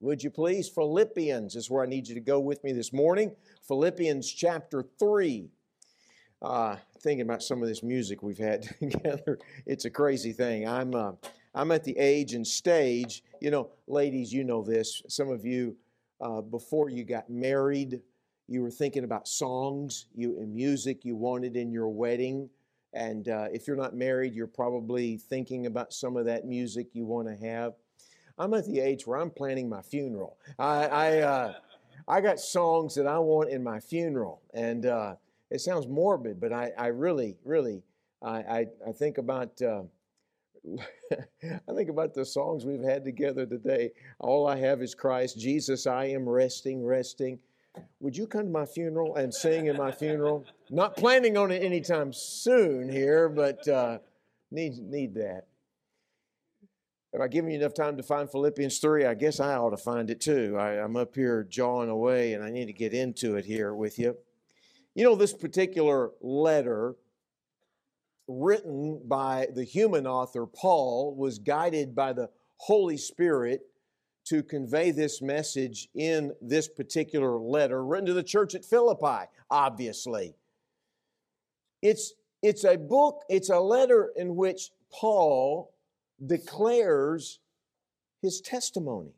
Would 0.00 0.22
you 0.22 0.30
please? 0.30 0.68
Philippians 0.68 1.56
is 1.56 1.68
where 1.68 1.82
I 1.82 1.88
need 1.88 2.06
you 2.06 2.14
to 2.14 2.20
go 2.20 2.38
with 2.38 2.62
me 2.62 2.72
this 2.72 2.92
morning. 2.92 3.34
Philippians 3.66 4.30
chapter 4.30 4.84
3. 4.96 5.48
Uh, 6.40 6.76
thinking 7.00 7.22
about 7.22 7.42
some 7.42 7.62
of 7.62 7.68
this 7.68 7.82
music 7.82 8.22
we've 8.22 8.38
had 8.38 8.62
together, 8.78 9.40
it's 9.66 9.86
a 9.86 9.90
crazy 9.90 10.32
thing. 10.32 10.68
I'm, 10.68 10.94
uh, 10.94 11.12
I'm 11.52 11.72
at 11.72 11.82
the 11.82 11.98
age 11.98 12.34
and 12.34 12.46
stage, 12.46 13.24
you 13.40 13.50
know, 13.50 13.70
ladies, 13.88 14.32
you 14.32 14.44
know 14.44 14.62
this. 14.62 15.02
Some 15.08 15.30
of 15.30 15.44
you, 15.44 15.76
uh, 16.20 16.42
before 16.42 16.90
you 16.90 17.02
got 17.02 17.28
married, 17.28 18.00
you 18.46 18.62
were 18.62 18.70
thinking 18.70 19.02
about 19.02 19.26
songs 19.26 20.06
you, 20.14 20.38
and 20.38 20.54
music 20.54 21.04
you 21.04 21.16
wanted 21.16 21.56
in 21.56 21.72
your 21.72 21.88
wedding. 21.88 22.48
And 22.92 23.28
uh, 23.28 23.48
if 23.52 23.66
you're 23.66 23.76
not 23.76 23.96
married, 23.96 24.32
you're 24.32 24.46
probably 24.46 25.16
thinking 25.16 25.66
about 25.66 25.92
some 25.92 26.16
of 26.16 26.24
that 26.26 26.44
music 26.46 26.94
you 26.94 27.04
want 27.04 27.26
to 27.26 27.34
have. 27.44 27.74
I'm 28.38 28.54
at 28.54 28.66
the 28.66 28.80
age 28.80 29.06
where 29.06 29.18
I'm 29.18 29.30
planning 29.30 29.68
my 29.68 29.82
funeral. 29.82 30.38
I, 30.58 30.86
I, 30.86 31.18
uh, 31.18 31.52
I 32.06 32.20
got 32.20 32.38
songs 32.38 32.94
that 32.94 33.06
I 33.06 33.18
want 33.18 33.50
in 33.50 33.62
my 33.62 33.80
funeral, 33.80 34.40
and 34.54 34.86
uh, 34.86 35.14
it 35.50 35.60
sounds 35.60 35.86
morbid, 35.86 36.40
but 36.40 36.52
I, 36.52 36.72
I 36.78 36.86
really, 36.88 37.36
really, 37.44 37.82
I, 38.22 38.38
I, 38.38 38.66
I 38.88 38.92
think 38.92 39.18
about. 39.18 39.60
Uh, 39.60 39.82
I 41.12 41.72
think 41.74 41.88
about 41.88 42.12
the 42.12 42.24
songs 42.24 42.66
we've 42.66 42.82
had 42.82 43.04
together 43.04 43.46
today. 43.46 43.92
All 44.18 44.46
I 44.46 44.56
have 44.56 44.82
is 44.82 44.94
Christ. 44.94 45.38
Jesus, 45.38 45.86
I 45.86 46.06
am 46.06 46.28
resting, 46.28 46.84
resting. 46.84 47.38
Would 48.00 48.16
you 48.16 48.26
come 48.26 48.44
to 48.44 48.50
my 48.50 48.66
funeral 48.66 49.16
and 49.16 49.32
sing 49.32 49.66
in 49.66 49.76
my 49.76 49.92
funeral? 49.92 50.44
Not 50.70 50.96
planning 50.96 51.36
on 51.36 51.50
it 51.50 51.62
anytime 51.62 52.12
soon 52.12 52.90
here, 52.90 53.28
but 53.28 53.66
uh, 53.68 53.98
need 54.50 54.78
need 54.78 55.14
that. 55.14 55.47
Have 57.18 57.24
I 57.24 57.28
given 57.28 57.50
you 57.50 57.58
enough 57.58 57.74
time 57.74 57.96
to 57.96 58.02
find 58.04 58.30
Philippians 58.30 58.78
3? 58.78 59.06
I 59.06 59.14
guess 59.14 59.40
I 59.40 59.56
ought 59.56 59.70
to 59.70 59.76
find 59.76 60.08
it 60.08 60.20
too. 60.20 60.56
I, 60.56 60.74
am 60.74 60.94
up 60.94 61.16
here 61.16 61.42
jawing 61.42 61.90
away 61.90 62.32
and 62.32 62.44
I 62.44 62.50
need 62.50 62.66
to 62.66 62.72
get 62.72 62.94
into 62.94 63.34
it 63.34 63.44
here 63.44 63.74
with 63.74 63.98
you. 63.98 64.16
You 64.94 65.02
know, 65.02 65.16
this 65.16 65.34
particular 65.34 66.12
letter, 66.20 66.94
written 68.28 69.00
by 69.04 69.48
the 69.52 69.64
human 69.64 70.06
author 70.06 70.46
Paul, 70.46 71.16
was 71.16 71.40
guided 71.40 71.92
by 71.92 72.12
the 72.12 72.30
Holy 72.58 72.96
Spirit 72.96 73.62
to 74.26 74.44
convey 74.44 74.92
this 74.92 75.20
message 75.20 75.88
in 75.96 76.32
this 76.40 76.68
particular 76.68 77.36
letter, 77.36 77.84
written 77.84 78.06
to 78.06 78.14
the 78.14 78.22
church 78.22 78.54
at 78.54 78.64
Philippi, 78.64 79.28
obviously. 79.50 80.36
It's, 81.82 82.12
it's 82.44 82.62
a 82.62 82.76
book, 82.76 83.24
it's 83.28 83.50
a 83.50 83.58
letter 83.58 84.12
in 84.14 84.36
which 84.36 84.70
Paul 84.92 85.72
declares 86.26 87.40
his 88.22 88.40
testimony. 88.40 89.12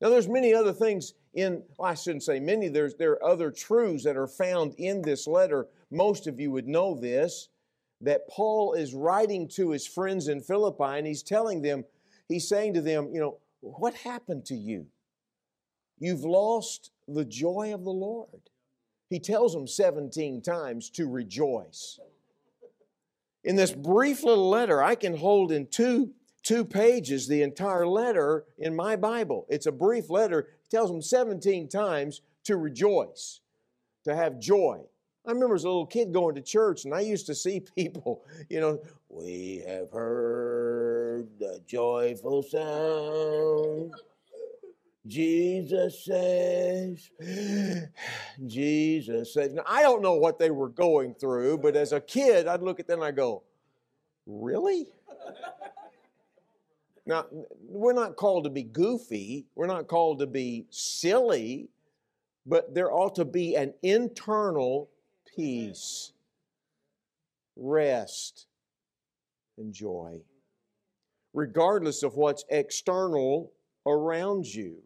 Now, 0.00 0.08
there's 0.08 0.28
many 0.28 0.52
other 0.52 0.72
things 0.72 1.14
in, 1.34 1.62
well, 1.78 1.90
I 1.90 1.94
shouldn't 1.94 2.24
say 2.24 2.40
many, 2.40 2.68
there's, 2.68 2.94
there 2.94 3.12
are 3.12 3.24
other 3.24 3.50
truths 3.50 4.04
that 4.04 4.16
are 4.16 4.26
found 4.26 4.74
in 4.78 5.00
this 5.02 5.26
letter. 5.26 5.68
Most 5.90 6.26
of 6.26 6.40
you 6.40 6.50
would 6.50 6.66
know 6.66 6.94
this, 6.94 7.48
that 8.00 8.28
Paul 8.28 8.74
is 8.74 8.94
writing 8.94 9.48
to 9.48 9.70
his 9.70 9.86
friends 9.86 10.28
in 10.28 10.40
Philippi 10.40 10.98
and 10.98 11.06
he's 11.06 11.22
telling 11.22 11.62
them, 11.62 11.84
he's 12.28 12.48
saying 12.48 12.74
to 12.74 12.80
them, 12.80 13.10
you 13.12 13.20
know, 13.20 13.38
what 13.60 13.94
happened 13.94 14.44
to 14.46 14.56
you? 14.56 14.86
You've 15.98 16.24
lost 16.24 16.90
the 17.06 17.24
joy 17.24 17.72
of 17.72 17.84
the 17.84 17.92
Lord. 17.92 18.50
He 19.08 19.20
tells 19.20 19.52
them 19.52 19.68
17 19.68 20.42
times 20.42 20.90
to 20.90 21.08
rejoice. 21.08 22.00
In 23.44 23.56
this 23.56 23.72
brief 23.72 24.24
little 24.24 24.48
letter, 24.48 24.82
I 24.82 24.94
can 24.96 25.16
hold 25.16 25.52
in 25.52 25.66
two 25.66 26.10
two 26.42 26.64
pages, 26.64 27.26
the 27.26 27.42
entire 27.42 27.86
letter 27.86 28.44
in 28.58 28.74
my 28.74 28.96
Bible. 28.96 29.46
It's 29.48 29.66
a 29.66 29.72
brief 29.72 30.10
letter. 30.10 30.48
Tells 30.70 30.90
them 30.90 31.02
17 31.02 31.68
times 31.68 32.22
to 32.44 32.56
rejoice, 32.56 33.40
to 34.04 34.14
have 34.14 34.40
joy. 34.40 34.80
I 35.26 35.30
remember 35.30 35.54
as 35.54 35.64
a 35.64 35.68
little 35.68 35.86
kid 35.86 36.12
going 36.12 36.34
to 36.34 36.42
church, 36.42 36.84
and 36.84 36.94
I 36.94 37.00
used 37.00 37.26
to 37.26 37.34
see 37.34 37.60
people, 37.76 38.24
you 38.48 38.60
know, 38.60 38.80
we 39.08 39.62
have 39.66 39.90
heard 39.92 41.28
the 41.38 41.60
joyful 41.66 42.42
sound. 42.42 43.92
Jesus 45.06 46.04
says, 46.04 47.10
Jesus 48.46 49.34
says. 49.34 49.52
Now, 49.52 49.64
I 49.66 49.82
don't 49.82 50.00
know 50.00 50.14
what 50.14 50.38
they 50.38 50.50
were 50.50 50.68
going 50.68 51.14
through, 51.14 51.58
but 51.58 51.74
as 51.74 51.92
a 51.92 52.00
kid, 52.00 52.46
I'd 52.46 52.62
look 52.62 52.78
at 52.78 52.86
them 52.86 53.00
and 53.00 53.08
I 53.08 53.10
go, 53.10 53.42
Really? 54.26 54.86
Now, 57.04 57.26
we're 57.66 57.92
not 57.92 58.16
called 58.16 58.44
to 58.44 58.50
be 58.50 58.62
goofy, 58.62 59.46
we're 59.54 59.66
not 59.66 59.88
called 59.88 60.20
to 60.20 60.26
be 60.26 60.66
silly, 60.70 61.68
but 62.46 62.74
there 62.74 62.92
ought 62.92 63.16
to 63.16 63.24
be 63.24 63.56
an 63.56 63.74
internal 63.82 64.88
peace, 65.36 66.12
rest, 67.56 68.46
and 69.58 69.72
joy, 69.72 70.20
regardless 71.34 72.02
of 72.02 72.14
what's 72.14 72.44
external 72.50 73.52
around 73.86 74.46
you. 74.46 74.76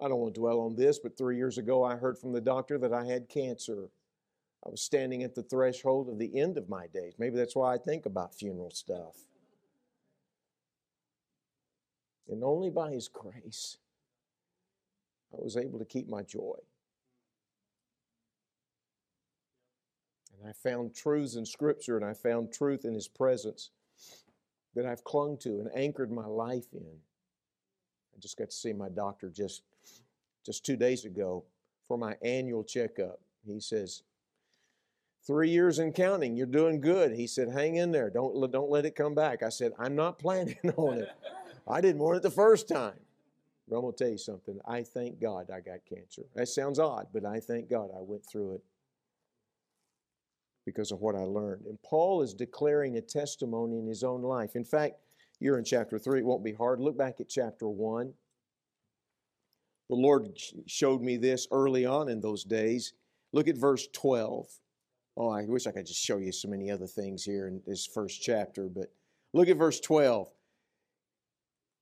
I 0.00 0.08
don't 0.08 0.18
want 0.18 0.34
to 0.34 0.40
dwell 0.40 0.60
on 0.60 0.74
this, 0.74 0.98
but 0.98 1.16
three 1.16 1.36
years 1.36 1.56
ago 1.56 1.84
I 1.84 1.94
heard 1.94 2.18
from 2.18 2.32
the 2.32 2.40
doctor 2.40 2.78
that 2.78 2.92
I 2.92 3.04
had 3.04 3.28
cancer. 3.28 3.90
I 4.66 4.70
was 4.70 4.82
standing 4.82 5.22
at 5.22 5.36
the 5.36 5.42
threshold 5.42 6.08
of 6.08 6.18
the 6.18 6.40
end 6.40 6.58
of 6.58 6.68
my 6.68 6.88
days. 6.88 7.14
Maybe 7.18 7.36
that's 7.36 7.54
why 7.54 7.74
I 7.74 7.78
think 7.78 8.06
about 8.06 8.34
funeral 8.34 8.70
stuff. 8.70 9.14
And 12.28 12.42
only 12.42 12.70
by 12.70 12.92
His 12.92 13.08
grace, 13.08 13.78
I 15.32 15.42
was 15.42 15.56
able 15.56 15.78
to 15.78 15.84
keep 15.84 16.08
my 16.08 16.22
joy. 16.22 16.56
And 20.38 20.48
I 20.48 20.52
found 20.52 20.94
truths 20.94 21.36
in 21.36 21.44
Scripture 21.44 21.96
and 21.96 22.04
I 22.04 22.14
found 22.14 22.52
truth 22.52 22.84
in 22.84 22.94
His 22.94 23.08
presence 23.08 23.70
that 24.74 24.86
I've 24.86 25.04
clung 25.04 25.36
to 25.38 25.60
and 25.60 25.70
anchored 25.74 26.10
my 26.10 26.26
life 26.26 26.66
in. 26.72 26.98
I 28.14 28.20
just 28.20 28.36
got 28.36 28.50
to 28.50 28.56
see 28.56 28.72
my 28.72 28.88
doctor 28.88 29.28
just, 29.28 29.62
just 30.44 30.64
two 30.64 30.76
days 30.76 31.04
ago 31.04 31.44
for 31.86 31.98
my 31.98 32.16
annual 32.22 32.64
checkup. 32.64 33.20
He 33.46 33.60
says, 33.60 34.02
Three 35.26 35.48
years 35.48 35.78
and 35.78 35.94
counting, 35.94 36.36
you're 36.36 36.46
doing 36.46 36.82
good. 36.82 37.12
He 37.12 37.26
said, 37.26 37.48
Hang 37.48 37.76
in 37.76 37.92
there. 37.92 38.10
Don't, 38.10 38.50
don't 38.52 38.70
let 38.70 38.84
it 38.84 38.94
come 38.94 39.14
back. 39.14 39.42
I 39.42 39.48
said, 39.48 39.72
I'm 39.78 39.96
not 39.96 40.18
planning 40.18 40.58
on 40.76 40.98
it. 40.98 41.08
I 41.66 41.80
didn't 41.80 42.02
want 42.02 42.16
it 42.16 42.22
the 42.22 42.30
first 42.30 42.68
time. 42.68 42.98
But 43.68 43.76
I'm 43.76 43.82
going 43.82 43.94
to 43.94 44.04
tell 44.04 44.12
you 44.12 44.18
something. 44.18 44.60
I 44.68 44.82
thank 44.82 45.20
God 45.20 45.50
I 45.50 45.60
got 45.60 45.86
cancer. 45.88 46.22
That 46.34 46.48
sounds 46.48 46.78
odd, 46.78 47.06
but 47.12 47.24
I 47.24 47.40
thank 47.40 47.70
God 47.70 47.90
I 47.96 48.00
went 48.02 48.26
through 48.26 48.56
it 48.56 48.62
because 50.66 50.92
of 50.92 51.00
what 51.00 51.14
I 51.14 51.22
learned. 51.22 51.66
And 51.66 51.80
Paul 51.82 52.22
is 52.22 52.34
declaring 52.34 52.96
a 52.96 53.00
testimony 53.00 53.78
in 53.78 53.86
his 53.86 54.04
own 54.04 54.22
life. 54.22 54.54
In 54.54 54.64
fact, 54.64 54.96
you're 55.40 55.58
in 55.58 55.64
chapter 55.64 55.98
3. 55.98 56.20
It 56.20 56.24
won't 56.24 56.44
be 56.44 56.52
hard. 56.52 56.80
Look 56.80 56.96
back 56.96 57.20
at 57.20 57.28
chapter 57.28 57.68
1. 57.68 58.12
The 59.88 59.96
Lord 59.96 60.38
showed 60.66 61.02
me 61.02 61.16
this 61.16 61.46
early 61.50 61.84
on 61.84 62.08
in 62.08 62.20
those 62.20 62.44
days. 62.44 62.94
Look 63.32 63.48
at 63.48 63.56
verse 63.56 63.88
12. 63.92 64.46
Oh, 65.16 65.28
I 65.28 65.44
wish 65.44 65.66
I 65.66 65.70
could 65.70 65.86
just 65.86 66.02
show 66.02 66.18
you 66.18 66.32
so 66.32 66.48
many 66.48 66.70
other 66.70 66.86
things 66.86 67.24
here 67.24 67.46
in 67.46 67.62
this 67.66 67.86
first 67.86 68.22
chapter, 68.22 68.68
but 68.68 68.92
look 69.32 69.48
at 69.48 69.56
verse 69.56 69.80
12. 69.80 70.28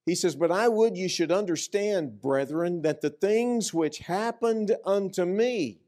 He 0.05 0.15
says, 0.15 0.35
But 0.35 0.51
I 0.51 0.69
would 0.69 0.97
you 0.97 1.09
should 1.09 1.31
understand, 1.31 2.21
brethren, 2.21 2.83
that 2.83 3.01
the 3.01 3.11
things 3.11 3.73
which 3.73 3.99
happened 3.99 4.77
unto 4.85 5.25
me 5.25 5.81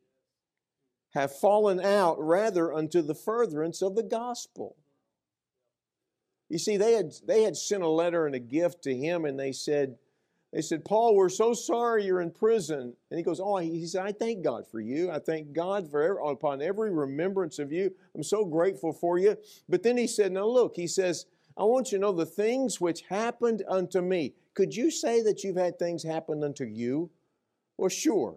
have 1.14 1.36
fallen 1.36 1.80
out 1.80 2.16
rather 2.19 2.72
unto 2.72 3.02
the 3.02 3.14
furtherance 3.14 3.82
of 3.82 3.94
the 3.94 4.02
gospel. 4.02 4.76
You 6.48 6.58
see, 6.58 6.76
they 6.76 6.92
had, 6.92 7.12
they 7.26 7.42
had 7.42 7.56
sent 7.56 7.82
a 7.82 7.88
letter 7.88 8.26
and 8.26 8.34
a 8.34 8.41
gift 8.41 8.82
to 8.82 8.94
him, 8.94 9.25
and 9.25 9.38
they 9.38 9.52
said, 9.52 9.97
they 10.54 10.62
said, 10.62 10.84
Paul, 10.84 11.16
we're 11.16 11.31
so 11.31 11.52
sorry 11.52 12.04
you're 12.04 12.20
in 12.20 12.31
prison. 12.31 12.94
And 13.11 13.19
he 13.19 13.25
goes, 13.25 13.40
Oh, 13.40 13.56
he 13.56 13.84
said, 13.87 14.06
I 14.06 14.12
thank 14.12 14.44
God 14.44 14.64
for 14.70 14.81
you. 14.81 15.11
I 15.11 15.19
thank 15.19 15.52
God 15.52 15.90
for 15.90 16.00
every, 16.00 16.19
upon 16.25 16.62
every 16.62 16.93
remembrance 16.93 17.58
of 17.58 17.72
you. 17.72 17.93
I'm 18.14 18.22
so 18.22 18.44
grateful 18.44 18.93
for 18.93 19.19
you. 19.19 19.37
But 19.69 19.82
then 19.82 19.96
he 19.96 20.06
said, 20.06 20.31
Now 20.31 20.46
look, 20.46 20.76
he 20.76 20.87
says, 20.87 21.26
I 21.56 21.64
want 21.64 21.92
you 21.92 21.98
to 21.98 22.02
know 22.02 22.12
the 22.12 22.26
things 22.26 22.80
which 22.80 23.02
happened 23.02 23.62
unto 23.68 24.00
me. 24.00 24.34
Could 24.54 24.74
you 24.74 24.90
say 24.90 25.22
that 25.22 25.44
you've 25.44 25.56
had 25.56 25.78
things 25.78 26.02
happen 26.02 26.42
unto 26.42 26.64
you? 26.64 27.10
Well, 27.76 27.88
sure. 27.88 28.36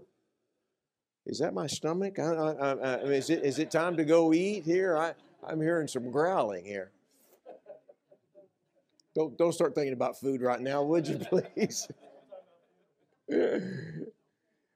Is 1.26 1.40
that 1.40 1.54
my 1.54 1.68
stomach? 1.68 2.20
I, 2.20 2.24
I, 2.24 3.00
I, 3.00 3.04
mean, 3.04 3.14
is, 3.14 3.30
it, 3.30 3.44
is 3.44 3.60
it 3.60 3.70
time 3.72 3.98
to 3.98 4.06
go 4.06 4.34
eat 4.34 4.66
here? 4.66 4.98
I, 4.98 5.14
I'm 5.46 5.62
hearing 5.62 5.88
some 5.88 6.12
growling 6.12 6.64
here. 6.64 6.92
Don't, 9.14 9.38
don't 9.38 9.52
start 9.52 9.74
thinking 9.74 9.94
about 9.94 10.20
food 10.20 10.42
right 10.42 10.62
now, 10.62 10.84
would 10.84 11.08
you 11.08 11.18
please? 11.56 11.88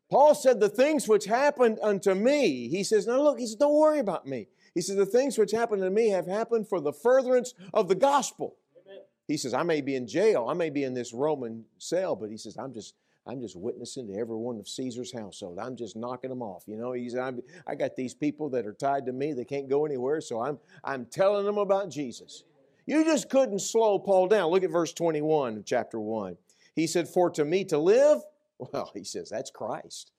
Paul 0.09 0.35
said, 0.35 0.59
The 0.59 0.67
things 0.67 1.07
which 1.07 1.25
happened 1.25 1.79
unto 1.81 2.13
me, 2.15 2.67
he 2.67 2.83
says, 2.83 3.07
Now 3.07 3.21
look, 3.21 3.39
he 3.39 3.45
says, 3.45 3.55
Don't 3.55 3.79
worry 3.79 3.99
about 3.99 4.27
me. 4.27 4.47
He 4.73 4.81
says, 4.81 4.95
The 4.95 5.05
things 5.05 5.37
which 5.37 5.51
happened 5.51 5.81
to 5.81 5.89
me 5.89 6.09
have 6.09 6.27
happened 6.27 6.67
for 6.67 6.79
the 6.79 6.93
furtherance 6.93 7.53
of 7.73 7.87
the 7.87 7.95
gospel. 7.95 8.57
Amen. 8.85 9.01
he 9.27 9.37
says, 9.37 9.53
I 9.53 9.63
may 9.63 9.81
be 9.81 9.95
in 9.95 10.07
jail, 10.07 10.47
I 10.49 10.53
may 10.53 10.69
be 10.69 10.83
in 10.83 10.93
this 10.93 11.13
Roman 11.13 11.65
cell, 11.77 12.15
but 12.15 12.29
he 12.29 12.37
says, 12.37 12.57
I'm 12.57 12.73
just 12.73 12.95
I'm 13.27 13.39
just 13.39 13.55
witnessing 13.55 14.07
to 14.07 14.17
every 14.17 14.35
one 14.35 14.57
of 14.57 14.67
Caesar's 14.67 15.13
household. 15.13 15.59
I'm 15.59 15.75
just 15.75 15.95
knocking 15.95 16.31
them 16.31 16.41
off. 16.41 16.63
You 16.65 16.75
know, 16.75 16.93
he's 16.93 17.15
I'm, 17.15 17.39
I 17.67 17.75
got 17.75 17.95
these 17.95 18.15
people 18.15 18.49
that 18.49 18.65
are 18.65 18.73
tied 18.73 19.05
to 19.05 19.13
me. 19.13 19.33
They 19.33 19.45
can't 19.45 19.69
go 19.69 19.85
anywhere, 19.85 20.21
so 20.21 20.41
I'm 20.41 20.57
I'm 20.83 21.05
telling 21.05 21.45
them 21.45 21.57
about 21.57 21.91
Jesus. 21.91 22.43
You 22.87 23.05
just 23.05 23.29
couldn't 23.29 23.59
slow 23.59 23.99
Paul 23.99 24.27
down. 24.27 24.49
Look 24.49 24.63
at 24.63 24.71
verse 24.71 24.91
21 24.91 25.57
of 25.57 25.65
chapter 25.65 25.99
1. 25.99 26.35
He 26.75 26.87
said, 26.87 27.07
"For 27.07 27.29
to 27.31 27.45
me 27.45 27.63
to 27.65 27.77
live, 27.77 28.21
well, 28.61 28.91
he 28.93 29.03
says 29.03 29.29
that's 29.29 29.51
Christ. 29.51 30.11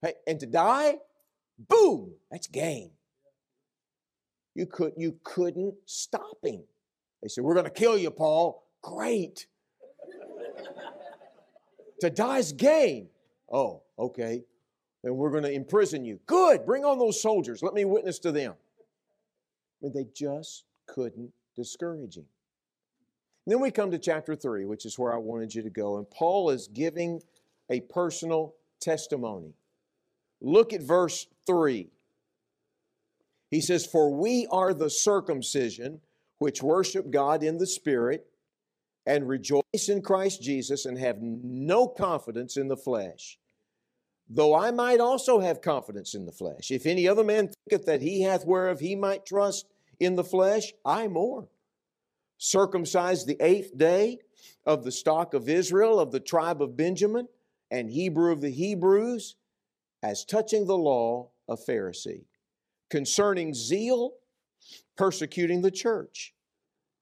Hey, 0.00 0.14
and 0.26 0.38
to 0.40 0.46
die, 0.46 0.98
boom, 1.58 2.14
that's 2.30 2.46
gain. 2.46 2.90
You 4.58 4.66
could 4.66 4.94
you 4.96 5.14
couldn't 5.22 5.76
stop 5.86 6.44
him. 6.44 6.64
They 7.22 7.28
said, 7.28 7.44
"We're 7.44 7.54
going 7.54 7.66
to 7.66 7.70
kill 7.70 7.96
you, 7.96 8.10
Paul." 8.10 8.64
Great. 8.82 9.46
to 12.00 12.10
die's 12.10 12.50
gain. 12.50 13.08
Oh, 13.52 13.82
okay. 13.96 14.42
Then 15.04 15.14
we're 15.14 15.30
going 15.30 15.44
to 15.44 15.52
imprison 15.52 16.04
you. 16.04 16.18
Good. 16.26 16.66
Bring 16.66 16.84
on 16.84 16.98
those 16.98 17.22
soldiers. 17.22 17.62
Let 17.62 17.72
me 17.72 17.84
witness 17.84 18.18
to 18.20 18.32
them. 18.32 18.54
Mean, 19.80 19.92
they 19.94 20.08
just 20.12 20.64
couldn't 20.88 21.30
discourage 21.54 22.16
him. 22.16 22.26
Then 23.46 23.60
we 23.60 23.70
come 23.70 23.92
to 23.92 23.98
chapter 23.98 24.34
3, 24.34 24.64
which 24.64 24.84
is 24.84 24.98
where 24.98 25.14
I 25.14 25.18
wanted 25.18 25.54
you 25.54 25.62
to 25.62 25.70
go. 25.70 25.98
And 25.98 26.10
Paul 26.10 26.50
is 26.50 26.66
giving 26.66 27.22
a 27.70 27.80
personal 27.82 28.56
testimony. 28.80 29.54
Look 30.40 30.72
at 30.72 30.82
verse 30.82 31.28
3. 31.46 31.90
He 33.50 33.60
says, 33.60 33.86
For 33.86 34.10
we 34.10 34.46
are 34.50 34.74
the 34.74 34.90
circumcision 34.90 36.00
which 36.38 36.62
worship 36.62 37.10
God 37.10 37.42
in 37.42 37.58
the 37.58 37.66
Spirit 37.66 38.26
and 39.06 39.26
rejoice 39.26 39.88
in 39.88 40.02
Christ 40.02 40.42
Jesus 40.42 40.84
and 40.84 40.98
have 40.98 41.18
no 41.20 41.88
confidence 41.88 42.56
in 42.56 42.68
the 42.68 42.76
flesh. 42.76 43.38
Though 44.28 44.54
I 44.54 44.70
might 44.70 45.00
also 45.00 45.40
have 45.40 45.62
confidence 45.62 46.14
in 46.14 46.26
the 46.26 46.32
flesh. 46.32 46.70
If 46.70 46.84
any 46.84 47.08
other 47.08 47.24
man 47.24 47.48
thinketh 47.48 47.86
that 47.86 48.02
he 48.02 48.22
hath 48.22 48.44
whereof 48.44 48.80
he 48.80 48.94
might 48.94 49.24
trust 49.24 49.66
in 49.98 50.16
the 50.16 50.24
flesh, 50.24 50.74
I 50.84 51.08
more. 51.08 51.48
Circumcised 52.36 53.26
the 53.26 53.38
eighth 53.40 53.76
day 53.76 54.18
of 54.66 54.84
the 54.84 54.92
stock 54.92 55.32
of 55.32 55.48
Israel, 55.48 55.98
of 55.98 56.12
the 56.12 56.20
tribe 56.20 56.60
of 56.60 56.76
Benjamin, 56.76 57.28
and 57.70 57.90
Hebrew 57.90 58.30
of 58.30 58.42
the 58.42 58.50
Hebrews, 58.50 59.36
as 60.02 60.24
touching 60.24 60.66
the 60.66 60.76
law, 60.76 61.30
a 61.48 61.56
Pharisee. 61.56 62.24
Concerning 62.90 63.54
zeal, 63.54 64.14
persecuting 64.96 65.62
the 65.62 65.70
church. 65.70 66.34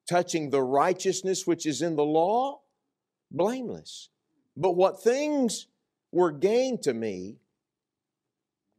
Touching 0.08 0.50
the 0.50 0.62
righteousness 0.62 1.46
which 1.46 1.66
is 1.66 1.82
in 1.82 1.96
the 1.96 2.04
law, 2.04 2.60
blameless. 3.30 4.08
But 4.56 4.76
what 4.76 5.02
things 5.02 5.66
were 6.12 6.30
gained 6.30 6.82
to 6.82 6.94
me, 6.94 7.36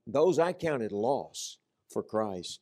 those 0.06 0.40
I 0.40 0.54
counted 0.54 0.92
loss 0.92 1.58
for 1.90 2.02
Christ. 2.02 2.62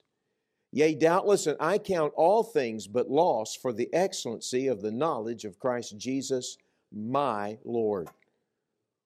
Yea, 0.72 0.96
doubtless, 0.96 1.48
and 1.48 1.58
I 1.60 1.78
count 1.78 2.12
all 2.16 2.44
things 2.44 2.88
but 2.88 3.10
loss 3.10 3.56
for 3.56 3.72
the 3.72 3.94
excellency 3.94 4.68
of 4.68 4.82
the 4.82 4.92
knowledge 4.92 5.46
of 5.46 5.60
Christ 5.60 5.98
Jesus, 5.98 6.58
my 6.92 7.58
Lord 7.64 8.10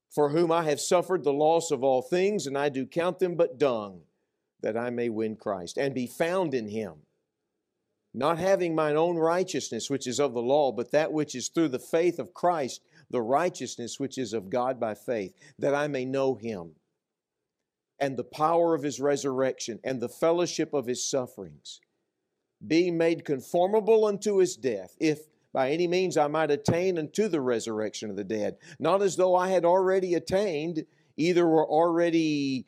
for 0.10 0.30
whom 0.30 0.52
I 0.52 0.64
have 0.64 0.82
suffered 0.82 1.24
the 1.24 1.34
loss 1.34 1.72
of 1.72 1.84
all 1.84 2.02
things, 2.02 2.48
and 2.48 2.58
I 2.58 2.70
do 2.70 2.86
count 2.86 3.20
them 3.20 3.36
but 3.36 3.60
dung, 3.60 4.02
that 4.62 4.78
I 4.78 4.90
may 4.90 5.10
win 5.10 5.36
Christ, 5.36 5.78
and 5.78 5.94
be 5.94 6.08
found 6.08 6.54
in 6.54 6.68
him, 6.68 6.94
not 8.14 8.40
having 8.40 8.76
mine 8.76 8.96
own 8.96 9.18
righteousness, 9.18 9.90
which 9.90 10.08
is 10.08 10.20
of 10.20 10.34
the 10.34 10.42
law, 10.42 10.72
but 10.72 10.92
that 10.92 11.14
which 11.14 11.36
is 11.36 11.50
through 11.50 11.70
the 11.70 11.80
faith 11.80 12.20
of 12.20 12.34
Christ, 12.34 12.82
the 13.10 13.22
righteousness 13.22 14.00
which 14.00 14.18
is 14.18 14.34
of 14.34 14.50
God 14.50 14.80
by 14.80 14.96
faith, 14.96 15.34
that 15.58 15.76
I 15.76 15.88
may 15.88 16.06
know 16.06 16.36
him, 16.36 16.72
and 18.00 18.18
the 18.18 18.24
power 18.24 18.74
of 18.74 18.84
his 18.84 19.00
resurrection, 19.00 19.80
and 19.84 20.02
the 20.02 20.10
fellowship 20.10 20.74
of 20.74 20.88
his 20.88 21.06
sufferings, 21.06 21.82
being 22.66 22.98
made 22.98 23.26
conformable 23.26 24.06
unto 24.06 24.38
his 24.38 24.56
death, 24.56 24.96
if 25.00 25.20
by 25.52 25.72
any 25.72 25.88
means 25.88 26.18
I 26.18 26.28
might 26.28 26.52
attain 26.52 27.00
unto 27.00 27.28
the 27.28 27.42
resurrection 27.42 28.10
of 28.10 28.16
the 28.16 28.24
dead. 28.24 28.58
Not 28.78 29.02
as 29.02 29.16
though 29.16 29.36
I 29.36 29.50
had 29.50 29.66
already 29.66 30.14
attained, 30.14 30.86
either 31.18 31.48
were 31.48 31.68
already 31.68 32.68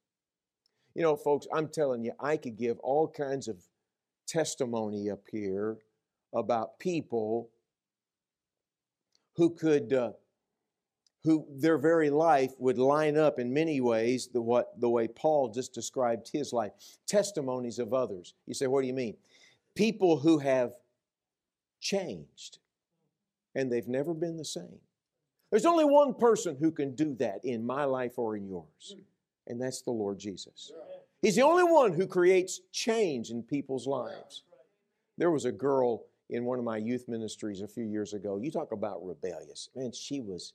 You 0.93 1.03
know, 1.03 1.15
folks, 1.15 1.47
I'm 1.53 1.67
telling 1.67 2.03
you, 2.03 2.13
I 2.19 2.37
could 2.37 2.57
give 2.57 2.79
all 2.79 3.07
kinds 3.07 3.47
of 3.47 3.57
testimony 4.27 5.09
up 5.09 5.23
here 5.31 5.77
about 6.33 6.79
people 6.79 7.49
who 9.35 9.49
could 9.51 9.93
uh, 9.93 10.11
who 11.23 11.45
their 11.51 11.77
very 11.77 12.09
life 12.09 12.51
would 12.57 12.77
line 12.77 13.15
up 13.15 13.39
in 13.39 13.53
many 13.53 13.79
ways 13.79 14.27
the, 14.33 14.41
what, 14.41 14.79
the 14.79 14.89
way 14.89 15.07
Paul 15.07 15.49
just 15.49 15.73
described 15.73 16.29
his 16.31 16.51
life. 16.51 16.71
Testimonies 17.07 17.79
of 17.79 17.93
others. 17.93 18.33
You 18.47 18.53
say, 18.53 18.67
what 18.67 18.81
do 18.81 18.87
you 18.87 18.93
mean? 18.93 19.15
People 19.75 20.17
who 20.17 20.39
have 20.39 20.73
changed 21.79 22.57
and 23.53 23.71
they've 23.71 23.87
never 23.87 24.13
been 24.13 24.37
the 24.37 24.45
same. 24.45 24.79
There's 25.51 25.65
only 25.65 25.85
one 25.85 26.13
person 26.13 26.55
who 26.59 26.71
can 26.71 26.95
do 26.95 27.13
that 27.19 27.43
in 27.43 27.65
my 27.65 27.83
life 27.83 28.17
or 28.17 28.35
in 28.35 28.47
yours, 28.47 28.95
and 29.51 29.61
that's 29.61 29.81
the 29.81 29.91
Lord 29.91 30.17
Jesus. 30.17 30.71
He's 31.21 31.35
the 31.35 31.43
only 31.43 31.65
one 31.65 31.91
who 31.91 32.07
creates 32.07 32.61
change 32.71 33.29
in 33.29 33.43
people's 33.43 33.85
lives. 33.85 34.43
There 35.17 35.29
was 35.29 35.45
a 35.45 35.51
girl 35.51 36.05
in 36.29 36.45
one 36.45 36.57
of 36.57 36.63
my 36.63 36.77
youth 36.77 37.07
ministries 37.09 37.61
a 37.61 37.67
few 37.67 37.83
years 37.83 38.13
ago. 38.13 38.37
You 38.37 38.49
talk 38.49 38.71
about 38.71 39.05
rebellious. 39.05 39.69
Man, 39.75 39.91
she 39.91 40.21
was 40.21 40.53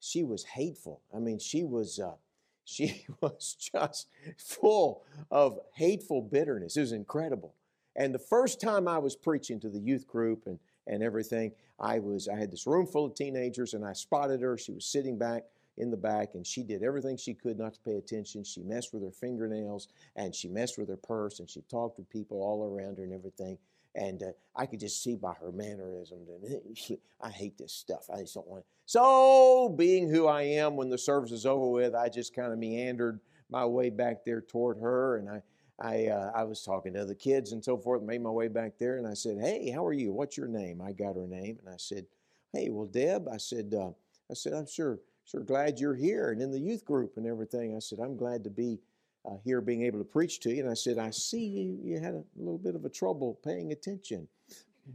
she 0.00 0.24
was 0.24 0.42
hateful. 0.42 1.00
I 1.14 1.20
mean, 1.20 1.38
she 1.38 1.62
was 1.62 2.00
uh, 2.00 2.16
she 2.64 3.06
was 3.20 3.56
just 3.58 4.08
full 4.36 5.04
of 5.30 5.60
hateful 5.74 6.20
bitterness. 6.20 6.76
It 6.76 6.80
was 6.80 6.92
incredible. 6.92 7.54
And 7.94 8.12
the 8.12 8.18
first 8.18 8.60
time 8.60 8.88
I 8.88 8.98
was 8.98 9.14
preaching 9.14 9.60
to 9.60 9.68
the 9.68 9.78
youth 9.78 10.06
group 10.06 10.42
and 10.46 10.58
and 10.88 11.00
everything, 11.04 11.52
I 11.78 12.00
was 12.00 12.26
I 12.28 12.36
had 12.36 12.50
this 12.50 12.66
room 12.66 12.86
full 12.86 13.04
of 13.04 13.14
teenagers 13.14 13.72
and 13.72 13.84
I 13.84 13.92
spotted 13.92 14.42
her. 14.42 14.58
She 14.58 14.72
was 14.72 14.84
sitting 14.84 15.16
back 15.16 15.44
in 15.78 15.90
the 15.90 15.96
back 15.96 16.34
and 16.34 16.46
she 16.46 16.62
did 16.62 16.82
everything 16.82 17.16
she 17.16 17.34
could 17.34 17.58
not 17.58 17.74
to 17.74 17.80
pay 17.80 17.96
attention. 17.96 18.44
She 18.44 18.62
messed 18.62 18.92
with 18.92 19.02
her 19.02 19.10
fingernails 19.10 19.88
and 20.16 20.34
she 20.34 20.48
messed 20.48 20.78
with 20.78 20.88
her 20.88 20.96
purse 20.96 21.40
and 21.40 21.48
she 21.48 21.62
talked 21.62 21.96
to 21.96 22.02
people 22.02 22.42
all 22.42 22.64
around 22.64 22.98
her 22.98 23.04
and 23.04 23.12
everything. 23.12 23.58
And 23.94 24.22
uh, 24.22 24.32
I 24.56 24.66
could 24.66 24.80
just 24.80 25.02
see 25.02 25.16
by 25.16 25.34
her 25.34 25.52
mannerisms, 25.52 26.28
and 26.30 26.98
I 27.20 27.28
hate 27.28 27.58
this 27.58 27.74
stuff. 27.74 28.08
I 28.10 28.20
just 28.20 28.32
don't 28.34 28.46
want 28.46 28.60
it. 28.60 28.66
So, 28.86 29.68
being 29.76 30.08
who 30.08 30.26
I 30.26 30.42
am, 30.42 30.76
when 30.76 30.88
the 30.88 30.96
service 30.96 31.30
is 31.30 31.44
over 31.44 31.66
with, 31.66 31.94
I 31.94 32.08
just 32.08 32.34
kind 32.34 32.52
of 32.52 32.58
meandered 32.58 33.20
my 33.50 33.66
way 33.66 33.90
back 33.90 34.24
there 34.24 34.40
toward 34.40 34.78
her, 34.78 35.18
and 35.18 35.28
I, 35.28 35.42
I, 35.78 36.06
uh, 36.06 36.32
I 36.34 36.44
was 36.44 36.62
talking 36.62 36.94
to 36.94 37.04
the 37.04 37.14
kids 37.14 37.52
and 37.52 37.62
so 37.62 37.76
forth. 37.76 38.02
Made 38.02 38.22
my 38.22 38.30
way 38.30 38.48
back 38.48 38.78
there, 38.78 38.96
and 38.96 39.06
I 39.06 39.14
said, 39.14 39.38
"Hey, 39.38 39.70
how 39.70 39.86
are 39.86 39.92
you? 39.92 40.10
What's 40.12 40.38
your 40.38 40.48
name?" 40.48 40.80
I 40.80 40.92
got 40.92 41.16
her 41.16 41.26
name, 41.26 41.58
and 41.60 41.68
I 41.68 41.76
said, 41.76 42.06
"Hey, 42.52 42.70
well, 42.70 42.86
Deb," 42.86 43.28
I 43.30 43.36
said, 43.36 43.74
uh, 43.74 43.90
"I 44.30 44.34
said 44.34 44.54
I'm 44.54 44.66
sure, 44.66 44.98
sure 45.32 45.40
glad 45.42 45.80
you're 45.80 45.94
here 45.94 46.30
and 46.30 46.40
in 46.40 46.52
the 46.52 46.60
youth 46.60 46.84
group 46.84 47.16
and 47.16 47.26
everything." 47.26 47.74
I 47.74 47.80
said, 47.80 47.98
"I'm 47.98 48.16
glad 48.16 48.44
to 48.44 48.50
be." 48.50 48.78
uh, 49.24 49.36
here 49.44 49.60
being 49.60 49.82
able 49.84 49.98
to 49.98 50.04
preach 50.04 50.40
to 50.40 50.50
you. 50.50 50.62
And 50.62 50.70
I 50.70 50.74
said, 50.74 50.98
I 50.98 51.10
see 51.10 51.44
you, 51.44 51.78
you 51.82 52.00
had 52.00 52.14
a 52.14 52.24
little 52.36 52.58
bit 52.58 52.74
of 52.74 52.84
a 52.84 52.88
trouble 52.88 53.38
paying 53.44 53.72
attention. 53.72 54.28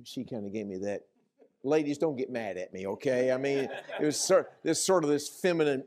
She 0.03 0.23
kind 0.23 0.45
of 0.45 0.53
gave 0.53 0.67
me 0.67 0.77
that. 0.79 1.03
Ladies, 1.63 1.97
don't 1.97 2.15
get 2.15 2.29
mad 2.29 2.57
at 2.57 2.71
me, 2.73 2.87
okay? 2.87 3.31
I 3.31 3.37
mean, 3.37 3.69
it 3.99 4.05
was 4.05 4.19
sort, 4.19 4.51
this 4.63 4.83
sort 4.83 5.03
of 5.03 5.09
this 5.09 5.27
feminine, 5.27 5.83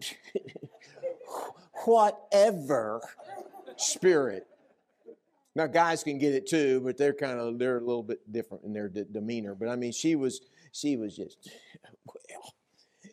whatever 1.85 3.01
spirit. 3.77 4.47
Now, 5.55 5.67
guys 5.67 6.03
can 6.03 6.19
get 6.19 6.35
it 6.35 6.47
too, 6.47 6.81
but 6.81 6.97
they're 6.97 7.15
kind 7.15 7.39
of 7.39 7.59
they're 7.59 7.79
a 7.79 7.85
little 7.85 8.03
bit 8.03 8.21
different 8.31 8.65
in 8.65 8.73
their 8.73 8.89
de- 8.89 9.05
demeanor. 9.05 9.55
But 9.55 9.69
I 9.69 9.77
mean, 9.77 9.93
she 9.93 10.17
was 10.17 10.41
she 10.73 10.97
was 10.97 11.17
just 11.17 11.51
well, 12.05 12.55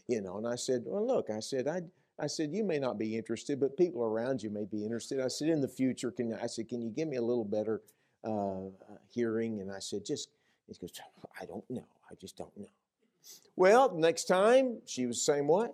you 0.08 0.22
know. 0.22 0.38
And 0.38 0.48
I 0.48 0.56
said, 0.56 0.84
well, 0.86 1.06
look, 1.06 1.30
I 1.30 1.40
said 1.40 1.68
I 1.68 1.82
I 2.20 2.28
said, 2.28 2.52
you 2.52 2.64
may 2.64 2.80
not 2.80 2.98
be 2.98 3.16
interested, 3.16 3.60
but 3.60 3.78
people 3.78 4.04
around 4.04 4.42
you 4.42 4.50
may 4.50 4.66
be 4.66 4.84
interested. 4.84 5.20
I 5.20 5.28
said, 5.28 5.50
in 5.50 5.62
the 5.62 5.68
future, 5.68 6.10
can 6.10 6.34
I 6.34 6.48
said, 6.48 6.68
can 6.68 6.82
you 6.82 6.90
give 6.90 7.08
me 7.08 7.18
a 7.18 7.22
little 7.22 7.46
better 7.46 7.82
uh, 8.24 8.70
hearing? 9.08 9.62
And 9.62 9.72
I 9.72 9.80
said, 9.80 10.04
just, 10.04 10.30
he 10.68 10.74
goes, 10.82 10.92
I 11.40 11.46
don't 11.46 11.70
know. 11.70 11.86
I 12.10 12.16
just 12.16 12.36
don't 12.36 12.56
know. 12.58 12.66
Well, 13.56 13.94
next 13.96 14.26
time 14.26 14.80
she 14.86 15.06
was 15.06 15.18
the 15.18 15.32
same 15.34 15.48
way. 15.48 15.70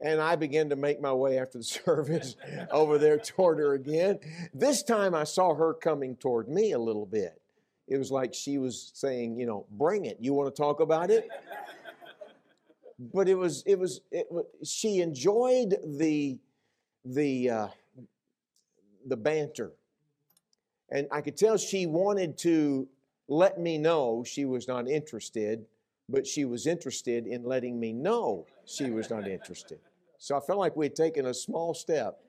And 0.00 0.20
I 0.20 0.34
began 0.34 0.70
to 0.70 0.76
make 0.76 1.00
my 1.00 1.12
way 1.12 1.38
after 1.38 1.58
the 1.58 1.64
service 1.84 2.34
over 2.72 2.98
there 2.98 3.18
toward 3.18 3.58
her 3.58 3.74
again. 3.74 4.18
This 4.52 4.82
time 4.82 5.14
I 5.14 5.22
saw 5.22 5.54
her 5.54 5.72
coming 5.72 6.16
toward 6.16 6.48
me 6.48 6.72
a 6.72 6.78
little 6.78 7.06
bit. 7.06 7.40
It 7.86 7.98
was 7.98 8.10
like 8.10 8.34
she 8.34 8.58
was 8.58 8.90
saying, 8.94 9.36
you 9.36 9.46
know, 9.46 9.66
bring 9.70 10.06
it. 10.06 10.16
You 10.20 10.34
want 10.34 10.52
to 10.52 10.60
talk 10.60 10.80
about 10.80 11.10
it? 11.10 11.28
But 12.98 13.28
it 13.28 13.34
was, 13.34 13.62
it 13.66 13.78
was, 13.78 14.00
it, 14.10 14.26
she 14.64 15.00
enjoyed 15.00 15.76
the, 15.84 16.38
the, 17.04 17.50
uh, 17.50 17.68
the 19.06 19.16
banter. 19.16 19.72
And 20.90 21.08
I 21.10 21.20
could 21.20 21.36
tell 21.36 21.56
she 21.56 21.86
wanted 21.86 22.36
to 22.38 22.86
let 23.28 23.58
me 23.58 23.78
know 23.78 24.24
she 24.26 24.44
was 24.44 24.68
not 24.68 24.88
interested, 24.88 25.64
but 26.08 26.26
she 26.26 26.44
was 26.44 26.66
interested 26.66 27.26
in 27.26 27.44
letting 27.44 27.80
me 27.80 27.92
know 27.92 28.46
she 28.66 28.90
was 28.90 29.08
not 29.08 29.26
interested. 29.26 29.78
So 30.18 30.36
I 30.36 30.40
felt 30.40 30.58
like 30.58 30.76
we 30.76 30.86
had 30.86 30.94
taken 30.94 31.26
a 31.26 31.34
small 31.34 31.74
step. 31.74 32.20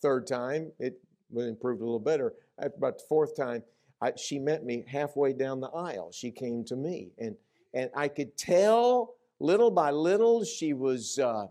Third 0.00 0.26
time, 0.26 0.72
it 0.78 0.98
improved 1.34 1.80
a 1.80 1.84
little 1.84 2.00
better. 2.00 2.34
About 2.58 2.98
the 2.98 3.04
fourth 3.08 3.36
time, 3.36 3.62
I, 4.00 4.12
she 4.16 4.38
met 4.38 4.64
me 4.64 4.84
halfway 4.88 5.32
down 5.32 5.60
the 5.60 5.68
aisle. 5.68 6.10
She 6.12 6.30
came 6.30 6.64
to 6.64 6.76
me, 6.76 7.12
and 7.18 7.36
and 7.74 7.90
I 7.94 8.08
could 8.08 8.36
tell 8.36 9.14
little 9.38 9.70
by 9.70 9.90
little 9.90 10.44
she 10.44 10.72
was 10.72 11.18
uh, 11.18 11.46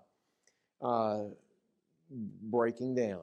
uh, 0.82 1.24
breaking 2.10 2.96
down. 2.96 3.22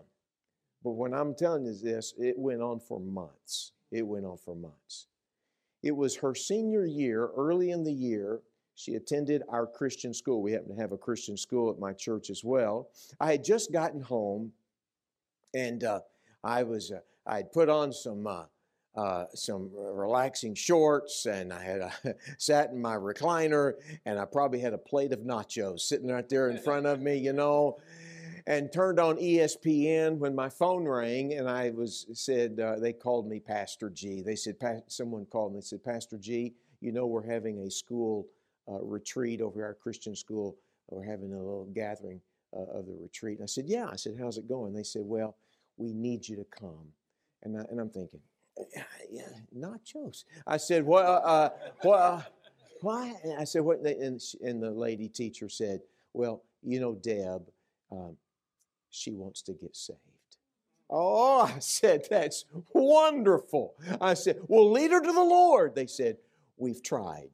But 0.85 0.92
when 0.92 1.14
I'm 1.14 1.35
telling 1.35 1.64
you 1.64 1.71
is 1.71 1.83
this, 1.83 2.14
it 2.19 2.37
went 2.37 2.61
on 2.61 2.81
for 2.81 2.99
months. 2.99 3.73
It 3.90 4.07
went 4.07 4.25
on 4.25 4.37
for 4.37 4.57
months. 4.57 5.07
It 5.83 5.95
was 5.95 6.16
her 6.16 6.35
senior 6.35 6.87
year, 6.87 7.31
early 7.37 7.71
in 7.71 7.85
the 7.85 7.92
year, 7.92 8.40
she 8.75 8.95
attended 8.95 9.42
our 9.49 9.66
Christian 9.66 10.14
school. 10.14 10.42
We 10.42 10.52
happen 10.52 10.75
to 10.75 10.81
have 10.81 10.92
a 10.92 10.99
Christian 10.99 11.37
school 11.37 11.71
at 11.71 11.78
my 11.78 11.92
church 11.92 12.31
as 12.31 12.42
well. 12.42 12.88
I 13.21 13.31
had 13.33 13.45
just 13.45 13.73
gotten 13.73 14.00
home, 14.00 14.52
and 15.54 15.85
uh, 15.85 16.00
I 16.42 16.62
was 16.62 16.90
uh, 16.90 17.00
I 17.26 17.37
had 17.37 17.52
put 17.52 17.69
on 17.69 17.92
some 17.92 18.23
uh, 18.95 19.25
some 19.35 19.71
relaxing 19.75 20.55
shorts, 20.55 21.27
and 21.27 21.53
I 21.53 21.63
had 21.63 21.81
uh, 21.81 21.91
sat 22.39 22.71
in 22.71 22.81
my 22.81 22.97
recliner, 22.97 23.75
and 24.05 24.19
I 24.19 24.25
probably 24.25 24.61
had 24.61 24.75
a 24.75 24.79
plate 24.79 25.13
of 25.13 25.21
nachos 25.21 25.81
sitting 25.81 26.09
right 26.09 26.29
there 26.29 26.51
in 26.51 26.59
front 26.59 26.87
of 26.87 27.01
me, 27.01 27.17
you 27.17 27.33
know. 27.33 27.79
And 28.45 28.73
turned 28.73 28.99
on 28.99 29.19
ESPN 29.19 30.19
when 30.19 30.35
my 30.35 30.49
phone 30.49 30.85
rang, 30.85 31.35
and 31.35 31.49
I 31.49 31.71
was 31.71 32.07
said 32.13 32.59
uh, 32.59 32.77
they 32.81 32.93
called 32.93 33.29
me 33.29 33.39
Pastor 33.39 33.89
G. 33.89 34.21
They 34.21 34.35
said 34.35 34.57
someone 34.89 35.27
called 35.27 35.53
me. 35.53 35.61
They 35.61 35.65
said 35.65 35.85
Pastor 35.85 36.19
G, 36.19 36.53
you 36.81 36.91
know 36.91 37.07
we're 37.07 37.25
having 37.25 37.61
a 37.61 37.71
school 37.71 38.27
uh, 38.69 38.83
retreat 38.83 39.41
over 39.41 39.65
our 39.65 39.75
Christian 39.75 40.17
school. 40.17 40.57
We're 40.91 41.05
having 41.05 41.33
a 41.33 41.39
little 41.39 41.69
gathering 41.73 42.21
uh, 42.55 42.79
of 42.79 42.87
the 42.87 42.97
retreat. 43.01 43.39
And 43.39 43.45
I 43.45 43.47
said, 43.47 43.67
Yeah. 43.67 43.89
I 43.91 43.97
said, 43.97 44.17
How's 44.21 44.39
it 44.39 44.49
going? 44.49 44.75
They 44.75 44.83
said, 44.83 45.03
Well, 45.05 45.37
we 45.77 45.93
need 45.93 46.29
you 46.29 46.37
to 46.37 46.45
come. 46.45 46.89
And, 47.45 47.57
I, 47.57 47.65
and 47.71 47.81
I'm 47.81 47.91
thinking, 47.91 48.21
yeah, 49.11 49.23
nachos. 49.56 50.25
I 50.47 50.56
said, 50.56 50.85
Well, 50.85 51.23
uh, 51.25 51.50
well, 51.85 52.25
why? 52.80 53.14
And 53.23 53.38
I 53.38 53.44
said, 53.44 53.62
What? 53.62 53.80
And, 53.80 54.21
and 54.42 54.62
the 54.62 54.71
lady 54.71 55.09
teacher 55.09 55.49
said, 55.49 55.80
Well, 56.12 56.42
you 56.62 56.80
know, 56.80 56.94
Deb, 56.94 57.42
um, 57.90 58.16
she 58.90 59.12
wants 59.12 59.42
to 59.42 59.52
get 59.52 59.76
saved. 59.76 59.99
Oh, 60.90 61.42
I 61.42 61.59
said, 61.59 62.06
That's 62.11 62.44
wonderful. 62.73 63.75
I 64.00 64.14
said, 64.14 64.40
Well, 64.47 64.71
lead 64.71 64.90
her 64.92 65.00
to 65.00 65.12
the 65.12 65.25
Lord. 65.25 65.75
They 65.75 65.87
said, 65.87 66.18
We've 66.56 66.82
tried 66.82 67.30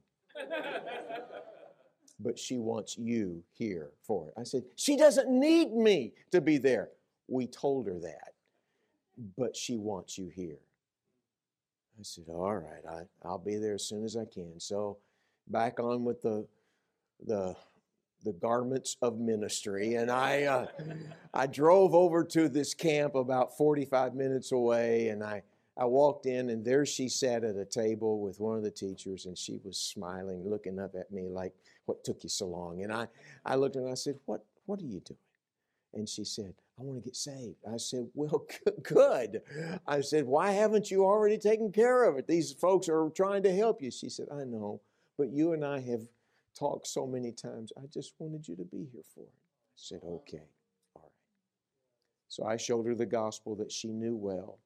but 2.21 2.39
she 2.39 2.59
wants 2.59 2.99
you 2.99 3.43
here 3.53 3.91
for 4.03 4.29
it. 4.29 4.35
I 4.37 4.43
said, 4.43 4.65
She 4.77 4.97
doesn't 4.97 5.29
need 5.29 5.73
me 5.73 6.13
to 6.33 6.41
be 6.41 6.59
there. 6.59 6.91
We 7.29 7.47
told 7.47 7.87
her 7.87 7.99
that, 8.01 8.33
but 9.37 9.57
she 9.57 9.77
wants 9.77 10.19
you 10.19 10.29
here. 10.29 10.59
I 11.99 12.03
said, 12.03 12.25
All 12.29 12.55
right, 12.55 12.85
I, 12.89 13.03
I'll 13.27 13.39
be 13.39 13.57
there 13.57 13.75
as 13.75 13.85
soon 13.85 14.05
as 14.05 14.17
I 14.17 14.25
can. 14.25 14.59
So 14.59 14.99
back 15.49 15.81
on 15.81 16.05
with 16.05 16.23
the, 16.23 16.47
the, 17.27 17.57
the 18.25 18.33
garments 18.33 18.97
of 19.03 19.19
ministry. 19.19 19.95
And 19.95 20.11
I, 20.11 20.45
uh, 20.45 20.67
I 21.35 21.47
drove 21.47 21.95
over 21.95 22.25
to 22.25 22.49
this 22.49 22.75
camp 22.75 23.15
about 23.15 23.57
45 23.57 24.15
minutes 24.15 24.53
away, 24.53 25.09
and 25.09 25.25
I 25.25 25.43
I 25.79 25.85
walked 25.85 26.27
in, 26.27 26.51
and 26.51 26.65
there 26.65 26.85
she 26.85 27.09
sat 27.09 27.45
at 27.45 27.55
a 27.55 27.65
table 27.65 28.21
with 28.21 28.41
one 28.41 28.57
of 28.57 28.65
the 28.65 28.71
teachers, 28.71 29.27
and 29.27 29.39
she 29.39 29.61
was 29.63 29.79
smiling, 29.79 30.43
looking 30.45 30.81
up 30.81 30.97
at 30.97 31.13
me 31.13 31.29
like, 31.29 31.55
What 31.87 32.03
took 32.03 32.25
you 32.25 32.29
so 32.29 32.49
long? 32.49 32.83
And 32.83 32.93
I, 32.93 33.07
I 33.45 33.55
looked 33.55 33.77
and 33.77 33.89
I 33.89 33.95
said, 33.95 34.19
What, 34.27 34.45
what 34.67 34.81
are 34.81 34.87
you 34.87 35.01
doing? 35.01 35.19
And 35.95 36.09
she 36.09 36.25
said, 36.25 36.55
I 36.79 36.83
want 36.83 37.03
to 37.03 37.05
get 37.05 37.17
saved. 37.17 37.57
I 37.71 37.77
said, 37.77 38.09
Well, 38.15 38.47
good. 38.83 39.43
I 39.87 40.01
said, 40.01 40.27
Why 40.27 40.53
haven't 40.53 40.91
you 40.91 41.05
already 41.05 41.39
taken 41.39 41.73
care 41.73 42.05
of 42.05 42.17
it? 42.19 42.27
These 42.27 42.53
folks 42.53 42.89
are 42.89 43.11
trying 43.11 43.43
to 43.45 43.55
help 43.55 43.83
you. 43.83 43.91
She 43.91 44.09
said, 44.09 44.29
I 44.33 44.45
know, 44.45 44.81
but 45.17 45.31
you 45.31 45.53
and 45.53 45.65
I 45.65 45.81
have 45.81 46.03
talked 46.57 46.87
so 46.87 47.07
many 47.07 47.33
times. 47.33 47.73
I 47.77 47.87
just 47.93 48.15
wanted 48.19 48.47
you 48.47 48.57
to 48.57 48.65
be 48.65 48.87
here 48.93 49.03
for 49.15 49.23
it. 49.23 49.33
I 49.33 49.77
said, 49.77 50.01
Okay, 50.05 50.47
all 50.95 51.03
right. 51.03 51.13
So 52.29 52.45
I 52.45 52.57
showed 52.57 52.87
her 52.87 52.95
the 52.95 53.07
gospel 53.07 53.57
that 53.57 53.73
she 53.73 53.89
knew 53.89 54.15
well. 54.15 54.59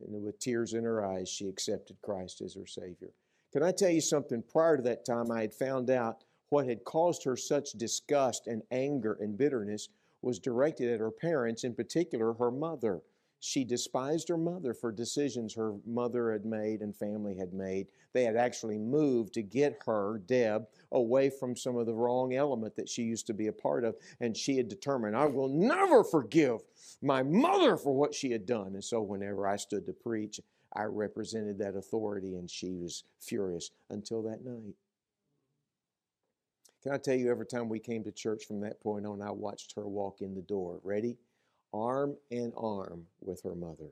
And 0.00 0.22
with 0.22 0.38
tears 0.38 0.74
in 0.74 0.84
her 0.84 1.04
eyes, 1.04 1.28
she 1.28 1.48
accepted 1.48 1.96
Christ 2.02 2.42
as 2.42 2.54
her 2.54 2.66
Savior. 2.66 3.10
Can 3.52 3.62
I 3.62 3.72
tell 3.72 3.90
you 3.90 4.02
something? 4.02 4.42
Prior 4.52 4.76
to 4.76 4.82
that 4.82 5.06
time, 5.06 5.30
I 5.30 5.40
had 5.40 5.54
found 5.54 5.88
out 5.88 6.24
what 6.50 6.66
had 6.66 6.84
caused 6.84 7.24
her 7.24 7.36
such 7.36 7.72
disgust 7.72 8.46
and 8.46 8.62
anger 8.70 9.16
and 9.20 9.36
bitterness 9.36 9.88
was 10.26 10.40
directed 10.40 10.92
at 10.92 10.98
her 10.98 11.12
parents, 11.12 11.62
in 11.62 11.72
particular 11.72 12.34
her 12.34 12.50
mother. 12.50 13.00
She 13.38 13.62
despised 13.62 14.28
her 14.28 14.36
mother 14.36 14.74
for 14.74 14.90
decisions 14.90 15.54
her 15.54 15.74
mother 15.86 16.32
had 16.32 16.44
made 16.44 16.80
and 16.80 16.96
family 16.96 17.36
had 17.36 17.52
made. 17.52 17.86
They 18.12 18.24
had 18.24 18.34
actually 18.34 18.76
moved 18.76 19.34
to 19.34 19.42
get 19.42 19.78
her, 19.86 20.20
Deb, 20.26 20.66
away 20.90 21.30
from 21.30 21.56
some 21.56 21.76
of 21.76 21.86
the 21.86 21.94
wrong 21.94 22.34
element 22.34 22.74
that 22.74 22.88
she 22.88 23.02
used 23.02 23.28
to 23.28 23.34
be 23.34 23.46
a 23.46 23.52
part 23.52 23.84
of. 23.84 23.94
And 24.18 24.36
she 24.36 24.56
had 24.56 24.66
determined, 24.66 25.16
I 25.16 25.26
will 25.26 25.48
never 25.48 26.02
forgive 26.02 26.58
my 27.00 27.22
mother 27.22 27.76
for 27.76 27.94
what 27.94 28.12
she 28.12 28.32
had 28.32 28.46
done. 28.46 28.74
And 28.74 28.82
so 28.82 29.02
whenever 29.02 29.46
I 29.46 29.54
stood 29.54 29.86
to 29.86 29.92
preach, 29.92 30.40
I 30.74 30.84
represented 30.84 31.58
that 31.58 31.76
authority, 31.76 32.34
and 32.34 32.50
she 32.50 32.72
was 32.72 33.04
furious 33.20 33.70
until 33.90 34.22
that 34.22 34.44
night. 34.44 34.74
Can 36.86 36.94
I 36.94 36.98
tell 36.98 37.16
you, 37.16 37.32
every 37.32 37.46
time 37.46 37.68
we 37.68 37.80
came 37.80 38.04
to 38.04 38.12
church 38.12 38.44
from 38.44 38.60
that 38.60 38.80
point 38.80 39.06
on, 39.06 39.20
I 39.20 39.32
watched 39.32 39.74
her 39.74 39.88
walk 39.88 40.20
in 40.20 40.36
the 40.36 40.42
door. 40.42 40.78
Ready? 40.84 41.16
arm 41.74 42.16
in 42.30 42.52
arm 42.56 43.06
with 43.20 43.42
her 43.42 43.56
mother. 43.56 43.90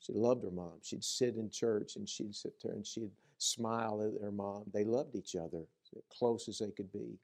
She 0.00 0.12
loved 0.12 0.42
her 0.42 0.50
mom. 0.50 0.72
She'd 0.82 1.04
sit 1.04 1.36
in 1.36 1.50
church 1.50 1.94
and 1.94 2.08
she'd 2.08 2.34
sit 2.34 2.54
there 2.60 2.72
and 2.72 2.84
she'd 2.84 3.12
smile 3.38 4.02
at 4.02 4.20
her 4.20 4.32
mom. 4.32 4.64
They 4.74 4.82
loved 4.82 5.14
each 5.14 5.36
other, 5.36 5.62
close 6.10 6.48
as 6.48 6.58
they 6.58 6.72
could 6.72 6.92
be. 6.92 7.16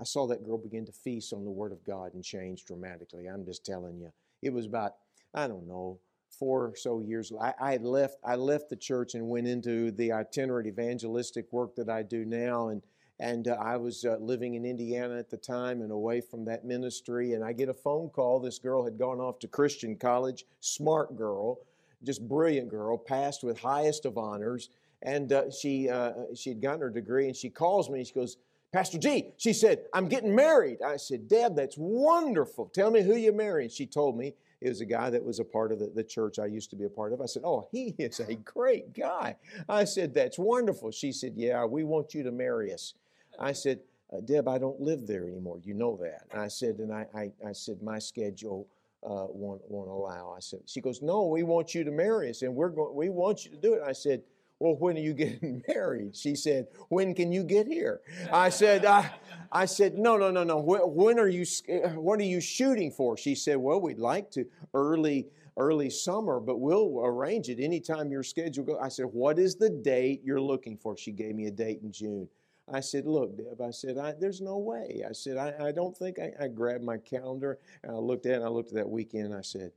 I 0.00 0.02
saw 0.02 0.26
that 0.26 0.44
girl 0.44 0.58
begin 0.58 0.84
to 0.86 0.92
feast 0.92 1.32
on 1.32 1.44
the 1.44 1.50
Word 1.52 1.70
of 1.70 1.84
God 1.84 2.12
and 2.14 2.24
change 2.24 2.64
dramatically. 2.64 3.28
I'm 3.28 3.44
just 3.44 3.64
telling 3.64 4.00
you. 4.00 4.12
It 4.42 4.52
was 4.52 4.66
about, 4.66 4.96
I 5.32 5.46
don't 5.46 5.68
know, 5.68 6.00
four 6.28 6.64
or 6.64 6.74
so 6.74 6.98
years. 6.98 7.32
I, 7.40 7.54
I 7.60 7.76
left. 7.76 8.16
I 8.24 8.34
left 8.34 8.68
the 8.68 8.74
church 8.74 9.14
and 9.14 9.28
went 9.28 9.46
into 9.46 9.92
the 9.92 10.10
itinerant 10.10 10.66
evangelistic 10.66 11.52
work 11.52 11.76
that 11.76 11.88
I 11.88 12.02
do 12.02 12.24
now, 12.24 12.70
and 12.70 12.82
and 13.20 13.48
uh, 13.48 13.56
I 13.60 13.76
was 13.76 14.06
uh, 14.06 14.16
living 14.18 14.54
in 14.54 14.64
Indiana 14.64 15.18
at 15.18 15.28
the 15.28 15.36
time 15.36 15.82
and 15.82 15.92
away 15.92 16.22
from 16.22 16.46
that 16.46 16.64
ministry. 16.64 17.34
And 17.34 17.44
I 17.44 17.52
get 17.52 17.68
a 17.68 17.74
phone 17.74 18.08
call. 18.08 18.40
This 18.40 18.58
girl 18.58 18.82
had 18.82 18.98
gone 18.98 19.20
off 19.20 19.38
to 19.40 19.46
Christian 19.46 19.94
college, 19.94 20.46
smart 20.60 21.16
girl, 21.16 21.58
just 22.02 22.26
brilliant 22.26 22.70
girl, 22.70 22.96
passed 22.96 23.44
with 23.44 23.60
highest 23.60 24.06
of 24.06 24.16
honors. 24.16 24.70
And 25.02 25.30
uh, 25.32 25.50
she 25.50 25.90
uh, 25.90 26.12
she'd 26.34 26.62
gotten 26.62 26.80
her 26.80 26.88
degree. 26.88 27.26
And 27.26 27.36
she 27.36 27.50
calls 27.50 27.90
me. 27.90 27.98
and 27.98 28.06
She 28.06 28.14
goes, 28.14 28.38
Pastor 28.72 28.98
G, 28.98 29.32
she 29.36 29.52
said, 29.52 29.84
I'm 29.92 30.08
getting 30.08 30.34
married. 30.34 30.78
I 30.80 30.96
said, 30.96 31.28
Deb, 31.28 31.56
that's 31.56 31.76
wonderful. 31.76 32.66
Tell 32.66 32.90
me 32.90 33.02
who 33.02 33.16
you 33.16 33.32
married. 33.32 33.70
She 33.70 33.84
told 33.84 34.16
me 34.16 34.32
it 34.62 34.68
was 34.68 34.80
a 34.80 34.86
guy 34.86 35.10
that 35.10 35.22
was 35.22 35.40
a 35.40 35.44
part 35.44 35.72
of 35.72 35.78
the, 35.78 35.88
the 35.88 36.04
church 36.04 36.38
I 36.38 36.46
used 36.46 36.70
to 36.70 36.76
be 36.76 36.84
a 36.84 36.90
part 36.90 37.12
of. 37.12 37.20
I 37.20 37.26
said, 37.26 37.42
Oh, 37.44 37.68
he 37.70 37.94
is 37.98 38.20
a 38.20 38.36
great 38.36 38.94
guy. 38.94 39.36
I 39.68 39.84
said, 39.84 40.14
That's 40.14 40.38
wonderful. 40.38 40.90
She 40.90 41.12
said, 41.12 41.34
Yeah, 41.36 41.66
we 41.66 41.84
want 41.84 42.14
you 42.14 42.22
to 42.22 42.32
marry 42.32 42.72
us. 42.72 42.94
I 43.40 43.52
said, 43.52 43.80
uh, 44.12 44.20
Deb, 44.20 44.48
I 44.48 44.58
don't 44.58 44.80
live 44.80 45.06
there 45.06 45.26
anymore. 45.26 45.58
You 45.62 45.74
know 45.74 45.96
that. 46.02 46.26
And 46.32 46.40
I 46.40 46.48
said, 46.48 46.78
and 46.78 46.92
I, 46.92 47.06
I, 47.14 47.32
I 47.48 47.52
said, 47.52 47.82
my 47.82 47.98
schedule 47.98 48.66
uh, 49.02 49.26
won't, 49.28 49.62
won't 49.68 49.88
allow. 49.88 50.34
I 50.36 50.40
said, 50.40 50.60
she 50.66 50.80
goes, 50.80 51.00
no, 51.00 51.26
we 51.26 51.42
want 51.42 51.74
you 51.74 51.84
to 51.84 51.90
marry 51.90 52.30
us, 52.30 52.42
and 52.42 52.54
we're 52.54 52.68
going, 52.68 52.94
we 52.94 53.08
want 53.08 53.44
you 53.44 53.50
to 53.50 53.56
do 53.56 53.74
it. 53.74 53.82
I 53.86 53.92
said, 53.92 54.22
well, 54.58 54.76
when 54.76 54.96
are 54.96 55.00
you 55.00 55.14
getting 55.14 55.64
married? 55.66 56.14
She 56.14 56.34
said, 56.34 56.68
when 56.88 57.14
can 57.14 57.32
you 57.32 57.42
get 57.42 57.66
here? 57.66 58.00
I 58.32 58.50
said, 58.50 58.84
I, 58.84 59.10
I 59.50 59.64
said, 59.64 59.96
no, 59.96 60.16
no, 60.16 60.30
no, 60.30 60.44
no. 60.44 60.58
When 60.58 61.18
are 61.18 61.28
you, 61.28 61.46
what 61.94 62.20
are 62.20 62.24
you 62.24 62.40
shooting 62.40 62.90
for? 62.90 63.16
She 63.16 63.34
said, 63.34 63.56
well, 63.56 63.80
we'd 63.80 63.98
like 63.98 64.30
to 64.32 64.44
early, 64.74 65.28
early 65.56 65.88
summer, 65.88 66.40
but 66.40 66.58
we'll 66.58 67.00
arrange 67.02 67.48
it 67.48 67.58
anytime 67.58 68.10
your 68.10 68.22
schedule 68.22 68.64
goes. 68.64 68.78
I 68.82 68.88
said, 68.88 69.06
what 69.06 69.38
is 69.38 69.56
the 69.56 69.70
date 69.70 70.20
you're 70.24 70.40
looking 70.40 70.76
for? 70.76 70.96
She 70.96 71.10
gave 71.10 71.34
me 71.34 71.46
a 71.46 71.50
date 71.50 71.80
in 71.82 71.90
June. 71.90 72.28
I 72.72 72.80
said, 72.80 73.06
Look, 73.06 73.36
Deb, 73.36 73.60
I 73.60 73.70
said, 73.70 73.98
I, 73.98 74.14
There's 74.18 74.40
no 74.40 74.58
way. 74.58 75.02
I 75.08 75.12
said, 75.12 75.36
I, 75.36 75.68
I 75.68 75.72
don't 75.72 75.96
think 75.96 76.18
I, 76.18 76.32
I 76.44 76.48
grabbed 76.48 76.84
my 76.84 76.98
calendar 76.98 77.58
and 77.82 77.92
I 77.92 77.96
looked 77.96 78.26
at 78.26 78.32
it 78.32 78.36
and 78.36 78.44
I 78.44 78.48
looked 78.48 78.70
at 78.70 78.76
that 78.76 78.88
weekend 78.88 79.26
and 79.26 79.34
I 79.34 79.42
said, 79.42 79.72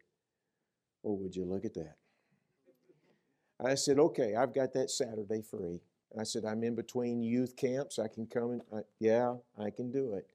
Oh, 1.03 1.13
would 1.13 1.35
you 1.35 1.45
look 1.45 1.65
at 1.65 1.73
that? 1.73 1.95
I 3.63 3.75
said, 3.75 3.99
Okay, 3.99 4.35
I've 4.35 4.53
got 4.53 4.73
that 4.73 4.91
Saturday 4.91 5.41
free. 5.41 5.81
I 6.19 6.23
said, 6.23 6.45
I'm 6.45 6.63
in 6.63 6.75
between 6.75 7.23
youth 7.23 7.55
camps. 7.55 7.97
I 7.97 8.07
can 8.07 8.27
come 8.27 8.51
and, 8.51 8.61
I, 8.71 8.81
yeah, 8.99 9.35
I 9.57 9.71
can 9.71 9.91
do 9.91 10.13
it. 10.13 10.27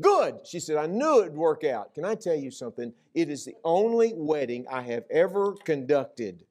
Good. 0.00 0.46
She 0.46 0.60
said, 0.60 0.76
I 0.76 0.86
knew 0.86 1.20
it'd 1.22 1.34
work 1.34 1.64
out. 1.64 1.94
Can 1.94 2.04
I 2.04 2.14
tell 2.14 2.34
you 2.34 2.50
something? 2.50 2.92
It 3.14 3.30
is 3.30 3.44
the 3.44 3.54
only 3.64 4.12
wedding 4.14 4.66
I 4.70 4.82
have 4.82 5.04
ever 5.10 5.54
conducted 5.64 6.44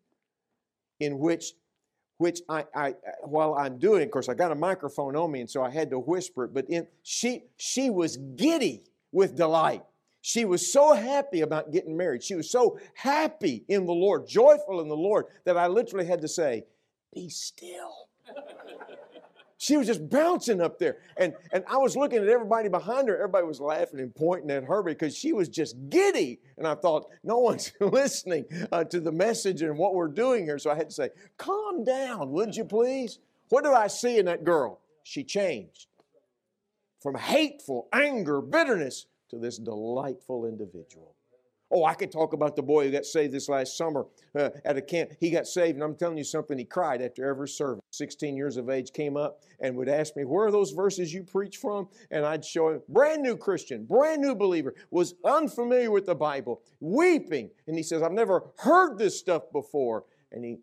in 1.00 1.19
which 1.19 1.53
which 2.23 2.39
I, 2.47 2.63
I 2.73 2.95
while 3.23 3.53
I'm 3.55 3.77
doing, 3.77 4.01
of 4.01 4.09
course, 4.09 4.29
I 4.29 4.33
got 4.33 4.53
a 4.53 4.55
microphone 4.55 5.17
on 5.17 5.29
me, 5.29 5.41
and 5.41 5.49
so 5.49 5.61
I 5.61 5.69
had 5.69 5.89
to 5.89 5.99
whisper 5.99 6.45
it. 6.45 6.53
But 6.53 6.69
in, 6.69 6.87
she 7.01 7.43
she 7.57 7.89
was 7.89 8.15
giddy 8.37 8.85
with 9.11 9.35
delight. 9.35 9.83
She 10.21 10.45
was 10.45 10.71
so 10.71 10.93
happy 10.93 11.41
about 11.41 11.73
getting 11.73 11.97
married. 11.97 12.23
She 12.23 12.35
was 12.35 12.49
so 12.49 12.79
happy 12.93 13.65
in 13.67 13.85
the 13.85 13.91
Lord, 13.91 14.25
joyful 14.25 14.79
in 14.79 14.87
the 14.87 14.95
Lord, 14.95 15.25
that 15.43 15.57
I 15.57 15.67
literally 15.67 16.05
had 16.05 16.21
to 16.21 16.29
say, 16.29 16.63
"Be 17.13 17.27
still." 17.27 18.07
She 19.63 19.77
was 19.77 19.88
just 19.88 20.10
bouncing 20.10 20.60
up 20.60 20.77
there. 20.77 20.98
And, 21.15 21.34
and 21.53 21.63
I 21.70 21.77
was 21.77 21.96
looking 21.96 22.22
at 22.22 22.27
everybody 22.27 22.67
behind 22.67 23.08
her. 23.08 23.15
Everybody 23.15 23.48
was 23.48 23.62
laughing 23.62 24.01
and 24.01 24.13
pointing 24.13 24.51
at 24.51 24.65
her 24.65 24.84
because 24.84 25.17
she 25.17 25.32
was 25.32 25.48
just 25.48 25.77
giddy. 25.89 26.41
And 26.58 26.67
I 26.67 26.75
thought, 26.75 27.10
no 27.24 27.38
one's 27.38 27.72
listening 27.79 28.43
uh, 28.74 28.84
to 28.84 29.00
the 29.00 29.13
message 29.13 29.62
and 29.62 29.77
what 29.77 29.96
we're 29.96 30.10
doing 30.10 30.43
here. 30.43 30.60
So 30.60 30.70
I 30.70 30.75
had 30.75 30.89
to 30.89 30.93
say, 30.93 31.12
calm 31.38 31.86
down, 31.86 32.32
would 32.32 32.58
you 32.58 32.65
please? 32.65 33.20
What 33.48 33.63
do 33.63 33.72
I 33.72 33.88
see 33.88 34.17
in 34.17 34.25
that 34.25 34.43
girl? 34.43 34.82
She 35.03 35.24
changed 35.24 35.88
from 37.01 37.15
hateful 37.15 37.88
anger, 37.93 38.41
bitterness 38.41 39.05
to 39.29 39.39
this 39.39 39.58
delightful 39.58 40.46
individual. 40.46 41.15
Oh, 41.75 41.85
I 41.85 41.95
could 41.95 42.11
talk 42.11 42.33
about 42.33 42.55
the 42.55 42.61
boy 42.61 42.85
who 42.85 42.91
got 42.91 43.03
saved 43.03 43.33
this 43.33 43.49
last 43.49 43.75
summer 43.75 44.05
uh, 44.35 44.51
at 44.63 44.77
a 44.77 44.81
camp. 44.81 45.13
He 45.19 45.31
got 45.31 45.47
saved, 45.47 45.73
and 45.73 45.83
I'm 45.83 45.95
telling 45.95 46.19
you 46.19 46.23
something, 46.23 46.55
he 46.55 46.65
cried 46.65 47.01
after 47.01 47.27
every 47.27 47.47
service. 47.47 47.81
16 47.89 48.37
years 48.37 48.57
of 48.57 48.69
age 48.69 48.93
came 48.93 49.17
up 49.17 49.41
and 49.59 49.75
would 49.75 49.89
ask 49.89 50.15
me, 50.15 50.23
Where 50.23 50.45
are 50.45 50.51
those 50.51 50.69
verses 50.69 51.11
you 51.11 51.23
preach 51.23 51.57
from? 51.57 51.87
And 52.11 52.27
I'd 52.27 52.45
show 52.45 52.69
him, 52.69 52.81
brand 52.87 53.23
new 53.23 53.35
Christian, 53.35 53.85
brand 53.85 54.21
new 54.21 54.35
believer, 54.35 54.75
was 54.91 55.15
unfamiliar 55.25 55.89
with 55.89 56.05
the 56.05 56.13
Bible, 56.13 56.61
weeping. 56.79 57.49
And 57.65 57.75
he 57.75 57.81
says, 57.81 58.03
I've 58.03 58.11
never 58.11 58.51
heard 58.59 58.99
this 58.99 59.17
stuff 59.17 59.51
before. 59.51 60.05
And 60.31 60.45
he 60.45 60.57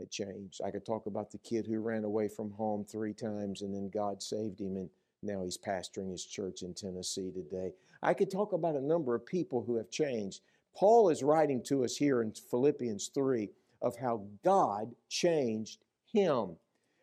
had 0.00 0.10
changed. 0.10 0.60
I 0.64 0.72
could 0.72 0.84
talk 0.84 1.06
about 1.06 1.30
the 1.30 1.38
kid 1.38 1.66
who 1.66 1.78
ran 1.78 2.02
away 2.02 2.26
from 2.26 2.50
home 2.52 2.84
three 2.84 3.14
times 3.14 3.62
and 3.62 3.72
then 3.72 3.88
God 3.88 4.20
saved 4.20 4.60
him. 4.60 4.76
And 4.76 4.90
now 5.22 5.42
he's 5.44 5.58
pastoring 5.58 6.10
his 6.10 6.24
church 6.24 6.62
in 6.62 6.74
Tennessee 6.74 7.30
today. 7.30 7.72
I 8.02 8.14
could 8.14 8.30
talk 8.30 8.52
about 8.52 8.76
a 8.76 8.80
number 8.80 9.14
of 9.14 9.26
people 9.26 9.62
who 9.62 9.76
have 9.76 9.90
changed. 9.90 10.40
Paul 10.76 11.08
is 11.10 11.22
writing 11.22 11.62
to 11.64 11.84
us 11.84 11.96
here 11.96 12.22
in 12.22 12.32
Philippians 12.32 13.10
3 13.14 13.50
of 13.82 13.96
how 13.96 14.24
God 14.44 14.94
changed 15.08 15.84
him. 16.12 16.56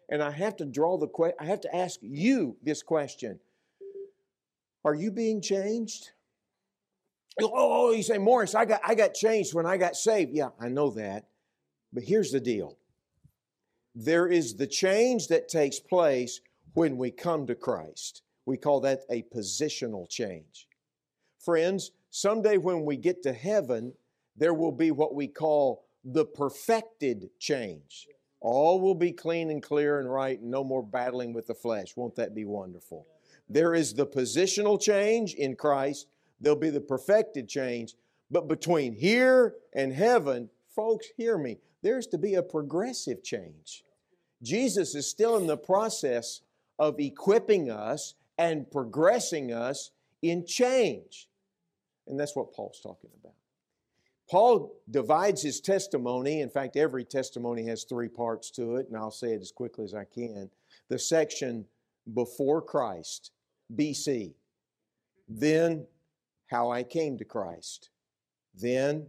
And 0.10 0.22
I 0.22 0.32
have 0.32 0.56
to 0.58 0.66
draw 0.66 0.98
the 0.98 1.08
question, 1.08 1.38
I 1.40 1.46
have 1.46 1.62
to 1.62 1.75
ask 1.75 2.00
you 2.02 2.58
this 2.64 2.84
question 2.84 3.40
Are 4.84 4.96
you 4.96 5.12
being 5.12 5.42
changed? 5.42 6.12
Oh, 7.42 7.52
oh, 7.54 7.88
oh, 7.88 7.92
you 7.92 8.04
say, 8.04 8.18
Morris, 8.18 8.56
I 8.56 8.64
got, 8.64 8.80
I 8.86 8.96
got 8.96 9.14
changed 9.14 9.54
when 9.54 9.66
I 9.66 9.75
got 9.75 9.98
saved. 9.98 10.32
Yeah, 10.34 10.50
I 10.60 10.70
know 10.70 10.92
that. 10.92 11.25
But 11.92 12.04
here's 12.04 12.32
the 12.32 12.40
deal 12.40 12.78
there 13.94 14.28
is 14.28 14.56
the 14.56 14.68
change 14.68 15.28
that 15.28 15.50
takes 15.50 15.80
place 15.80 16.42
when 16.74 16.98
we 16.98 17.12
come 17.12 17.48
to 17.48 17.56
Christ. 17.56 18.22
We 18.46 18.58
call 18.58 18.82
that 18.82 19.02
a 19.10 19.24
positional 19.24 20.08
change. 20.08 20.68
Friends, 21.46 21.92
someday 22.10 22.58
when 22.58 22.86
we 22.86 22.98
get 22.98 23.22
to 23.22 23.32
heaven, 23.32 23.94
there 24.36 24.56
will 24.56 24.72
be 24.72 24.89
what 24.89 25.13
we 25.13 25.28
call 25.28 25.86
the 26.04 26.26
perfected 26.26 27.30
change. 27.39 28.08
All 28.41 28.82
will 28.82 28.96
be 28.96 29.12
clean 29.12 29.52
and 29.52 29.62
clear 29.62 30.00
and 30.00 30.12
right, 30.12 30.39
and 30.39 30.50
no 30.50 30.63
more 30.63 30.82
battling 30.82 31.34
with 31.34 31.46
the 31.46 31.54
flesh. 31.54 31.96
Won't 31.96 32.15
that 32.15 32.34
be 32.34 32.46
wonderful? 32.46 33.06
There 33.48 33.76
is 33.76 33.93
the 33.93 34.08
positional 34.08 34.82
change 34.82 35.36
in 35.36 35.56
Christ, 35.56 36.08
there'll 36.41 36.58
be 36.58 36.72
the 36.72 36.82
perfected 36.82 37.48
change. 37.48 37.93
But 38.32 38.48
between 38.48 38.93
here 38.93 39.54
and 39.74 39.93
heaven, 39.93 40.50
folks, 40.76 41.06
hear 41.15 41.38
me, 41.38 41.60
there's 41.84 42.08
to 42.08 42.17
be 42.17 42.34
a 42.34 42.41
progressive 42.41 43.24
change. 43.24 43.84
Jesus 44.41 44.96
is 44.96 45.08
still 45.08 45.38
in 45.38 45.46
the 45.46 45.58
process 45.58 46.41
of 46.80 47.00
equipping 47.00 47.69
us 47.69 48.15
and 48.36 48.69
progressing 48.69 49.54
us 49.54 49.91
in 50.24 50.46
change. 50.46 51.28
And 52.08 52.20
that's 52.20 52.36
what 52.36 52.54
Paul's 52.54 52.80
talking 52.82 53.10
about. 53.20 53.34
Paul 54.30 54.76
divides 54.89 55.41
his 55.41 55.62
testimony. 55.62 56.41
In 56.41 56.50
fact, 56.50 56.78
every 56.78 57.04
testimony 57.06 57.65
has 57.68 57.84
three 57.84 58.08
parts 58.08 58.50
to 58.52 58.78
it, 58.78 58.88
and 58.88 58.98
I'll 58.98 59.12
say 59.12 59.34
it 59.34 59.41
as 59.41 59.52
quickly 59.52 59.86
as 59.86 59.94
I 59.94 60.06
can. 60.06 60.50
The 60.89 60.98
section 60.98 61.65
before 62.13 62.62
Christ, 62.62 63.32
BC, 63.76 64.34
then 65.28 65.86
how 66.48 66.72
I 66.72 66.84
came 66.84 67.18
to 67.18 67.26
Christ, 67.26 67.89
then 68.54 69.08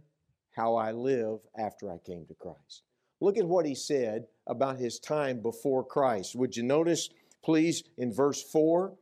how 0.55 0.75
I 0.75 0.91
live 0.91 1.39
after 1.57 1.91
I 1.91 1.97
came 1.97 2.25
to 2.27 2.35
Christ. 2.35 2.83
Look 3.19 3.37
at 3.37 3.47
what 3.47 3.65
he 3.65 3.75
said 3.75 4.25
about 4.45 4.77
his 4.77 4.99
time 4.99 5.41
before 5.41 5.83
Christ. 5.83 6.35
Would 6.35 6.55
you 6.55 6.63
notice 6.63 7.09
please, 7.43 7.83
in 7.97 8.13
verse 8.13 8.43
4, 8.43 8.93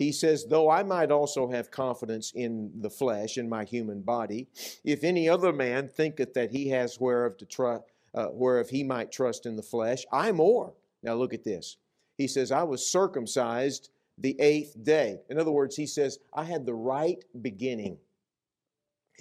he 0.00 0.12
says, 0.12 0.46
Though 0.46 0.70
I 0.70 0.82
might 0.82 1.10
also 1.10 1.46
have 1.50 1.70
confidence 1.70 2.32
in 2.34 2.72
the 2.80 2.88
flesh, 2.88 3.36
in 3.36 3.50
my 3.50 3.64
human 3.64 4.00
body, 4.00 4.48
if 4.82 5.04
any 5.04 5.28
other 5.28 5.52
man 5.52 5.88
thinketh 5.88 6.32
that 6.32 6.50
he 6.50 6.70
has 6.70 6.98
whereof 6.98 7.36
to 7.36 7.44
trust, 7.44 7.84
uh, 8.14 8.28
whereof 8.32 8.70
he 8.70 8.82
might 8.82 9.12
trust 9.12 9.44
in 9.44 9.56
the 9.56 9.62
flesh, 9.62 10.06
I 10.10 10.32
more. 10.32 10.72
Now 11.02 11.16
look 11.16 11.34
at 11.34 11.44
this. 11.44 11.76
He 12.16 12.28
says, 12.28 12.50
I 12.50 12.62
was 12.62 12.90
circumcised 12.90 13.90
the 14.16 14.40
eighth 14.40 14.82
day. 14.82 15.18
In 15.28 15.38
other 15.38 15.52
words, 15.52 15.76
he 15.76 15.86
says, 15.86 16.18
I 16.32 16.44
had 16.44 16.64
the 16.64 16.74
right 16.74 17.22
beginning. 17.42 17.98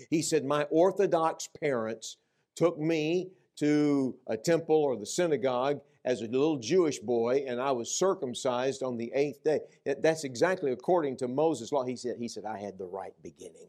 He 0.09 0.21
said, 0.21 0.45
My 0.45 0.63
Orthodox 0.69 1.49
parents 1.59 2.15
took 2.55 2.79
me 2.79 3.31
to 3.57 4.15
a 4.27 4.37
temple 4.37 4.77
or 4.77 4.95
the 4.95 5.05
synagogue 5.05 5.81
as 6.09 6.21
a 6.21 6.25
little 6.25 6.57
Jewish 6.57 6.97
boy, 6.97 7.45
and 7.47 7.61
I 7.61 7.71
was 7.71 7.93
circumcised 7.93 8.81
on 8.81 8.97
the 8.97 9.11
eighth 9.13 9.43
day. 9.43 9.59
That's 9.85 10.23
exactly 10.23 10.71
according 10.71 11.17
to 11.17 11.27
Moses' 11.27 11.71
law. 11.71 11.85
He 11.85 11.95
said, 11.95 12.15
he 12.17 12.27
said, 12.27 12.45
I 12.45 12.57
had 12.57 12.79
the 12.79 12.87
right 12.87 13.13
beginning. 13.21 13.67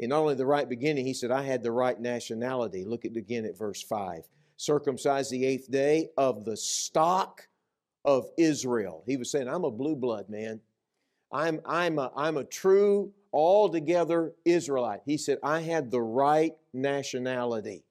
And 0.00 0.08
not 0.08 0.20
only 0.20 0.34
the 0.34 0.46
right 0.46 0.66
beginning, 0.66 1.04
he 1.04 1.12
said, 1.12 1.30
I 1.30 1.42
had 1.42 1.62
the 1.62 1.72
right 1.72 2.00
nationality. 2.00 2.86
Look 2.86 3.04
at 3.04 3.18
again 3.18 3.44
at 3.44 3.58
verse 3.58 3.82
5. 3.82 4.22
Circumcised 4.56 5.30
the 5.30 5.44
eighth 5.44 5.70
day 5.70 6.08
of 6.16 6.46
the 6.46 6.56
stock 6.56 7.48
of 8.06 8.30
Israel. 8.38 9.02
He 9.04 9.18
was 9.18 9.30
saying, 9.30 9.46
I'm 9.46 9.64
a 9.64 9.70
blue 9.70 9.96
blood 9.96 10.30
man. 10.30 10.62
I'm, 11.30 11.60
I'm, 11.66 11.98
a, 11.98 12.12
I'm 12.16 12.38
a 12.38 12.44
true, 12.44 13.12
altogether 13.30 14.32
Israelite. 14.46 15.00
He 15.04 15.18
said, 15.18 15.36
I 15.42 15.60
had 15.60 15.90
the 15.90 16.00
right 16.00 16.54
nationality. 16.72 17.84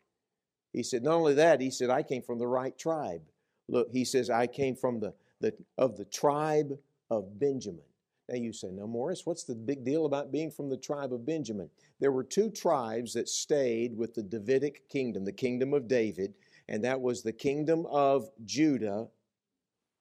He 0.73 0.83
said, 0.83 1.03
not 1.03 1.13
only 1.13 1.35
that, 1.35 1.61
he 1.61 1.69
said, 1.69 1.89
I 1.89 2.03
came 2.03 2.23
from 2.23 2.39
the 2.39 2.47
right 2.47 2.77
tribe. 2.77 3.21
Look, 3.69 3.89
he 3.91 4.03
says, 4.03 4.29
I 4.29 4.47
came 4.47 4.75
from 4.75 4.99
the, 4.99 5.13
the 5.39 5.53
of 5.77 5.95
the 5.95 6.05
tribe 6.05 6.77
of 7.09 7.39
Benjamin. 7.39 7.83
Now 8.27 8.35
you 8.35 8.53
say, 8.53 8.69
now 8.71 8.87
Morris, 8.87 9.25
what's 9.25 9.43
the 9.43 9.55
big 9.55 9.83
deal 9.85 10.05
about 10.05 10.31
being 10.31 10.49
from 10.49 10.69
the 10.69 10.77
tribe 10.77 11.13
of 11.13 11.25
Benjamin? 11.25 11.69
There 11.99 12.11
were 12.11 12.23
two 12.23 12.49
tribes 12.49 13.13
that 13.13 13.29
stayed 13.29 13.95
with 13.95 14.13
the 14.13 14.23
Davidic 14.23 14.89
kingdom, 14.89 15.25
the 15.25 15.31
kingdom 15.31 15.73
of 15.73 15.87
David, 15.87 16.33
and 16.67 16.83
that 16.83 16.99
was 16.99 17.21
the 17.21 17.33
kingdom 17.33 17.85
of 17.87 18.29
Judah 18.45 19.07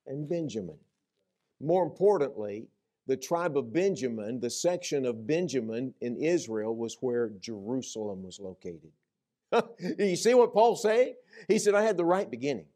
and 0.07 0.29
Benjamin. 0.29 0.79
More 1.61 1.83
importantly, 1.85 2.69
the 3.07 3.17
tribe 3.17 3.59
of 3.59 3.73
Benjamin, 3.73 4.41
the 4.41 4.51
section 4.51 5.05
of 5.05 5.27
Benjamin 5.27 5.93
in 6.01 6.17
Israel, 6.17 6.77
was 6.77 6.97
where 7.01 7.31
Jerusalem 7.41 8.23
was 8.23 8.39
located. 8.41 8.93
you 9.99 10.17
see 10.17 10.35
what 10.35 10.53
Paul's 10.53 10.83
saying? 10.83 11.15
He 11.49 11.59
said, 11.59 11.75
I 11.75 11.83
had 11.83 11.97
the 11.97 12.05
right 12.05 12.31
beginning. 12.31 12.67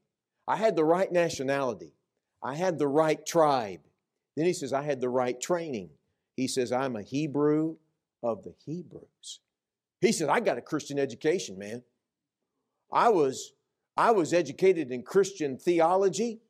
I 0.49 0.57
had 0.57 0.77
the 0.77 0.85
right 0.85 1.11
nationality. 1.11 1.95
I 2.43 2.55
had 2.55 2.79
the 2.79 2.89
right 2.89 3.25
tribe. 3.25 3.81
Then 4.37 4.47
he 4.47 4.53
says, 4.53 4.73
I 4.73 4.83
had 4.83 5.01
the 5.01 5.09
right 5.09 5.41
training. 5.41 5.91
He 6.37 6.47
says, 6.47 6.71
I'm 6.71 6.97
a 6.97 7.03
Hebrew 7.03 7.77
of 8.23 8.43
the 8.43 8.55
Hebrews. 8.65 9.41
He 10.01 10.12
said, 10.12 10.29
I 10.29 10.41
got 10.41 10.59
a 10.59 10.62
Christian 10.62 10.99
education, 10.99 11.59
man. 11.59 11.83
I 12.93 13.09
was, 13.09 13.55
I 13.97 14.11
was 14.11 14.33
educated 14.33 14.93
in 14.93 15.03
Christian 15.03 15.59
theology. 15.59 16.41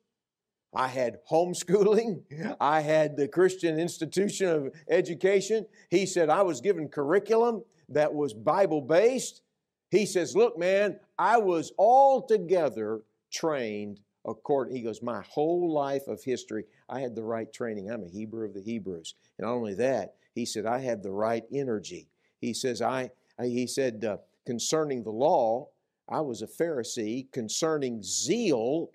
I 0.75 0.87
had 0.87 1.19
homeschooling. 1.31 2.23
I 2.59 2.81
had 2.81 3.15
the 3.15 3.27
Christian 3.27 3.79
Institution 3.79 4.47
of 4.47 4.73
Education. 4.89 5.65
He 5.89 6.05
said, 6.05 6.29
I 6.29 6.41
was 6.41 6.61
given 6.61 6.89
curriculum 6.89 7.63
that 7.89 8.13
was 8.13 8.33
Bible 8.33 8.81
based. 8.81 9.41
He 9.89 10.05
says, 10.05 10.35
Look, 10.35 10.57
man, 10.57 10.99
I 11.17 11.37
was 11.37 11.71
altogether 11.77 13.01
trained 13.31 13.99
according, 14.27 14.75
he 14.75 14.81
goes, 14.81 15.01
my 15.01 15.21
whole 15.21 15.71
life 15.71 16.07
of 16.07 16.23
history, 16.23 16.65
I 16.89 16.99
had 16.99 17.15
the 17.15 17.23
right 17.23 17.51
training. 17.51 17.89
I'm 17.89 18.03
a 18.03 18.09
Hebrew 18.09 18.45
of 18.45 18.53
the 18.53 18.61
Hebrews. 18.61 19.15
And 19.37 19.47
not 19.47 19.53
only 19.53 19.73
that, 19.75 20.15
he 20.35 20.45
said, 20.45 20.65
I 20.65 20.79
had 20.79 21.01
the 21.01 21.11
right 21.11 21.43
energy. 21.51 22.09
He 22.39 22.53
says, 22.53 22.81
I, 22.81 23.09
he 23.41 23.65
said, 23.65 24.05
uh, 24.05 24.17
concerning 24.45 25.03
the 25.03 25.11
law, 25.11 25.69
I 26.09 26.21
was 26.21 26.41
a 26.41 26.47
Pharisee. 26.47 27.31
Concerning 27.31 28.03
zeal, 28.03 28.91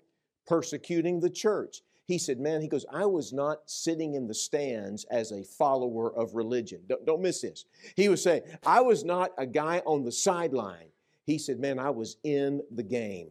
persecuting 0.47 1.19
the 1.19 1.29
church. 1.29 1.81
He 2.05 2.17
said, 2.17 2.39
Man, 2.39 2.61
he 2.61 2.67
goes, 2.67 2.85
I 2.91 3.05
was 3.05 3.31
not 3.31 3.59
sitting 3.65 4.15
in 4.15 4.27
the 4.27 4.33
stands 4.33 5.05
as 5.05 5.31
a 5.31 5.43
follower 5.43 6.13
of 6.15 6.35
religion. 6.35 6.81
Don't, 6.87 7.05
don't 7.05 7.21
miss 7.21 7.41
this. 7.41 7.65
He 7.95 8.09
was 8.09 8.21
saying, 8.21 8.41
I 8.65 8.81
was 8.81 9.05
not 9.05 9.31
a 9.37 9.45
guy 9.45 9.81
on 9.85 10.03
the 10.03 10.11
sideline. 10.11 10.87
He 11.25 11.37
said, 11.37 11.59
Man, 11.59 11.79
I 11.79 11.89
was 11.89 12.17
in 12.23 12.61
the 12.71 12.83
game. 12.83 13.29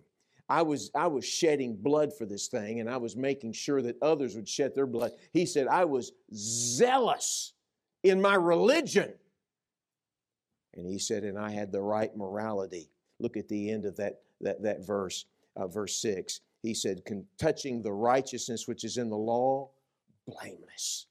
I 0.49 0.63
was, 0.63 0.91
I 0.95 1.07
was 1.07 1.25
shedding 1.25 1.77
blood 1.77 2.13
for 2.13 2.27
this 2.27 2.49
thing 2.49 2.81
and 2.81 2.91
I 2.91 2.97
was 2.99 3.17
making 3.17 3.53
sure 3.53 3.81
that 3.83 3.97
others 4.03 4.35
would 4.35 4.49
shed 4.49 4.75
their 4.75 4.87
blood. 4.87 5.13
He 5.33 5.47
said, 5.47 5.67
I 5.67 5.85
was 5.85 6.13
zealous 6.35 7.55
in 8.03 8.21
my 8.21 8.35
religion. 8.35 9.13
And 10.75 10.87
he 10.87 10.99
said, 10.99 11.25
and 11.25 11.39
I 11.39 11.51
had 11.51 11.73
the 11.73 11.81
right 11.81 12.15
morality. 12.17 12.91
Look 13.19 13.37
at 13.37 13.49
the 13.49 13.71
end 13.71 13.87
of 13.87 13.97
that, 13.97 14.21
that, 14.41 14.63
that 14.63 14.87
verse, 14.87 15.27
uh, 15.57 15.69
verse 15.69 15.97
6 15.97 16.41
he 16.63 16.75
said, 16.75 17.03
touching 17.39 17.83
the 17.83 17.93
righteousness 17.93 18.69
which 18.69 18.85
is 18.85 18.97
in 18.97 19.11
the 19.11 19.17
law, 19.17 19.71
blameless. 20.27 21.07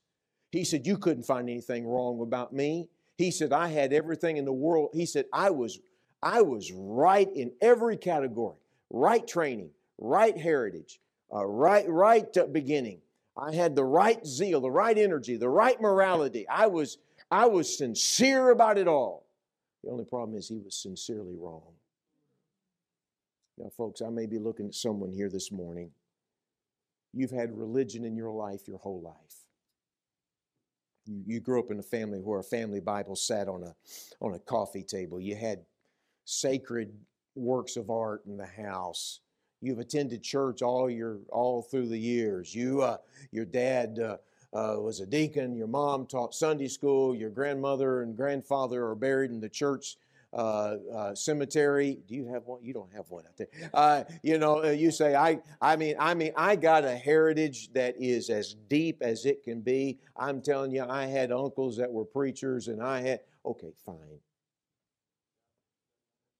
He 0.52 0.64
said, 0.64 0.86
You 0.86 0.98
couldn't 0.98 1.24
find 1.24 1.50
anything 1.50 1.86
wrong 1.86 2.22
about 2.22 2.54
me. 2.54 2.90
He 3.18 3.32
said, 3.32 3.54
I 3.54 3.68
had 3.68 3.94
everything 3.94 4.38
in 4.38 4.46
the 4.46 4.54
world. 4.54 4.90
He 4.94 5.06
said, 5.06 5.26
I 5.32 5.50
was, 5.50 5.80
I 6.24 6.42
was 6.42 6.72
right 6.74 7.30
in 7.36 7.52
every 7.62 7.98
category 7.98 8.58
right 8.92 9.26
training, 9.26 9.70
right 9.98 10.38
heritage, 10.38 11.00
uh, 11.34 11.46
right, 11.46 11.88
right 11.88 12.26
uh, 12.38 12.46
beginning. 12.48 13.00
I 13.38 13.54
had 13.54 13.76
the 13.76 13.86
right 13.86 14.26
zeal, 14.26 14.60
the 14.60 14.72
right 14.72 14.98
energy, 14.98 15.38
the 15.38 15.50
right 15.50 15.80
morality. 15.80 16.48
I 16.48 16.68
was, 16.68 16.98
I 17.30 17.46
was 17.48 17.78
sincere 17.78 18.50
about 18.50 18.78
it 18.78 18.88
all. 18.88 19.26
The 19.84 19.92
only 19.92 20.06
problem 20.06 20.38
is 20.38 20.48
he 20.48 20.58
was 20.58 20.76
sincerely 20.76 21.36
wrong. 21.38 21.74
Now, 23.62 23.70
folks, 23.70 24.02
I 24.02 24.10
may 24.10 24.26
be 24.26 24.40
looking 24.40 24.66
at 24.66 24.74
someone 24.74 25.12
here 25.12 25.30
this 25.30 25.52
morning. 25.52 25.92
You've 27.14 27.32
had 27.32 27.56
religion 27.56 28.04
in 28.04 28.16
your 28.16 28.32
life 28.32 28.68
your 28.68 28.80
whole 28.80 29.02
life. 29.02 29.36
You, 31.06 31.22
you 31.28 31.40
grew 31.40 31.60
up 31.60 31.70
in 31.70 31.78
a 31.78 31.84
family 31.84 32.20
where 32.20 32.40
a 32.40 32.44
family 32.44 32.80
Bible 32.80 33.16
sat 33.16 33.48
on 33.48 33.62
a, 33.62 33.76
on 34.20 34.34
a 34.34 34.40
coffee 34.40 34.82
table. 34.82 35.22
You 35.22 35.36
had 35.36 35.60
sacred 36.26 36.92
works 37.36 37.76
of 37.78 37.92
art 37.92 38.24
in 38.26 38.36
the 38.36 38.48
house. 38.48 39.20
You've 39.62 39.80
attended 39.80 40.24
church 40.24 40.64
all 40.64 40.90
your 40.90 41.20
all 41.30 41.62
through 41.62 41.90
the 41.90 42.00
years. 42.00 42.56
You, 42.56 42.82
uh, 42.82 42.98
your 43.32 43.46
dad 43.46 44.00
uh, 44.00 44.18
uh, 44.58 44.80
was 44.80 45.02
a 45.02 45.06
deacon. 45.06 45.56
Your 45.56 45.68
mom 45.68 46.08
taught 46.08 46.34
Sunday 46.34 46.68
school. 46.68 47.14
Your 47.16 47.30
grandmother 47.30 48.02
and 48.02 48.18
grandfather 48.18 48.84
are 48.88 48.96
buried 48.96 49.30
in 49.30 49.40
the 49.40 49.50
church 49.50 49.98
cemetery. 51.16 52.00
Do 52.08 52.16
you 52.16 52.26
have 52.28 52.46
one? 52.46 52.64
You 52.64 52.74
don't 52.74 52.92
have 52.94 53.10
one 53.10 53.26
out 53.26 53.38
there. 53.38 53.48
Uh, 53.74 54.04
you 54.24 54.38
know, 54.38 54.64
uh, 54.64 54.70
you 54.70 54.92
say 54.92 55.16
I. 55.16 55.40
I 55.62 55.76
mean, 55.76 55.96
I 56.00 56.14
mean, 56.14 56.34
I 56.36 56.56
got 56.56 56.86
a 56.86 56.96
heritage 56.96 57.72
that 57.74 57.96
is 58.00 58.30
as 58.30 58.54
deep 58.70 59.02
as 59.02 59.26
it 59.26 59.44
can 59.44 59.62
be. 59.62 60.00
I'm 60.16 60.42
telling 60.42 60.72
you, 60.72 60.84
I 60.84 61.06
had 61.06 61.32
uncles 61.32 61.78
that 61.78 61.92
were 61.92 62.06
preachers, 62.06 62.68
and 62.68 62.82
I 62.82 63.02
had. 63.02 63.20
Okay, 63.46 63.74
fine. 63.86 64.20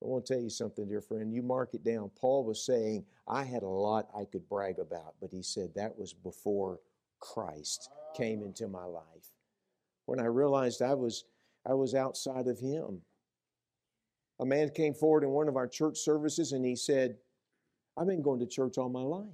I 0.02 0.06
want 0.06 0.26
to 0.26 0.34
tell 0.34 0.42
you 0.42 0.50
something, 0.50 0.88
dear 0.88 1.00
friend. 1.00 1.32
You 1.32 1.42
mark 1.42 1.74
it 1.74 1.84
down. 1.84 2.10
Paul 2.20 2.44
was 2.44 2.64
saying, 2.64 3.04
I 3.28 3.44
had 3.44 3.62
a 3.62 3.68
lot 3.68 4.08
I 4.16 4.24
could 4.24 4.48
brag 4.48 4.80
about, 4.80 5.14
but 5.20 5.30
he 5.30 5.42
said 5.42 5.70
that 5.74 5.96
was 5.96 6.12
before 6.12 6.80
Christ 7.20 7.88
came 8.16 8.42
into 8.42 8.66
my 8.66 8.84
life. 8.84 9.04
When 10.06 10.18
I 10.18 10.24
realized 10.24 10.82
I 10.82 10.94
was 10.94 11.24
I 11.64 11.74
was 11.74 11.94
outside 11.94 12.48
of 12.48 12.58
him 12.58 13.02
a 14.40 14.46
man 14.46 14.70
came 14.70 14.94
forward 14.94 15.24
in 15.24 15.30
one 15.30 15.48
of 15.48 15.56
our 15.56 15.68
church 15.68 15.98
services 15.98 16.52
and 16.52 16.64
he 16.64 16.76
said, 16.76 17.16
I've 17.96 18.06
been 18.06 18.22
going 18.22 18.40
to 18.40 18.46
church 18.46 18.78
all 18.78 18.88
my 18.88 19.02
life. 19.02 19.26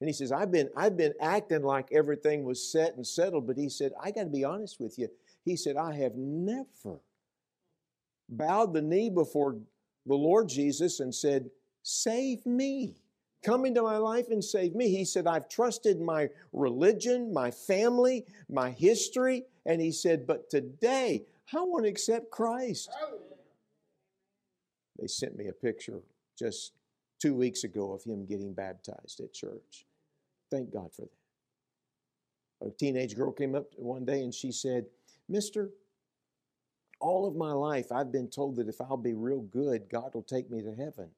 And 0.00 0.08
he 0.08 0.12
says, 0.12 0.32
I've 0.32 0.50
been, 0.50 0.68
I've 0.76 0.96
been 0.96 1.14
acting 1.20 1.62
like 1.62 1.92
everything 1.92 2.44
was 2.44 2.72
set 2.72 2.96
and 2.96 3.06
settled, 3.06 3.46
but 3.46 3.56
he 3.56 3.68
said, 3.68 3.92
I 4.02 4.10
got 4.10 4.24
to 4.24 4.30
be 4.30 4.42
honest 4.42 4.80
with 4.80 4.98
you. 4.98 5.08
He 5.44 5.56
said, 5.56 5.76
I 5.76 5.94
have 5.94 6.16
never 6.16 7.00
bowed 8.28 8.72
the 8.72 8.82
knee 8.82 9.10
before 9.10 9.58
the 10.06 10.14
Lord 10.14 10.48
Jesus 10.48 11.00
and 11.00 11.14
said, 11.14 11.50
Save 11.82 12.44
me. 12.46 12.96
Come 13.44 13.64
into 13.64 13.82
my 13.82 13.96
life 13.96 14.28
and 14.30 14.42
save 14.42 14.74
me. 14.74 14.88
He 14.88 15.04
said, 15.04 15.26
I've 15.26 15.48
trusted 15.48 16.00
my 16.00 16.30
religion, 16.52 17.32
my 17.32 17.50
family, 17.50 18.24
my 18.48 18.70
history. 18.70 19.44
And 19.66 19.80
he 19.80 19.90
said, 19.90 20.26
But 20.26 20.48
today, 20.48 21.24
I 21.52 21.60
want 21.60 21.84
to 21.84 21.90
accept 21.90 22.30
Christ. 22.30 22.90
They 25.02 25.08
sent 25.08 25.36
me 25.36 25.48
a 25.48 25.52
picture 25.52 26.00
just 26.38 26.74
two 27.20 27.34
weeks 27.34 27.64
ago 27.64 27.92
of 27.92 28.04
him 28.04 28.24
getting 28.24 28.54
baptized 28.54 29.18
at 29.18 29.34
church. 29.34 29.84
Thank 30.48 30.72
God 30.72 30.94
for 30.94 31.02
that. 31.02 32.68
A 32.68 32.70
teenage 32.70 33.16
girl 33.16 33.32
came 33.32 33.56
up 33.56 33.64
one 33.74 34.04
day 34.04 34.20
and 34.20 34.32
she 34.32 34.52
said, 34.52 34.86
Mister, 35.28 35.70
all 37.00 37.26
of 37.26 37.34
my 37.34 37.50
life 37.50 37.90
I've 37.90 38.12
been 38.12 38.28
told 38.28 38.54
that 38.56 38.68
if 38.68 38.80
I'll 38.80 38.96
be 38.96 39.12
real 39.12 39.40
good, 39.40 39.88
God 39.90 40.14
will 40.14 40.22
take 40.22 40.48
me 40.48 40.62
to 40.62 40.72
heaven. 40.72 41.08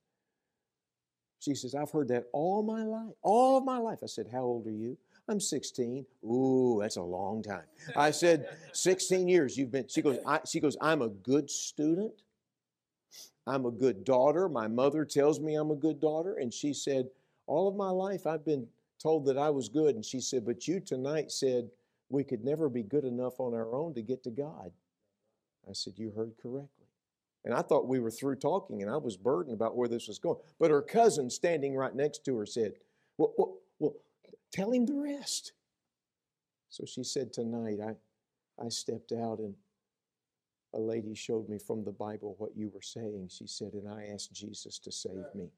She 1.41 1.55
says, 1.55 1.75
I've 1.75 1.91
heard 1.91 2.09
that 2.09 2.25
all 2.33 2.63
my 2.63 2.85
life, 2.85 3.13
all 3.21 3.59
of 3.59 3.65
my 3.65 3.77
life. 3.77 3.99
I 4.03 4.07
said, 4.07 4.29
How 4.33 4.41
old 4.41 4.67
are 4.67 4.71
you? 4.71 4.97
I'm 5.29 5.41
16. 5.41 6.07
Ooh, 6.25 6.79
that's 6.81 6.97
a 6.97 7.03
long 7.03 7.43
time. 7.43 7.65
I 7.95 8.13
said, 8.13 8.49
16 8.73 9.29
years 9.29 9.59
you've 9.59 9.71
been. 9.71 9.89
She 9.89 10.01
goes, 10.01 10.19
I, 10.27 10.41
she 10.47 10.61
goes, 10.61 10.79
I'm 10.81 11.03
a 11.03 11.09
good 11.09 11.51
student. 11.51 12.15
I'm 13.47 13.67
a 13.67 13.71
good 13.71 14.05
daughter. 14.05 14.49
My 14.49 14.69
mother 14.69 15.05
tells 15.05 15.41
me 15.41 15.55
I'm 15.55 15.71
a 15.71 15.77
good 15.77 16.01
daughter. 16.01 16.37
And 16.37 16.53
she 16.53 16.73
said, 16.73 17.09
All 17.47 17.69
of 17.69 17.77
my 17.77 17.91
life 17.91 18.27
I've 18.27 18.45
been 18.45 18.67
told 19.03 19.27
that 19.27 19.39
I 19.39 19.51
was 19.51 19.69
good. 19.69 19.95
And 19.95 20.05
she 20.05 20.21
said, 20.21 20.45
But 20.45 20.67
you 20.67 20.81
tonight 20.81 21.31
said 21.31 21.71
we 22.09 22.25
could 22.25 22.45
never 22.45 22.69
be 22.69 22.83
good 22.83 23.05
enough 23.05 23.41
on 23.41 23.55
our 23.55 23.75
own 23.75 23.95
to 23.95 24.03
get 24.03 24.23
to 24.25 24.31
God. 24.31 24.73
I 25.69 25.73
said, 25.73 25.95
You 25.97 26.11
heard 26.11 26.33
correctly. 26.43 26.87
And 27.45 27.53
I 27.53 27.61
thought 27.61 27.87
we 27.87 28.01
were 28.01 28.11
through 28.11 28.37
talking 28.37 28.81
and 28.81 28.91
I 28.91 28.97
was 28.97 29.19
burdened 29.19 29.55
about 29.55 29.77
where 29.77 29.89
this 29.89 30.09
was 30.09 30.19
going. 30.19 30.39
But 30.59 30.71
her 30.71 30.81
cousin 30.81 31.29
standing 31.29 31.77
right 31.77 31.95
next 31.95 32.25
to 32.25 32.39
her 32.39 32.47
said, 32.47 32.75
Well, 33.19 33.35
well, 33.37 33.57
well 33.79 33.95
tell 34.51 34.73
him 34.73 34.87
the 34.87 34.95
rest. 34.95 35.53
So 36.71 36.85
she 36.87 37.05
said, 37.05 37.33
Tonight 37.33 37.79
I, 37.87 38.65
I 38.65 38.71
stepped 38.71 39.13
out 39.13 39.39
and 39.39 39.55
a 40.75 40.81
lady 40.81 41.15
showed 41.15 41.49
me 41.49 41.59
from 41.59 41.85
the 41.85 41.93
Bible 41.93 42.35
what 42.39 42.57
you 42.57 42.71
were 42.75 42.83
saying. 42.83 43.29
She 43.31 43.47
said, 43.47 43.73
and 43.75 43.89
I 43.89 44.09
asked 44.13 44.33
Jesus 44.33 44.79
to 44.81 44.93
save 44.93 45.25
me. 45.35 45.51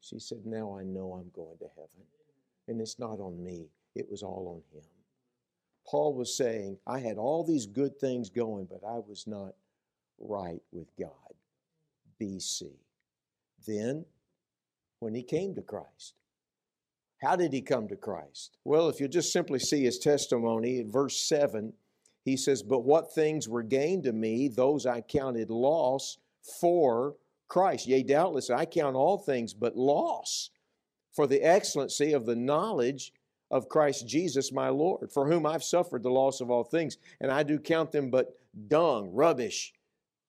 She 0.00 0.18
said, 0.18 0.46
now 0.46 0.76
I 0.78 0.84
know 0.84 1.12
I'm 1.12 1.30
going 1.34 1.58
to 1.58 1.68
heaven. 1.76 2.06
And 2.68 2.80
it's 2.80 2.98
not 2.98 3.18
on 3.20 3.42
me, 3.42 3.66
it 3.94 4.08
was 4.10 4.22
all 4.22 4.62
on 4.64 4.78
him. 4.78 4.86
Paul 5.86 6.14
was 6.14 6.36
saying, 6.36 6.78
I 6.86 7.00
had 7.00 7.18
all 7.18 7.44
these 7.44 7.66
good 7.66 7.98
things 7.98 8.30
going, 8.30 8.66
but 8.66 8.86
I 8.86 8.98
was 8.98 9.26
not 9.26 9.54
right 10.18 10.62
with 10.72 10.88
God. 10.98 11.10
BC. 12.20 12.70
Then, 13.66 14.04
when 15.00 15.14
he 15.14 15.22
came 15.22 15.54
to 15.54 15.62
Christ, 15.62 16.14
how 17.22 17.36
did 17.36 17.52
he 17.52 17.60
come 17.60 17.88
to 17.88 17.96
Christ? 17.96 18.56
Well, 18.64 18.88
if 18.88 19.00
you 19.00 19.08
just 19.08 19.32
simply 19.32 19.58
see 19.58 19.82
his 19.84 19.98
testimony 19.98 20.78
in 20.78 20.90
verse 20.90 21.16
7, 21.16 21.72
he 22.24 22.36
says, 22.36 22.62
But 22.62 22.84
what 22.84 23.14
things 23.14 23.48
were 23.48 23.62
gained 23.62 24.04
to 24.04 24.12
me, 24.12 24.48
those 24.48 24.86
I 24.86 25.00
counted 25.00 25.50
loss 25.50 26.18
for 26.60 27.16
Christ. 27.48 27.86
Yea, 27.86 28.02
doubtless 28.02 28.50
I 28.50 28.64
count 28.64 28.96
all 28.96 29.18
things 29.18 29.52
but 29.54 29.76
loss 29.76 30.50
for 31.12 31.26
the 31.26 31.42
excellency 31.42 32.12
of 32.12 32.26
the 32.26 32.36
knowledge 32.36 33.12
of 33.50 33.68
Christ 33.68 34.06
Jesus 34.06 34.52
my 34.52 34.68
Lord, 34.68 35.10
for 35.10 35.28
whom 35.28 35.44
I've 35.44 35.64
suffered 35.64 36.02
the 36.02 36.10
loss 36.10 36.40
of 36.40 36.50
all 36.50 36.62
things, 36.62 36.98
and 37.20 37.30
I 37.30 37.42
do 37.42 37.58
count 37.58 37.90
them 37.90 38.10
but 38.10 38.36
dung, 38.68 39.12
rubbish, 39.12 39.72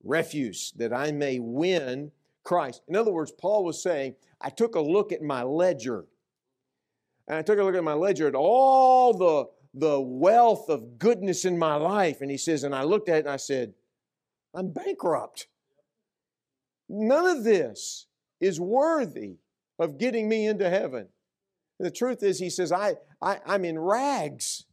refuse, 0.04 0.74
that 0.78 0.92
I 0.92 1.12
may 1.12 1.40
win 1.40 2.12
Christ. 2.44 2.82
In 2.88 2.96
other 2.96 3.12
words, 3.12 3.32
Paul 3.32 3.64
was 3.64 3.82
saying, 3.82 4.16
I 4.42 4.50
took 4.50 4.74
a 4.74 4.82
look 4.82 5.12
at 5.12 5.22
my 5.22 5.44
ledger, 5.44 6.06
and 7.28 7.38
I 7.38 7.44
took 7.44 7.60
a 7.60 7.64
look 7.64 7.76
at 7.76 7.84
my 7.84 7.94
ledger 7.94 8.28
at 8.28 8.34
all 8.34 9.14
the 9.14 9.46
the 9.74 10.00
wealth 10.00 10.70
of 10.70 10.98
goodness 11.00 11.46
in 11.46 11.58
my 11.58 11.76
life. 11.76 12.22
And 12.22 12.30
he 12.30 12.38
says, 12.38 12.64
and 12.64 12.76
I 12.76 12.84
looked 12.84 13.10
at 13.10 13.18
it 13.18 13.20
and 13.26 13.30
I 13.30 13.38
said, 13.38 13.74
I'm 14.54 14.72
bankrupt. 14.72 15.48
None 16.90 17.26
of 17.26 17.44
this 17.44 18.08
is 18.40 18.60
worthy 18.60 19.38
of 19.80 19.98
getting 19.98 20.28
me 20.28 20.46
into 20.46 20.70
heaven. 20.70 21.08
And 21.80 21.86
the 21.86 21.92
truth 21.92 22.22
is, 22.22 22.40
he 22.40 22.50
says, 22.50 22.72
I, 22.72 22.96
I, 23.22 23.40
I'm 23.46 23.66
in 23.66 23.80
rags. 23.80 24.66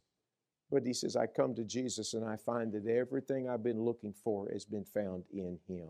But 0.71 0.85
he 0.85 0.93
says, 0.93 1.15
I 1.15 1.25
come 1.25 1.55
to 1.55 1.63
Jesus 1.63 2.13
and 2.13 2.23
I 2.23 2.35
find 2.35 2.71
that 2.73 2.87
everything 2.87 3.49
I've 3.49 3.63
been 3.63 3.81
looking 3.81 4.13
for 4.13 4.49
has 4.51 4.65
been 4.65 4.85
found 4.85 5.23
in 5.33 5.57
him. 5.67 5.89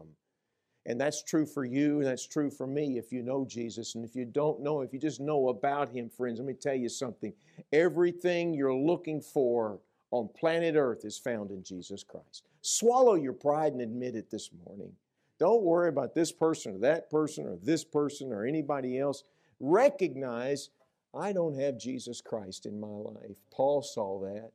And 0.85 0.99
that's 0.99 1.23
true 1.23 1.45
for 1.45 1.65
you, 1.65 1.97
and 1.97 2.05
that's 2.05 2.25
true 2.25 2.49
for 2.49 2.65
me 2.65 2.97
if 2.97 3.11
you 3.11 3.21
know 3.21 3.45
Jesus. 3.45 3.95
And 3.95 4.03
if 4.03 4.15
you 4.15 4.25
don't 4.25 4.61
know, 4.61 4.81
if 4.81 4.93
you 4.93 4.99
just 4.99 5.19
know 5.19 5.49
about 5.49 5.89
Him, 5.89 6.09
friends, 6.09 6.39
let 6.39 6.47
me 6.47 6.53
tell 6.53 6.73
you 6.75 6.89
something. 6.89 7.33
Everything 7.73 8.53
you're 8.53 8.73
looking 8.73 9.21
for 9.21 9.79
on 10.11 10.29
planet 10.29 10.75
Earth 10.75 11.05
is 11.05 11.17
found 11.17 11.51
in 11.51 11.63
Jesus 11.63 12.03
Christ. 12.03 12.43
Swallow 12.61 13.15
your 13.15 13.33
pride 13.33 13.73
and 13.73 13.81
admit 13.81 14.15
it 14.15 14.31
this 14.31 14.49
morning. 14.65 14.91
Don't 15.39 15.63
worry 15.63 15.89
about 15.89 16.15
this 16.15 16.31
person 16.31 16.75
or 16.75 16.79
that 16.79 17.09
person 17.09 17.45
or 17.45 17.55
this 17.61 17.83
person 17.83 18.31
or 18.31 18.45
anybody 18.45 18.99
else. 18.99 19.23
Recognize 19.59 20.69
I 21.13 21.33
don't 21.33 21.59
have 21.59 21.77
Jesus 21.77 22.21
Christ 22.21 22.65
in 22.65 22.79
my 22.79 22.87
life. 22.87 23.37
Paul 23.51 23.81
saw 23.81 24.19
that. 24.21 24.51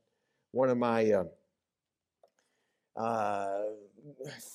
One 0.53 0.71
of 0.71 0.79
my 0.79 1.11
uh, 1.11 1.25
uh, 2.97 3.63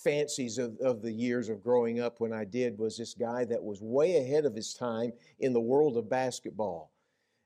fancies 0.03 0.57
of, 0.57 0.77
of 0.79 1.01
the 1.01 1.11
years 1.11 1.49
of 1.49 1.63
growing 1.63 1.99
up 1.99 2.19
when 2.19 2.33
I 2.33 2.45
did 2.45 2.77
was 2.77 2.97
this 2.97 3.13
guy 3.13 3.45
that 3.45 3.63
was 3.63 3.81
way 3.81 4.17
ahead 4.17 4.45
of 4.45 4.55
his 4.55 4.73
time 4.73 5.11
in 5.39 5.53
the 5.53 5.59
world 5.59 5.97
of 5.97 6.09
basketball. 6.09 6.91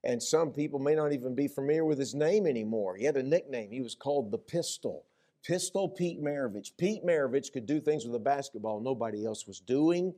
And 0.04 0.22
some 0.22 0.52
people 0.52 0.80
may 0.80 0.96
not 0.96 1.13
even 1.13 1.34
be 1.34 1.48
familiar 1.48 1.86
with 1.86 1.98
his 1.98 2.13
name 2.13 2.46
anymore. 2.46 2.96
He 2.98 3.06
had 3.06 3.16
a 3.16 3.24
nickname. 3.24 3.72
He 3.72 3.82
was 3.82 3.96
called 3.96 4.32
the 4.32 4.38
Pistol. 4.38 5.06
Pistol 5.44 5.89
Pete 5.89 6.22
Maravich. 6.22 6.72
Pete 6.78 7.06
Maravich 7.06 7.52
could 7.52 7.66
do 7.66 7.80
things 7.80 8.06
with 8.06 8.16
a 8.16 8.20
basketball 8.20 8.80
nobody 8.80 9.26
else 9.26 9.48
was 9.48 9.60
doing. 9.60 10.13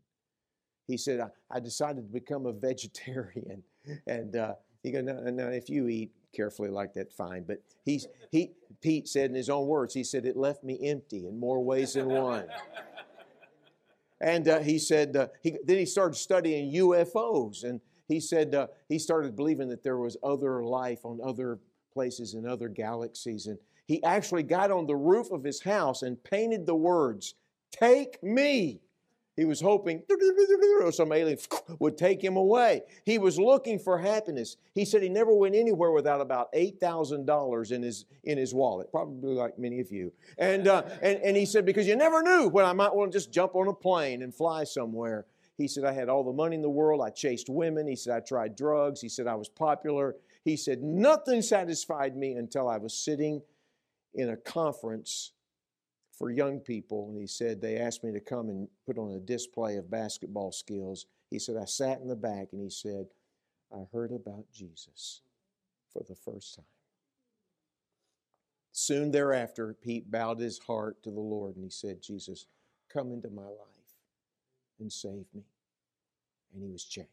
He 0.88 0.96
said, 0.96 1.20
I, 1.20 1.28
I 1.52 1.60
decided 1.60 2.08
to 2.08 2.14
become 2.14 2.46
a 2.46 2.54
vegetarian. 2.54 3.64
And 4.06 4.36
uh, 4.36 4.56
he 4.84 4.92
goes, 4.92 5.06
now, 5.06 5.14
now, 5.32 5.48
if 5.48 5.70
you 5.70 5.88
eat 5.88 6.12
carefully 6.36 6.70
like 6.70 6.94
that, 6.94 7.12
fine. 7.12 7.44
But 7.48 7.62
he's, 7.84 8.08
he, 8.32 8.52
Pete 8.82 9.08
said 9.08 9.30
in 9.30 9.36
his 9.36 9.50
own 9.50 9.68
words, 9.68 9.94
he 9.94 10.04
said, 10.04 10.26
it 10.26 10.38
left 10.38 10.64
me 10.64 10.80
empty 10.84 11.28
in 11.28 11.40
more 11.40 11.64
ways 11.64 11.94
than 11.94 12.10
one. 12.10 12.46
and 14.22 14.48
uh, 14.48 14.60
he 14.60 14.80
said, 14.80 15.16
uh, 15.16 15.28
he, 15.42 15.58
then 15.66 15.78
he 15.78 15.86
started 15.86 16.16
studying 16.16 16.74
UFOs. 16.74 17.64
And 17.64 17.82
he 18.08 18.20
said 18.20 18.56
uh, 18.56 18.68
he 18.88 19.00
started 19.00 19.36
believing 19.36 19.70
that 19.70 19.84
there 19.84 19.98
was 19.98 20.18
other 20.24 20.64
life 20.64 21.06
on 21.06 21.20
other 21.24 21.60
places 21.94 22.34
in 22.34 22.48
other 22.48 22.70
galaxies. 22.70 23.48
And 23.48 23.58
he 23.86 24.04
actually 24.04 24.44
got 24.44 24.72
on 24.72 24.86
the 24.86 24.96
roof 24.96 25.32
of 25.32 25.44
his 25.44 25.62
house 25.62 26.04
and 26.04 26.22
painted 26.24 26.66
the 26.66 26.76
words, 26.76 27.36
Take 27.72 28.22
me. 28.24 28.82
He 29.38 29.46
was 29.46 29.62
hoping 29.62 30.02
some 30.92 31.12
alien 31.12 31.38
would 31.80 31.96
take 31.96 32.24
him 32.24 32.38
away. 32.38 32.82
He 33.06 33.20
was 33.20 33.40
looking 33.40 33.78
for 33.78 34.00
happiness. 34.00 34.58
He 34.74 34.84
said 34.84 35.04
he 35.04 35.10
never 35.10 35.32
went 35.32 35.56
anywhere 35.56 35.92
without 35.92 36.22
about 36.22 36.52
$8,000 36.54 37.72
in 37.72 37.84
his, 37.84 38.06
in 38.24 38.38
his 38.40 38.54
wallet, 38.56 38.92
probably 38.92 39.36
like 39.36 39.60
many 39.60 39.80
of 39.80 39.92
you. 39.92 40.12
And, 40.40 40.68
uh, 40.68 40.84
and, 41.04 41.20
and 41.20 41.38
he 41.38 41.46
said, 41.46 41.66
because 41.66 41.88
you 41.88 41.96
never 41.96 42.24
knew 42.24 42.50
when 42.50 42.66
I 42.66 42.74
might 42.74 42.94
want 42.94 43.12
to 43.12 43.18
just 43.18 43.32
jump 43.32 43.56
on 43.56 43.68
a 43.68 43.74
plane 43.74 44.24
and 44.24 44.34
fly 44.34 44.64
somewhere. 44.64 45.28
He 45.56 45.68
said, 45.68 45.84
I 45.84 45.92
had 45.92 46.10
all 46.10 46.24
the 46.24 46.34
money 46.34 46.56
in 46.56 46.62
the 46.64 46.70
world. 46.70 47.02
I 47.04 47.12
chased 47.12 47.48
women. 47.48 47.88
He 47.88 47.96
said, 47.96 48.16
I 48.16 48.20
tried 48.22 48.56
drugs. 48.56 49.02
He 49.02 49.10
said, 49.10 49.28
I 49.28 49.36
was 49.36 49.50
popular. 49.50 50.16
He 50.44 50.58
said, 50.58 50.82
nothing 50.82 51.44
satisfied 51.44 52.16
me 52.16 52.34
until 52.34 52.68
I 52.68 52.78
was 52.78 52.94
sitting 52.94 53.42
in 54.16 54.30
a 54.30 54.38
conference 54.38 55.34
for 56.18 56.32
young 56.32 56.60
people. 56.60 57.10
And 57.10 57.18
he 57.18 57.28
said, 57.28 57.62
they 57.62 57.78
asked 57.78 58.04
me 58.04 58.12
to 58.12 58.20
come 58.20 58.50
and 58.50 58.68
put 58.86 58.98
on 58.98 59.12
a 59.12 59.20
display 59.20 59.78
of 59.78 59.92
basketball 59.92 60.52
skills. 60.52 61.06
He 61.30 61.40
said, 61.40 61.58
I 61.58 61.66
sat 61.66 62.00
in 62.00 62.08
the 62.08 62.16
back 62.16 62.50
and 62.52 62.62
he 62.62 62.70
said, 62.70 63.08
I 63.72 63.84
heard 63.92 64.12
about 64.12 64.46
Jesus 64.52 65.22
for 65.92 66.04
the 66.08 66.16
first 66.16 66.56
time. 66.56 66.66
Soon 68.72 69.12
thereafter, 69.12 69.76
Pete 69.82 70.10
bowed 70.10 70.40
his 70.40 70.60
heart 70.60 71.02
to 71.04 71.12
the 71.12 71.20
Lord 71.20 71.56
and 71.56 71.64
he 71.64 71.70
said, 71.70 72.02
Jesus, 72.02 72.48
come 72.92 73.12
into 73.12 73.30
my 73.30 73.44
life 73.44 73.96
and 74.80 74.92
save 74.92 75.26
me. 75.34 75.44
And 76.54 76.64
he 76.64 76.70
was 76.72 76.84
changed. 76.84 77.10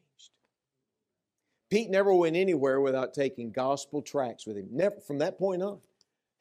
Pete 1.71 1.91
never 1.91 2.15
went 2.15 2.37
anywhere 2.37 2.81
without 2.81 3.15
taking 3.15 3.51
gospel 3.51 4.01
tracts 4.01 4.47
with 4.47 4.57
him. 4.57 4.69
Never 4.71 5.01
from 5.01 5.19
that 5.19 5.39
point 5.39 5.63
on. 5.63 5.79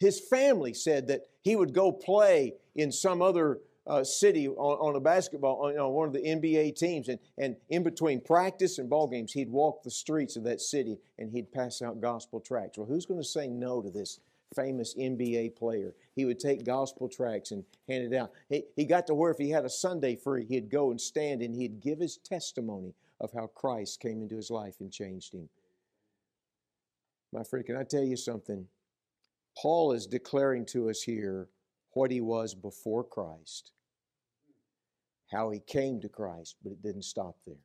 His 0.03 0.19
family 0.19 0.73
said 0.73 1.07
that 1.07 1.27
he 1.43 1.55
would 1.55 1.73
go 1.73 1.89
play 1.89 2.55
in 2.75 2.91
some 2.91 3.21
other 3.21 3.61
uh, 3.87 4.03
city 4.03 4.49
on, 4.49 4.55
on, 4.55 4.97
a 4.97 4.99
basketball 4.99 5.65
on, 5.65 5.77
on, 5.77 5.93
one 5.93 6.09
of 6.09 6.13
the 6.13 6.19
NBA 6.19 6.75
teams, 6.75 7.07
and, 7.07 7.19
and 7.37 7.55
in 7.69 7.83
between 7.83 8.19
practice 8.19 8.79
and 8.79 8.89
ball 8.89 9.07
games, 9.07 9.31
he'd 9.31 9.49
walk 9.49 9.81
the 9.81 9.89
streets 9.89 10.35
of 10.35 10.43
that 10.43 10.59
city 10.59 10.97
and 11.17 11.31
he'd 11.31 11.53
pass 11.53 11.81
out 11.81 12.01
gospel 12.01 12.41
tracts. 12.41 12.77
Well, 12.77 12.85
who's 12.85 13.05
going 13.05 13.21
to 13.21 13.25
say 13.25 13.47
no 13.47 13.81
to 13.81 13.89
this 13.89 14.19
famous 14.53 14.93
NBA 14.93 15.55
player? 15.55 15.93
He 16.17 16.25
would 16.25 16.37
take 16.37 16.65
gospel 16.65 17.07
tracts 17.07 17.51
and 17.51 17.63
hand 17.87 18.13
it 18.13 18.13
out. 18.13 18.33
He, 18.49 18.63
he 18.75 18.83
got 18.83 19.07
to 19.07 19.13
where 19.13 19.31
if 19.31 19.37
he 19.37 19.51
had 19.51 19.63
a 19.63 19.69
Sunday 19.69 20.17
free, 20.17 20.43
he'd 20.43 20.69
go 20.69 20.91
and 20.91 20.99
stand 20.99 21.41
and 21.41 21.55
he'd 21.55 21.79
give 21.79 21.99
his 21.99 22.17
testimony 22.17 22.93
of 23.21 23.31
how 23.31 23.47
Christ 23.47 24.01
came 24.01 24.21
into 24.21 24.35
his 24.35 24.51
life 24.51 24.75
and 24.81 24.91
changed 24.91 25.33
him. 25.33 25.47
My 27.31 27.45
friend, 27.45 27.65
can 27.65 27.77
I 27.77 27.83
tell 27.83 28.03
you 28.03 28.17
something? 28.17 28.67
Paul 29.63 29.93
is 29.93 30.05
declaring 30.05 30.65
to 30.65 30.89
us 30.89 31.03
here 31.03 31.47
what 31.93 32.11
he 32.11 32.19
was 32.19 32.53
before 32.53 33.01
Christ, 33.01 33.71
how 35.31 35.51
he 35.51 35.61
came 35.61 36.01
to 36.01 36.09
Christ, 36.09 36.57
but 36.61 36.73
it 36.73 36.81
didn't 36.83 37.03
stop 37.03 37.37
there. 37.47 37.63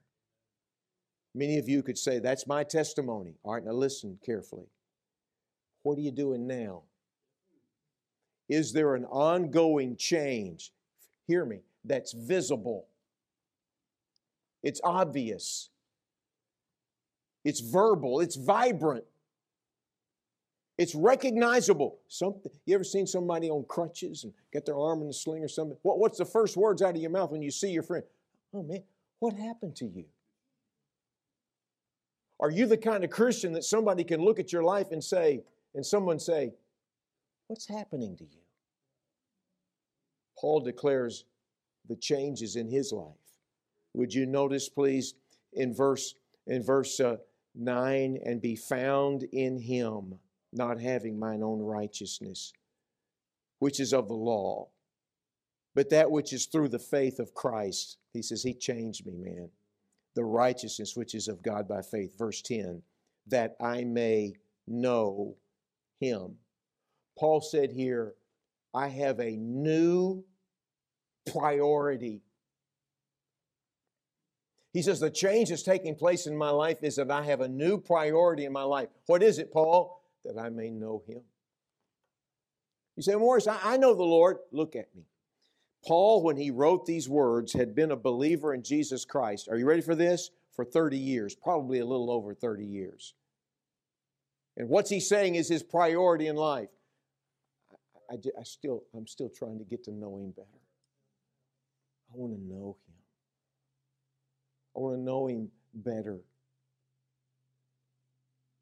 Many 1.35 1.59
of 1.59 1.69
you 1.69 1.83
could 1.83 1.99
say, 1.99 2.21
That's 2.21 2.47
my 2.47 2.63
testimony. 2.63 3.35
All 3.43 3.55
right, 3.55 3.65
now 3.65 3.73
listen 3.73 4.17
carefully. 4.25 4.69
What 5.83 5.99
are 5.99 6.01
you 6.01 6.13
doing 6.13 6.47
now? 6.47 6.83
Is 8.49 8.73
there 8.73 8.95
an 8.95 9.05
ongoing 9.07 9.97
change? 9.97 10.71
Hear 11.27 11.45
me, 11.45 11.63
that's 11.85 12.13
visible. 12.13 12.87
It's 14.63 14.81
obvious. 14.85 15.71
It's 17.45 17.59
verbal. 17.59 18.21
It's 18.21 18.37
vibrant. 18.37 19.05
It's 20.79 20.95
recognizable. 20.95 21.99
Something 22.07 22.53
you 22.65 22.75
ever 22.77 22.85
seen 22.85 23.07
somebody 23.07 23.51
on 23.51 23.65
crutches 23.69 24.23
and 24.23 24.33
get 24.53 24.65
their 24.65 24.79
arm 24.79 25.03
in 25.03 25.09
a 25.09 25.13
sling 25.13 25.43
or 25.43 25.49
something? 25.49 25.77
What, 25.83 25.99
what's 25.99 26.19
the 26.19 26.25
first 26.25 26.57
words 26.57 26.83
out 26.83 26.95
of 26.95 27.03
your 27.03 27.11
mouth 27.11 27.33
when 27.33 27.43
you 27.43 27.51
see 27.51 27.71
your 27.71 27.83
friend? 27.83 28.05
Oh 28.55 28.63
man, 28.63 28.85
what 29.19 29.35
happened 29.35 29.75
to 29.77 29.87
you? 29.87 30.05
Are 32.41 32.51
you 32.51 32.67
the 32.67 32.77
kind 32.77 33.03
of 33.03 33.11
Christian 33.11 33.53
that 33.55 33.65
somebody 33.65 34.05
can 34.05 34.21
look 34.21 34.39
at 34.39 34.53
your 34.53 34.63
life 34.63 34.93
and 34.93 35.03
say, 35.03 35.43
and 35.75 35.85
someone 35.85 36.21
say, 36.21 36.53
What's 37.49 37.67
happening 37.67 38.15
to 38.17 38.25
you? 38.25 38.41
Paul 40.39 40.61
declares 40.61 41.25
the 41.89 41.97
changes 41.97 42.57
in 42.57 42.69
his 42.69 42.93
life. 42.93 43.15
Would 43.95 44.15
you 44.15 44.27
notice, 44.27 44.69
please, 44.69 45.15
in 45.55 45.75
verse 45.75 46.15
in 46.47 46.63
verse 46.63 47.01
uh, 47.01 47.17
9 47.55 48.19
and 48.25 48.41
be 48.41 48.55
found 48.55 49.25
in 49.33 49.59
him 49.59 50.19
not 50.53 50.81
having 50.81 51.19
mine 51.19 51.43
own 51.43 51.61
righteousness 51.61 52.53
which 53.59 53.81
is 53.81 53.93
of 53.93 54.09
the 54.09 54.15
law 54.15 54.69
but 55.79 55.91
that 55.91 56.11
which 56.11 56.33
is 56.33 56.47
through 56.47 56.69
the 56.69 56.79
faith 56.81 57.21
of 57.21 57.35
Christ. 57.35 57.99
He 58.13 58.21
says 58.21 58.43
he 58.43 58.53
changed 58.53 59.07
me 59.07 59.17
man. 59.17 59.49
The 60.17 60.25
righteousness 60.25 60.97
which 60.97 61.15
is 61.15 61.29
of 61.29 61.41
God 61.41 61.69
by 61.69 61.83
faith. 61.83 62.19
Verse 62.19 62.43
10 62.43 62.83
that 63.29 63.55
I 63.61 63.85
may 63.85 64.33
know 64.67 65.37
him. 66.01 66.37
Paul 67.17 67.41
said 67.41 67.71
here 67.71 68.15
I 68.75 68.89
have 68.89 69.21
a 69.21 69.37
new 69.37 70.25
priority. 71.31 72.23
He 74.73 74.83
says, 74.83 74.99
The 74.99 75.11
change 75.11 75.51
that's 75.51 75.63
taking 75.63 75.95
place 75.95 76.27
in 76.27 76.37
my 76.37 76.51
life 76.51 76.79
is 76.83 76.97
that 76.97 77.11
I 77.11 77.23
have 77.23 77.41
a 77.41 77.49
new 77.49 77.79
priority 77.79 78.47
in 78.47 78.53
my 78.53 78.65
life. 78.65 78.89
What 79.07 79.23
is 79.23 79.39
it, 79.39 79.53
Paul? 79.53 80.03
That 80.25 80.39
I 80.39 80.49
may 80.49 80.71
know 80.71 81.03
him. 81.07 81.23
You 82.97 83.03
say, 83.03 83.15
Morris, 83.15 83.47
I, 83.47 83.77
know 83.77 83.95
the 83.95 84.03
Lord. 84.03 84.39
Look 84.51 84.75
at 84.75 84.95
me. 84.95 85.05
Paul, 85.87 86.23
when 86.23 86.37
he 86.37 86.51
wrote 86.51 86.85
these 86.85 87.09
words, 87.09 87.53
had 87.53 87.75
been 87.75 87.93
a 87.93 87.97
believer 87.97 88.53
in 88.53 88.65
Jesus 88.65 89.05
Christ. 89.05 89.49
Are 89.49 89.57
you 89.57 89.67
ready 89.67 89.83
for 89.83 89.95
this? 89.95 90.31
For 90.57 90.65
30 90.65 90.99
years, 90.99 91.37
probably 91.37 91.79
a 91.79 91.87
little 91.87 92.11
over 92.11 92.35
30 92.35 92.65
years. 92.65 93.15
And 94.57 94.69
what's 94.69 94.91
he 94.91 94.99
saying 94.99 95.37
is 95.37 95.49
his 95.49 95.63
priority 95.63 96.27
in 96.27 96.35
life. 96.35 96.71
I, 98.11 98.15
I, 98.15 98.41
I 98.41 98.43
still, 98.43 98.83
I'm 98.93 99.07
still 99.07 99.29
trying 99.29 99.59
to 99.59 99.65
get 99.65 99.85
to 99.85 99.93
know 99.93 100.17
him 100.17 100.33
better. 100.33 100.49
I 102.13 102.17
want 102.17 102.35
to 102.35 102.43
know 102.43 102.77
him. 102.85 102.89
I 104.79 104.81
want 104.81 104.97
to 104.97 105.03
know 105.03 105.27
Him 105.27 105.51
better. 105.75 106.21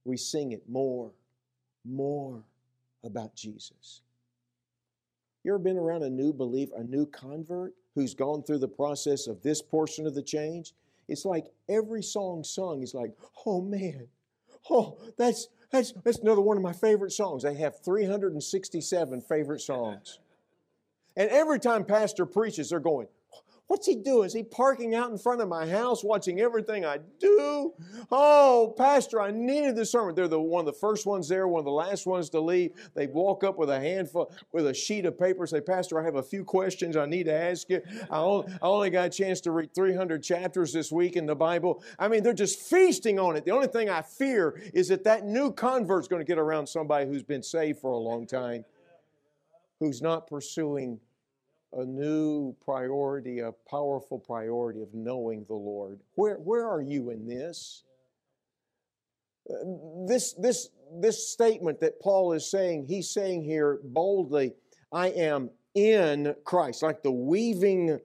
We 0.04 0.16
sing 0.16 0.52
it 0.52 0.62
more, 0.66 1.10
more 1.88 2.42
about 3.04 3.34
Jesus. 3.34 4.02
You 5.44 5.52
ever 5.52 5.58
been 5.58 5.76
around 5.76 6.02
a 6.02 6.10
new 6.10 6.32
believer, 6.32 6.72
a 6.76 6.82
new 6.82 7.06
convert 7.06 7.72
who's 7.94 8.14
gone 8.14 8.42
through 8.42 8.58
the 8.58 8.68
process 8.68 9.26
of 9.26 9.42
this 9.42 9.62
portion 9.62 10.06
of 10.06 10.14
the 10.14 10.22
change? 10.22 10.74
It's 11.08 11.24
like 11.24 11.46
every 11.68 12.02
song 12.02 12.42
sung 12.42 12.82
is 12.82 12.94
like, 12.94 13.12
oh 13.46 13.60
man, 13.60 14.08
oh, 14.68 14.98
that's 15.16 15.48
that's 15.70 15.92
that's 16.04 16.18
another 16.18 16.40
one 16.40 16.56
of 16.56 16.62
my 16.62 16.72
favorite 16.72 17.12
songs. 17.12 17.44
I 17.44 17.54
have 17.54 17.80
367 17.84 19.20
favorite 19.22 19.60
songs. 19.60 20.18
And 21.16 21.30
every 21.30 21.58
time 21.58 21.84
pastor 21.84 22.26
preaches, 22.26 22.70
they're 22.70 22.80
going, 22.80 23.06
What's 23.68 23.86
he 23.86 23.96
doing? 23.96 24.26
Is 24.26 24.32
he 24.32 24.44
parking 24.44 24.94
out 24.94 25.10
in 25.10 25.18
front 25.18 25.40
of 25.40 25.48
my 25.48 25.66
house 25.66 26.04
watching 26.04 26.40
everything 26.40 26.84
I 26.84 26.98
do? 27.18 27.74
Oh, 28.12 28.72
Pastor, 28.78 29.20
I 29.20 29.32
needed 29.32 29.74
this 29.74 29.90
sermon. 29.90 30.14
They're 30.14 30.28
the 30.28 30.40
one 30.40 30.60
of 30.60 30.66
the 30.66 30.78
first 30.78 31.04
ones 31.04 31.28
there, 31.28 31.48
one 31.48 31.58
of 31.58 31.64
the 31.64 31.72
last 31.72 32.06
ones 32.06 32.30
to 32.30 32.40
leave. 32.40 32.70
They 32.94 33.08
walk 33.08 33.42
up 33.42 33.58
with 33.58 33.68
a 33.68 33.80
handful, 33.80 34.32
with 34.52 34.68
a 34.68 34.74
sheet 34.74 35.04
of 35.04 35.18
paper, 35.18 35.44
say, 35.48 35.60
Pastor, 35.60 36.00
I 36.00 36.04
have 36.04 36.14
a 36.14 36.22
few 36.22 36.44
questions 36.44 36.96
I 36.96 37.06
need 37.06 37.24
to 37.24 37.34
ask 37.34 37.68
you. 37.68 37.82
I 38.08 38.18
only, 38.18 38.52
I 38.52 38.66
only 38.66 38.90
got 38.90 39.06
a 39.06 39.10
chance 39.10 39.40
to 39.42 39.50
read 39.50 39.74
300 39.74 40.22
chapters 40.22 40.72
this 40.72 40.92
week 40.92 41.16
in 41.16 41.26
the 41.26 41.34
Bible. 41.34 41.82
I 41.98 42.06
mean, 42.06 42.22
they're 42.22 42.34
just 42.34 42.60
feasting 42.60 43.18
on 43.18 43.34
it. 43.34 43.44
The 43.44 43.50
only 43.50 43.68
thing 43.68 43.90
I 43.90 44.02
fear 44.02 44.62
is 44.74 44.88
that 44.88 45.02
that 45.04 45.24
new 45.24 45.50
convert's 45.50 46.06
going 46.06 46.20
to 46.20 46.26
get 46.26 46.38
around 46.38 46.68
somebody 46.68 47.06
who's 47.06 47.24
been 47.24 47.42
saved 47.42 47.80
for 47.80 47.90
a 47.90 47.98
long 47.98 48.28
time, 48.28 48.64
who's 49.80 50.00
not 50.00 50.28
pursuing 50.28 51.00
a 51.72 51.84
new 51.84 52.54
priority, 52.64 53.40
a 53.40 53.52
powerful 53.68 54.18
priority 54.18 54.82
of 54.82 54.92
knowing 54.94 55.44
the 55.46 55.54
Lord. 55.54 56.00
Where, 56.14 56.36
where 56.36 56.66
are 56.66 56.80
you 56.80 57.10
in 57.10 57.26
this? 57.26 57.84
Uh, 59.48 59.54
this, 60.06 60.32
this, 60.34 60.70
this 61.00 61.28
statement 61.28 61.80
that 61.80 62.00
Paul 62.00 62.32
is 62.32 62.50
saying, 62.50 62.86
he's 62.86 63.10
saying 63.10 63.44
here 63.44 63.80
boldly, 63.84 64.54
I 64.92 65.08
am 65.08 65.50
in 65.74 66.34
Christ, 66.44 66.82
like 66.82 67.02
the 67.02 67.12
weaving 67.12 68.00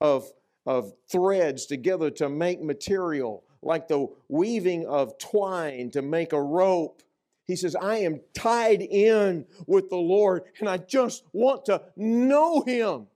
of, 0.00 0.30
of 0.66 0.92
threads 1.10 1.66
together 1.66 2.10
to 2.10 2.28
make 2.28 2.62
material, 2.62 3.44
like 3.62 3.88
the 3.88 4.06
weaving 4.28 4.86
of 4.86 5.16
twine 5.18 5.90
to 5.92 6.02
make 6.02 6.32
a 6.32 6.42
rope. 6.42 7.02
He 7.46 7.56
says, 7.56 7.76
I 7.76 7.98
am 7.98 8.20
tied 8.32 8.80
in 8.80 9.46
with 9.66 9.90
the 9.90 9.96
Lord 9.96 10.44
and 10.60 10.68
I 10.68 10.78
just 10.78 11.24
want 11.32 11.66
to 11.66 11.82
know 11.96 12.62
Him. 12.62 13.06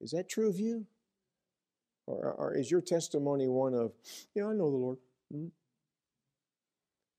Is 0.00 0.12
that 0.12 0.28
true 0.28 0.48
of 0.48 0.60
you? 0.60 0.86
Or, 2.06 2.32
or 2.32 2.54
is 2.54 2.70
your 2.70 2.80
testimony 2.80 3.48
one 3.48 3.74
of, 3.74 3.92
yeah, 4.34 4.46
I 4.46 4.52
know 4.52 4.70
the 4.70 4.76
Lord? 4.76 4.98
Mm-hmm. 5.34 5.48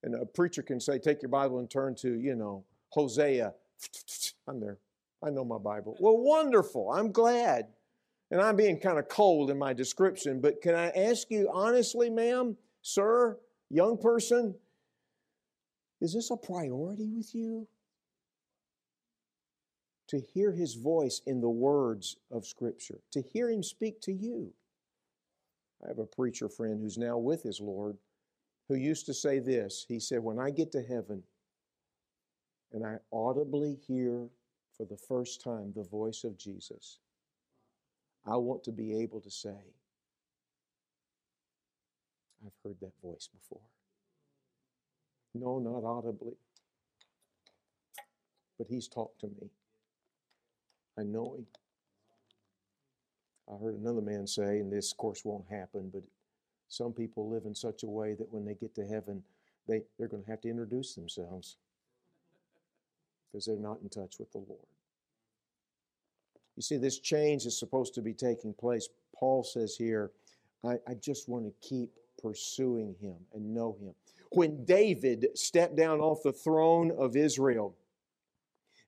And 0.03 0.15
a 0.15 0.25
preacher 0.25 0.62
can 0.62 0.80
say, 0.80 0.99
take 0.99 1.21
your 1.21 1.30
Bible 1.30 1.60
and 1.60 1.69
turn 1.69 1.95
to, 1.95 2.13
you 2.13 2.36
know, 2.36 2.63
Hosea. 2.89 3.53
I'm 4.47 4.62
there. 4.62 4.77
I 5.21 5.30
know 5.30 5.43
my 5.43 5.58
Bible. 5.58 5.97
Well, 5.99 6.17
wonderful. 6.17 6.91
I'm 6.91 7.12
glad. 7.12 7.67
And 8.32 8.39
I'm 8.41 8.56
being 8.56 8.80
kind 8.80 8.99
of 8.99 9.08
cold 9.10 9.49
in 9.49 9.58
my 9.58 9.73
description, 9.73 10.39
but 10.41 10.62
can 10.62 10.75
I 10.75 10.89
ask 10.89 11.30
you 11.32 11.49
honestly, 11.51 12.10
ma'am, 12.10 12.58
sir, 12.82 13.38
young 13.69 13.97
person, 13.97 14.53
is 16.01 16.13
this 16.13 16.31
a 16.31 16.38
priority 16.38 17.10
with 17.10 17.33
you? 17.33 17.67
to 20.07 20.19
hear 20.19 20.51
his 20.51 20.75
voice 20.75 21.21
in 21.25 21.41
the 21.41 21.49
words 21.49 22.17
of 22.31 22.45
Scripture, 22.45 22.99
to 23.12 23.21
hear 23.21 23.49
him 23.49 23.62
speak 23.62 23.99
to 24.01 24.13
you. 24.13 24.53
I 25.83 25.89
have 25.89 25.99
a 25.99 26.05
preacher 26.05 26.49
friend 26.49 26.79
who's 26.81 26.97
now 26.97 27.17
with 27.17 27.43
his 27.43 27.60
Lord 27.60 27.97
who 28.67 28.75
used 28.75 29.05
to 29.05 29.13
say 29.13 29.39
this. 29.39 29.86
He 29.88 29.99
said, 29.99 30.23
When 30.23 30.39
I 30.39 30.49
get 30.49 30.71
to 30.73 30.81
heaven 30.81 31.23
and 32.71 32.86
I 32.86 32.97
audibly 33.12 33.75
hear 33.88 34.27
for 34.75 34.86
the 34.86 34.97
first 34.97 35.41
time 35.41 35.73
the 35.75 35.83
voice 35.83 36.23
of 36.23 36.38
Jesus, 36.38 36.99
I 38.25 38.38
want 38.38 38.63
to 38.63 38.71
be 38.71 38.99
able 39.01 39.21
to 39.21 39.31
say, 39.31 39.73
I've 42.45 42.53
heard 42.63 42.77
that 42.81 42.93
voice 43.01 43.29
before. 43.33 43.62
No, 45.34 45.60
not 45.60 45.84
audibly, 45.88 46.34
but 48.58 48.68
he's 48.70 48.88
talked 48.88 49.22
to 49.22 49.28
me. 49.28 49.50
I 50.98 51.04
know 51.04 51.36
him. 51.36 51.46
I 53.52 53.58
heard 53.58 53.76
another 53.76 54.02
man 54.02 54.28
say, 54.28 54.60
and 54.60 54.72
this, 54.72 54.92
of 54.92 54.98
course, 54.98 55.24
won't 55.24 55.48
happen, 55.50 55.90
but 55.94 56.04
some 56.70 56.94
people 56.94 57.30
live 57.30 57.46
in 57.46 57.56
such 57.56 57.84
a 57.84 57.88
way 57.88 58.13
that 58.13 58.32
when 58.32 58.46
they 58.46 58.56
get 58.56 58.76
to 58.76 58.86
heaven, 58.86 59.24
they, 59.68 59.84
they're 59.98 60.08
going 60.10 60.24
to 60.24 60.30
have 60.30 60.42
to 60.42 60.50
introduce 60.50 60.96
themselves 60.96 61.58
because 63.32 63.46
they're 63.46 63.58
not 63.58 63.80
in 63.82 63.90
touch 63.90 64.16
with 64.20 64.32
the 64.32 64.40
Lord. 64.40 64.66
You 66.56 66.63
see, 66.63 66.78
this 66.78 67.00
change 67.00 67.46
is 67.46 67.58
supposed 67.58 67.94
to 67.96 68.02
be 68.02 68.13
taking 68.13 68.54
place. 68.54 68.90
Paul 69.16 69.44
says 69.44 69.76
here, 69.78 70.12
I, 70.66 70.74
I 70.88 70.96
just 70.96 71.30
want 71.30 71.46
to 71.46 71.68
keep 71.68 71.92
pursuing 72.22 72.96
him 73.00 73.16
and 73.34 73.54
know 73.54 73.78
him. 73.80 73.94
When 74.32 74.66
David 74.66 75.28
stepped 75.36 75.76
down 75.76 76.00
off 76.00 76.24
the 76.24 76.34
throne 76.34 76.92
of 76.98 77.16
Israel 77.16 77.76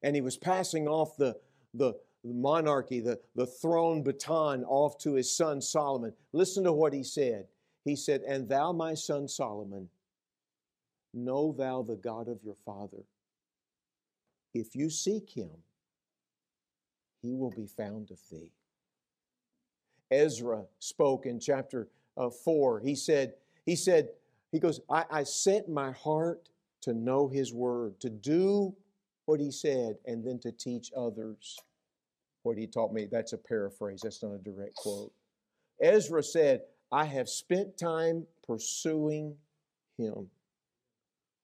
and 0.03 0.15
he 0.15 0.21
was 0.21 0.37
passing 0.37 0.87
off 0.87 1.17
the, 1.17 1.35
the, 1.73 1.95
monarchy, 2.23 2.99
the, 2.99 3.19
the 3.35 3.45
throne 3.45 4.03
baton 4.03 4.63
off 4.65 4.97
to 4.99 5.13
his 5.13 5.35
son 5.35 5.61
Solomon. 5.61 6.13
Listen 6.33 6.63
to 6.65 6.73
what 6.73 6.93
he 6.93 7.03
said. 7.03 7.45
He 7.85 7.95
said, 7.95 8.21
And 8.27 8.47
thou, 8.49 8.71
my 8.71 8.93
son 8.93 9.27
Solomon, 9.27 9.89
know 11.13 11.53
thou 11.57 11.81
the 11.81 11.95
God 11.95 12.27
of 12.27 12.43
your 12.43 12.57
father. 12.65 13.03
If 14.53 14.75
you 14.75 14.89
seek 14.89 15.29
him, 15.29 15.49
he 17.21 17.33
will 17.35 17.51
be 17.51 17.67
found 17.67 18.11
of 18.11 18.19
thee. 18.31 18.51
Ezra 20.11 20.63
spoke 20.79 21.25
in 21.25 21.39
chapter 21.39 21.87
uh, 22.17 22.29
4. 22.29 22.79
He 22.79 22.95
said, 22.95 23.33
he 23.65 23.75
said, 23.75 24.09
he 24.51 24.59
goes, 24.59 24.79
I, 24.89 25.05
I 25.09 25.23
set 25.23 25.69
my 25.69 25.91
heart 25.91 26.49
to 26.81 26.93
know 26.93 27.27
his 27.27 27.53
word, 27.53 27.99
to 28.01 28.09
do 28.09 28.75
what 29.25 29.39
he 29.39 29.51
said, 29.51 29.97
and 30.05 30.25
then 30.25 30.39
to 30.39 30.51
teach 30.51 30.91
others 30.95 31.57
what 32.43 32.57
he 32.57 32.65
taught 32.67 32.93
me. 32.93 33.05
That's 33.05 33.33
a 33.33 33.37
paraphrase, 33.37 34.01
that's 34.03 34.23
not 34.23 34.33
a 34.33 34.37
direct 34.37 34.75
quote. 34.75 35.11
Ezra 35.81 36.23
said, 36.23 36.61
I 36.91 37.05
have 37.05 37.29
spent 37.29 37.77
time 37.77 38.25
pursuing 38.45 39.35
him 39.97 40.29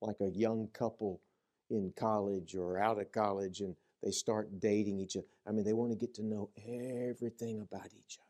like 0.02 0.18
a 0.22 0.30
young 0.30 0.68
couple 0.74 1.22
in 1.70 1.94
college 1.96 2.56
or 2.56 2.78
out 2.80 3.00
of 3.00 3.12
college 3.12 3.62
and 3.62 3.76
they 4.04 4.12
start 4.12 4.60
dating 4.60 5.00
each 5.00 5.18
other. 5.18 5.26
I 5.48 5.52
mean, 5.52 5.66
they 5.66 5.74
want 5.74 5.92
to 5.92 5.98
get 5.98 6.14
to 6.16 6.24
know 6.24 6.50
everything 6.58 7.62
about 7.62 7.88
each 7.88 8.20
other. 8.20 8.30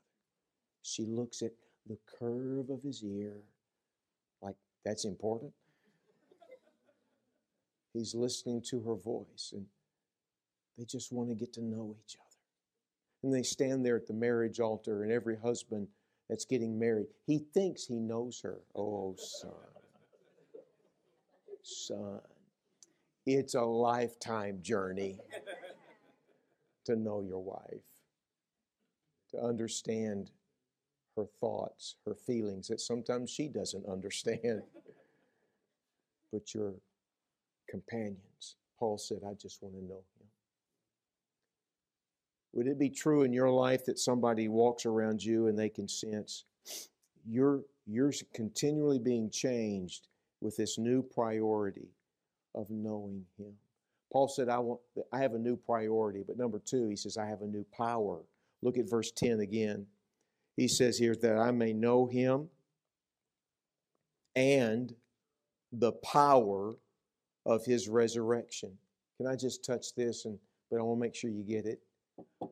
She 0.83 1.05
looks 1.05 1.41
at 1.41 1.51
the 1.87 1.97
curve 2.19 2.69
of 2.69 2.81
his 2.81 3.03
ear, 3.03 3.41
that's 4.85 5.03
important. 5.03 5.51
He's 7.93 8.13
listening 8.13 8.61
to 8.69 8.81
her 8.81 8.95
voice, 8.95 9.51
and 9.53 9.65
they 10.77 10.85
just 10.85 11.11
want 11.11 11.29
to 11.29 11.35
get 11.35 11.53
to 11.53 11.63
know 11.63 11.95
each 12.05 12.15
other. 12.15 12.25
And 13.23 13.33
they 13.33 13.43
stand 13.43 13.85
there 13.85 13.95
at 13.95 14.07
the 14.07 14.13
marriage 14.13 14.59
altar, 14.59 15.03
and 15.03 15.11
every 15.11 15.37
husband 15.37 15.87
that's 16.29 16.45
getting 16.45 16.77
married. 16.77 17.07
He 17.25 17.39
thinks 17.39 17.85
he 17.85 17.99
knows 17.99 18.41
her. 18.41 18.59
Oh, 18.75 19.15
son. 19.17 19.51
Son. 21.63 22.19
It's 23.25 23.55
a 23.55 23.61
lifetime 23.61 24.59
journey 24.61 25.17
to 26.85 26.95
know 26.95 27.21
your 27.21 27.43
wife, 27.43 27.81
to 29.31 29.41
understand 29.41 30.29
her 31.15 31.25
thoughts, 31.39 31.95
her 32.05 32.15
feelings 32.15 32.67
that 32.67 32.81
sometimes 32.81 33.29
she 33.29 33.47
doesn't 33.47 33.85
understand. 33.89 34.63
but 36.31 36.53
your 36.53 36.73
companions. 37.69 38.55
Paul 38.79 38.97
said, 38.97 39.19
I 39.27 39.33
just 39.33 39.61
want 39.61 39.75
to 39.75 39.83
know 39.83 39.95
him. 39.95 40.27
Would 42.53 42.67
it 42.67 42.79
be 42.79 42.89
true 42.89 43.23
in 43.23 43.33
your 43.33 43.49
life 43.49 43.85
that 43.85 43.99
somebody 43.99 44.47
walks 44.47 44.85
around 44.85 45.23
you 45.23 45.47
and 45.47 45.57
they 45.57 45.69
can 45.69 45.87
sense 45.87 46.45
you're, 47.27 47.61
you're 47.85 48.13
continually 48.33 48.99
being 48.99 49.29
changed 49.29 50.07
with 50.41 50.55
this 50.55 50.77
new 50.77 51.01
priority 51.01 51.89
of 52.53 52.69
knowing 52.69 53.25
him? 53.37 53.53
Paul 54.11 54.27
said, 54.29 54.47
I, 54.47 54.59
want, 54.59 54.79
I 55.11 55.19
have 55.19 55.33
a 55.33 55.39
new 55.39 55.57
priority. 55.57 56.23
But 56.25 56.37
number 56.37 56.59
two, 56.59 56.87
he 56.87 56.95
says, 56.95 57.17
I 57.17 57.25
have 57.25 57.41
a 57.41 57.47
new 57.47 57.65
power. 57.75 58.19
Look 58.61 58.77
at 58.77 58.89
verse 58.89 59.11
10 59.11 59.41
again. 59.41 59.85
He 60.57 60.67
says 60.67 60.97
here 60.97 61.15
that 61.15 61.37
I 61.37 61.51
may 61.51 61.73
know 61.73 62.05
him 62.07 62.49
and 64.35 64.93
the 65.71 65.91
power 65.91 66.75
of 67.45 67.65
his 67.65 67.87
resurrection. 67.87 68.71
Can 69.17 69.27
I 69.27 69.35
just 69.35 69.65
touch 69.65 69.95
this 69.95 70.25
and 70.25 70.39
but 70.69 70.79
I 70.79 70.83
want 70.83 70.99
to 70.99 71.01
make 71.01 71.15
sure 71.15 71.29
you 71.29 71.43
get 71.43 71.65
it. 71.65 71.79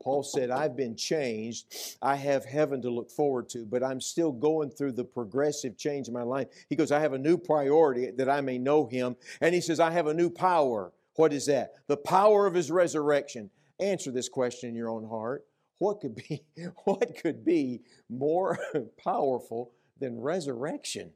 Paul 0.02 0.24
said, 0.24 0.50
I've 0.50 0.76
been 0.76 0.96
changed. 0.96 1.98
I 2.02 2.16
have 2.16 2.44
heaven 2.44 2.82
to 2.82 2.90
look 2.90 3.10
forward 3.10 3.48
to, 3.50 3.66
but 3.66 3.84
I'm 3.84 4.02
still 4.02 4.32
going 4.32 4.70
through 4.70 4.94
the 4.94 5.06
progressive 5.06 5.78
change 5.78 6.08
in 6.08 6.14
my 6.14 6.24
life. 6.24 6.48
He 6.70 6.76
goes, 6.76 6.92
I 6.92 7.00
have 7.00 7.14
a 7.14 7.18
new 7.18 7.38
priority 7.38 8.12
that 8.12 8.30
I 8.30 8.42
may 8.42 8.58
know 8.58 8.86
him. 8.86 9.16
And 9.40 9.56
he 9.56 9.62
says, 9.62 9.80
I 9.80 9.92
have 9.92 10.08
a 10.08 10.14
new 10.14 10.30
power. 10.30 10.92
What 11.16 11.32
is 11.32 11.46
that? 11.46 11.74
The 11.88 11.98
power 11.98 12.46
of 12.46 12.54
his 12.54 12.72
resurrection. 12.72 13.50
Answer 13.80 14.12
this 14.12 14.28
question 14.28 14.70
in 14.70 14.76
your 14.76 14.90
own 14.90 15.08
heart. 15.08 15.46
What 15.84 16.00
could 16.00 16.16
be, 16.16 16.46
what 16.86 17.18
could 17.22 17.44
be 17.44 17.82
more 18.10 18.58
powerful 19.04 19.74
than 20.00 20.22
resurrection? 20.22 21.12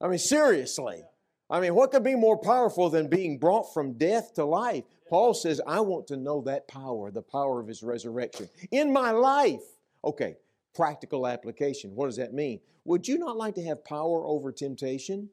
I 0.00 0.06
mean, 0.06 0.18
seriously. 0.18 1.02
I 1.50 1.58
mean, 1.58 1.74
what 1.74 1.90
could 1.90 2.04
be 2.04 2.14
more 2.14 2.38
powerful 2.38 2.88
than 2.88 3.08
being 3.08 3.40
brought 3.40 3.74
from 3.74 3.94
death 3.94 4.34
to 4.34 4.44
life? 4.44 4.84
Paul 5.08 5.34
says, 5.34 5.60
I 5.66 5.80
want 5.80 6.06
to 6.06 6.16
know 6.16 6.40
that 6.42 6.68
power, 6.68 7.10
the 7.10 7.20
power 7.20 7.58
of 7.58 7.66
his 7.66 7.82
resurrection 7.82 8.48
in 8.70 8.92
my 8.92 9.10
life. 9.10 9.64
Okay, 10.04 10.36
practical 10.72 11.26
application. 11.26 11.96
What 11.96 12.06
does 12.06 12.16
that 12.18 12.32
mean? 12.32 12.60
Would 12.84 13.08
you 13.08 13.18
not 13.18 13.36
like 13.36 13.56
to 13.56 13.64
have 13.64 13.84
power 13.84 14.24
over 14.24 14.52
temptation? 14.52 15.30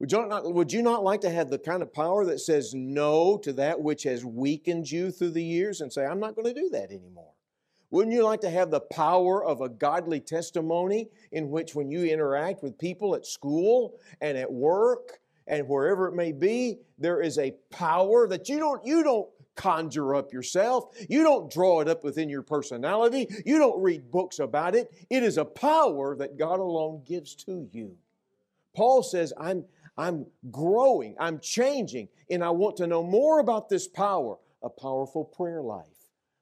Would 0.00 0.10
you, 0.10 0.26
not, 0.26 0.50
would 0.54 0.72
you 0.72 0.80
not 0.80 1.04
like 1.04 1.20
to 1.20 1.30
have 1.30 1.50
the 1.50 1.58
kind 1.58 1.82
of 1.82 1.92
power 1.92 2.24
that 2.24 2.40
says 2.40 2.72
no 2.72 3.36
to 3.42 3.52
that 3.52 3.78
which 3.78 4.04
has 4.04 4.24
weakened 4.24 4.90
you 4.90 5.10
through 5.10 5.32
the 5.32 5.44
years 5.44 5.82
and 5.82 5.92
say, 5.92 6.06
I'm 6.06 6.18
not 6.18 6.34
going 6.34 6.46
to 6.46 6.58
do 6.58 6.70
that 6.70 6.90
anymore? 6.90 7.33
Wouldn't 7.94 8.12
you 8.12 8.24
like 8.24 8.40
to 8.40 8.50
have 8.50 8.72
the 8.72 8.80
power 8.80 9.44
of 9.44 9.60
a 9.60 9.68
godly 9.68 10.18
testimony 10.18 11.10
in 11.30 11.48
which, 11.48 11.76
when 11.76 11.92
you 11.92 12.04
interact 12.06 12.60
with 12.60 12.76
people 12.76 13.14
at 13.14 13.24
school 13.24 13.94
and 14.20 14.36
at 14.36 14.52
work 14.52 15.20
and 15.46 15.68
wherever 15.68 16.08
it 16.08 16.14
may 16.16 16.32
be, 16.32 16.80
there 16.98 17.20
is 17.20 17.38
a 17.38 17.54
power 17.70 18.26
that 18.26 18.48
you 18.48 18.58
don't, 18.58 18.84
you 18.84 19.04
don't 19.04 19.28
conjure 19.54 20.16
up 20.16 20.32
yourself. 20.32 20.86
You 21.08 21.22
don't 21.22 21.48
draw 21.52 21.82
it 21.82 21.88
up 21.88 22.02
within 22.02 22.28
your 22.28 22.42
personality. 22.42 23.28
You 23.46 23.58
don't 23.58 23.80
read 23.80 24.10
books 24.10 24.40
about 24.40 24.74
it. 24.74 24.92
It 25.08 25.22
is 25.22 25.38
a 25.38 25.44
power 25.44 26.16
that 26.16 26.36
God 26.36 26.58
alone 26.58 27.02
gives 27.06 27.36
to 27.44 27.68
you. 27.70 27.96
Paul 28.74 29.04
says, 29.04 29.32
I'm, 29.38 29.66
I'm 29.96 30.26
growing, 30.50 31.14
I'm 31.20 31.38
changing, 31.38 32.08
and 32.28 32.42
I 32.42 32.50
want 32.50 32.76
to 32.78 32.88
know 32.88 33.04
more 33.04 33.38
about 33.38 33.68
this 33.68 33.86
power, 33.86 34.36
a 34.64 34.68
powerful 34.68 35.24
prayer 35.24 35.62
life. 35.62 35.93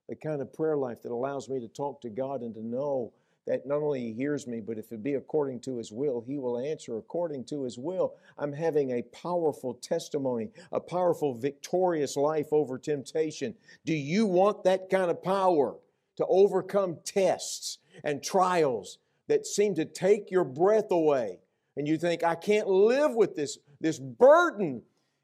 The 0.08 0.16
kind 0.16 0.42
of 0.42 0.52
prayer 0.52 0.76
life 0.76 1.02
that 1.02 1.12
allows 1.12 1.48
me 1.48 1.60
to 1.60 1.68
talk 1.68 2.00
to 2.02 2.10
God 2.10 2.42
and 2.42 2.54
to 2.54 2.64
know 2.64 3.12
that 3.46 3.66
not 3.66 3.82
only 3.82 4.00
He 4.00 4.12
hears 4.12 4.46
me, 4.46 4.60
but 4.60 4.78
if 4.78 4.92
it 4.92 5.02
be 5.02 5.14
according 5.14 5.60
to 5.60 5.76
His 5.76 5.90
will, 5.90 6.22
He 6.26 6.38
will 6.38 6.58
answer 6.58 6.96
according 6.96 7.44
to 7.46 7.64
His 7.64 7.78
will. 7.78 8.14
I'm 8.38 8.52
having 8.52 8.90
a 8.90 9.02
powerful 9.02 9.74
testimony, 9.74 10.50
a 10.70 10.80
powerful, 10.80 11.34
victorious 11.34 12.16
life 12.16 12.48
over 12.52 12.78
temptation. 12.78 13.54
Do 13.84 13.94
you 13.94 14.26
want 14.26 14.64
that 14.64 14.90
kind 14.90 15.10
of 15.10 15.22
power 15.22 15.76
to 16.16 16.26
overcome 16.26 16.98
tests 17.04 17.78
and 18.04 18.22
trials 18.22 18.98
that 19.28 19.46
seem 19.46 19.74
to 19.76 19.84
take 19.84 20.30
your 20.30 20.44
breath 20.44 20.90
away? 20.90 21.38
And 21.76 21.88
you 21.88 21.96
think, 21.96 22.22
I 22.22 22.34
can't 22.34 22.68
live 22.68 23.14
with 23.14 23.34
this, 23.34 23.58
this 23.80 23.98
burden. 23.98 24.82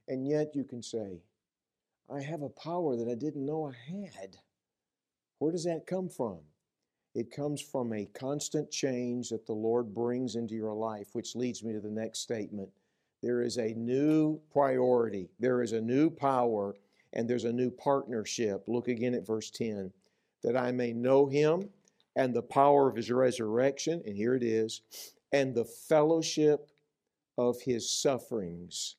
And 0.08 0.26
yet 0.26 0.54
you 0.54 0.64
can 0.64 0.82
say, 0.82 1.20
I 2.12 2.22
have 2.22 2.42
a 2.42 2.48
power 2.48 2.96
that 2.96 3.08
I 3.08 3.14
didn't 3.14 3.44
know 3.44 3.70
I 3.70 3.74
had. 3.94 4.38
Where 5.38 5.52
does 5.52 5.64
that 5.64 5.86
come 5.86 6.08
from? 6.08 6.38
It 7.14 7.30
comes 7.30 7.60
from 7.60 7.92
a 7.92 8.06
constant 8.06 8.70
change 8.70 9.30
that 9.30 9.46
the 9.46 9.52
Lord 9.52 9.94
brings 9.94 10.34
into 10.34 10.54
your 10.54 10.74
life, 10.74 11.08
which 11.12 11.34
leads 11.34 11.64
me 11.64 11.72
to 11.72 11.80
the 11.80 11.90
next 11.90 12.20
statement. 12.20 12.68
There 13.22 13.42
is 13.42 13.56
a 13.56 13.74
new 13.74 14.40
priority, 14.52 15.30
there 15.40 15.62
is 15.62 15.72
a 15.72 15.80
new 15.80 16.10
power, 16.10 16.74
and 17.12 17.28
there's 17.28 17.44
a 17.44 17.52
new 17.52 17.70
partnership. 17.70 18.64
Look 18.66 18.88
again 18.88 19.14
at 19.14 19.26
verse 19.26 19.50
10 19.50 19.92
that 20.44 20.56
I 20.56 20.70
may 20.70 20.92
know 20.92 21.26
him 21.26 21.70
and 22.14 22.34
the 22.34 22.42
power 22.42 22.88
of 22.88 22.96
his 22.96 23.10
resurrection, 23.10 24.02
and 24.04 24.16
here 24.16 24.34
it 24.34 24.42
is, 24.42 24.82
and 25.32 25.54
the 25.54 25.64
fellowship 25.64 26.68
of 27.36 27.60
his 27.62 27.90
sufferings. 27.90 28.96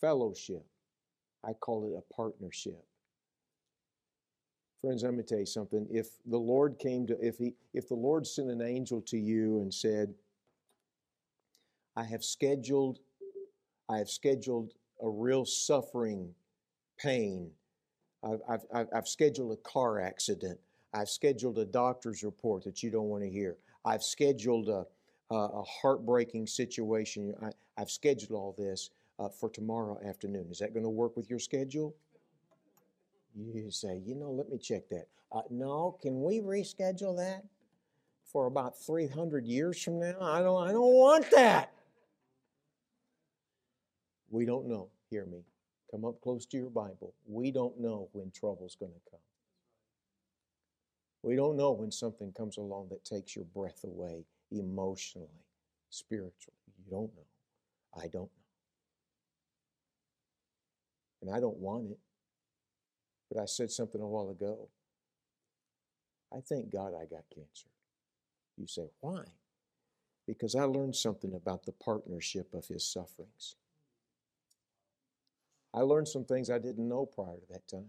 Fellowship. 0.00 0.66
I 1.44 1.52
call 1.52 1.84
it 1.84 1.98
a 1.98 2.14
partnership. 2.14 2.84
Friends, 4.82 5.04
going 5.04 5.16
to 5.16 5.22
tell 5.22 5.38
you 5.38 5.46
something. 5.46 5.86
If 5.90 6.08
the 6.26 6.38
Lord 6.38 6.76
came 6.80 7.06
to, 7.06 7.16
if 7.24 7.38
he, 7.38 7.54
if 7.72 7.88
the 7.88 7.94
Lord 7.94 8.26
sent 8.26 8.50
an 8.50 8.60
angel 8.60 9.00
to 9.02 9.16
you 9.16 9.60
and 9.60 9.72
said, 9.72 10.12
I 11.96 12.02
have 12.02 12.24
scheduled, 12.24 12.98
I 13.88 13.98
have 13.98 14.10
scheduled 14.10 14.72
a 15.00 15.08
real 15.08 15.44
suffering, 15.44 16.34
pain. 16.98 17.50
I've, 18.24 18.40
I've, 18.74 18.88
I've 18.94 19.08
scheduled 19.08 19.52
a 19.52 19.68
car 19.68 20.00
accident. 20.00 20.58
I've 20.92 21.08
scheduled 21.08 21.58
a 21.58 21.64
doctor's 21.64 22.24
report 22.24 22.64
that 22.64 22.82
you 22.82 22.90
don't 22.90 23.08
want 23.08 23.22
to 23.22 23.30
hear. 23.30 23.56
I've 23.84 24.02
scheduled 24.02 24.68
a, 24.68 24.84
a 25.30 25.62
heartbreaking 25.62 26.46
situation. 26.48 27.34
I, 27.40 27.50
have 27.78 27.90
scheduled 27.90 28.32
all 28.32 28.54
this 28.58 28.90
uh, 29.18 29.28
for 29.28 29.48
tomorrow 29.48 29.98
afternoon. 30.06 30.48
Is 30.50 30.58
that 30.58 30.74
going 30.74 30.84
to 30.84 30.90
work 30.90 31.16
with 31.16 31.30
your 31.30 31.38
schedule? 31.38 31.94
You 33.34 33.70
say, 33.70 34.00
you 34.04 34.14
know, 34.14 34.30
let 34.30 34.50
me 34.50 34.58
check 34.58 34.88
that. 34.90 35.06
Uh, 35.30 35.42
no, 35.50 35.96
can 36.02 36.22
we 36.22 36.40
reschedule 36.40 37.16
that 37.16 37.44
for 38.24 38.46
about 38.46 38.78
300 38.78 39.46
years 39.46 39.82
from 39.82 40.00
now? 40.00 40.16
I 40.20 40.42
don't, 40.42 40.68
I 40.68 40.72
don't 40.72 40.94
want 40.94 41.30
that. 41.30 41.72
We 44.30 44.44
don't 44.44 44.66
know. 44.68 44.88
Hear 45.10 45.26
me. 45.26 45.44
Come 45.90 46.04
up 46.04 46.20
close 46.20 46.46
to 46.46 46.56
your 46.56 46.70
Bible. 46.70 47.14
We 47.26 47.50
don't 47.50 47.78
know 47.78 48.08
when 48.12 48.30
trouble's 48.30 48.76
going 48.76 48.92
to 48.92 49.10
come. 49.10 49.20
We 51.22 51.36
don't 51.36 51.56
know 51.56 51.72
when 51.72 51.92
something 51.92 52.32
comes 52.32 52.56
along 52.56 52.88
that 52.90 53.04
takes 53.04 53.36
your 53.36 53.44
breath 53.44 53.84
away 53.84 54.24
emotionally, 54.50 55.28
spiritually. 55.90 56.56
You 56.84 56.90
don't 56.90 57.14
know. 57.14 57.26
I 57.96 58.08
don't 58.08 58.12
know. 58.12 58.28
And 61.22 61.30
I 61.30 61.40
don't 61.40 61.58
want 61.58 61.90
it. 61.90 61.98
But 63.32 63.40
I 63.42 63.46
said 63.46 63.70
something 63.70 64.00
a 64.00 64.06
while 64.06 64.30
ago. 64.30 64.68
I 66.34 66.40
thank 66.40 66.70
God 66.70 66.92
I 66.94 67.04
got 67.04 67.24
cancer. 67.34 67.68
You 68.58 68.66
say, 68.66 68.90
why? 69.00 69.22
Because 70.26 70.54
I 70.54 70.64
learned 70.64 70.96
something 70.96 71.34
about 71.34 71.64
the 71.64 71.72
partnership 71.72 72.52
of 72.52 72.66
his 72.66 72.84
sufferings. 72.84 73.56
I 75.74 75.80
learned 75.80 76.08
some 76.08 76.24
things 76.24 76.50
I 76.50 76.58
didn't 76.58 76.86
know 76.86 77.06
prior 77.06 77.36
to 77.36 77.52
that 77.52 77.66
time. 77.68 77.88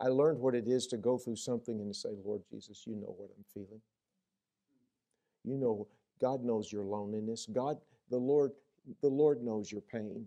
I 0.00 0.08
learned 0.08 0.38
what 0.38 0.54
it 0.54 0.66
is 0.66 0.86
to 0.88 0.96
go 0.96 1.18
through 1.18 1.36
something 1.36 1.78
and 1.78 1.92
to 1.92 1.98
say, 1.98 2.10
Lord 2.24 2.42
Jesus, 2.50 2.84
you 2.86 2.94
know 2.94 3.14
what 3.18 3.30
I'm 3.36 3.44
feeling. 3.52 3.80
You 5.44 5.56
know, 5.56 5.88
God 6.20 6.44
knows 6.44 6.72
your 6.72 6.84
loneliness. 6.84 7.46
God, 7.52 7.78
the 8.10 8.18
Lord, 8.18 8.52
the 9.02 9.08
Lord 9.08 9.42
knows 9.42 9.70
your 9.72 9.82
pain. 9.82 10.26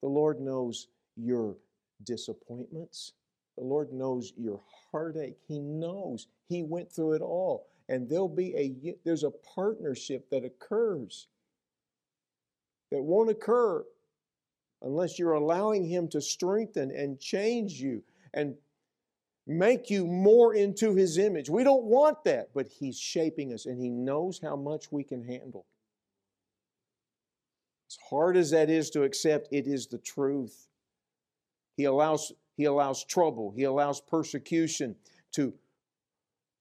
The 0.00 0.08
Lord 0.08 0.40
knows 0.40 0.88
your 1.22 1.56
disappointments. 2.04 3.12
The 3.56 3.64
Lord 3.64 3.92
knows 3.92 4.32
your 4.36 4.60
heartache. 4.90 5.36
He 5.46 5.58
knows. 5.58 6.26
He 6.48 6.62
went 6.62 6.90
through 6.90 7.12
it 7.12 7.22
all. 7.22 7.66
And 7.88 8.08
there'll 8.08 8.28
be 8.28 8.54
a 8.56 8.94
there's 9.04 9.24
a 9.24 9.30
partnership 9.30 10.30
that 10.30 10.44
occurs 10.44 11.26
that 12.90 13.02
won't 13.02 13.30
occur 13.30 13.84
unless 14.82 15.18
you're 15.18 15.32
allowing 15.32 15.84
him 15.84 16.08
to 16.08 16.20
strengthen 16.20 16.90
and 16.90 17.18
change 17.18 17.80
you. 17.80 18.02
And 18.32 18.54
make 19.50 19.90
you 19.90 20.06
more 20.06 20.54
into 20.54 20.94
His 20.94 21.18
image. 21.18 21.50
We 21.50 21.64
don't 21.64 21.84
want 21.84 22.24
that, 22.24 22.50
but 22.54 22.68
He's 22.68 22.98
shaping 22.98 23.52
us 23.52 23.66
and 23.66 23.80
He 23.80 23.90
knows 23.90 24.40
how 24.40 24.56
much 24.56 24.92
we 24.92 25.02
can 25.02 25.24
handle. 25.24 25.66
As 27.90 27.98
hard 28.08 28.36
as 28.36 28.50
that 28.52 28.70
is 28.70 28.90
to 28.90 29.02
accept, 29.02 29.48
it 29.50 29.66
is 29.66 29.88
the 29.88 29.98
truth. 29.98 30.68
He 31.80 31.86
allows, 31.86 32.30
he 32.58 32.66
allows 32.66 33.04
trouble, 33.04 33.54
He 33.56 33.64
allows 33.64 34.02
persecution 34.02 34.96
to 35.32 35.54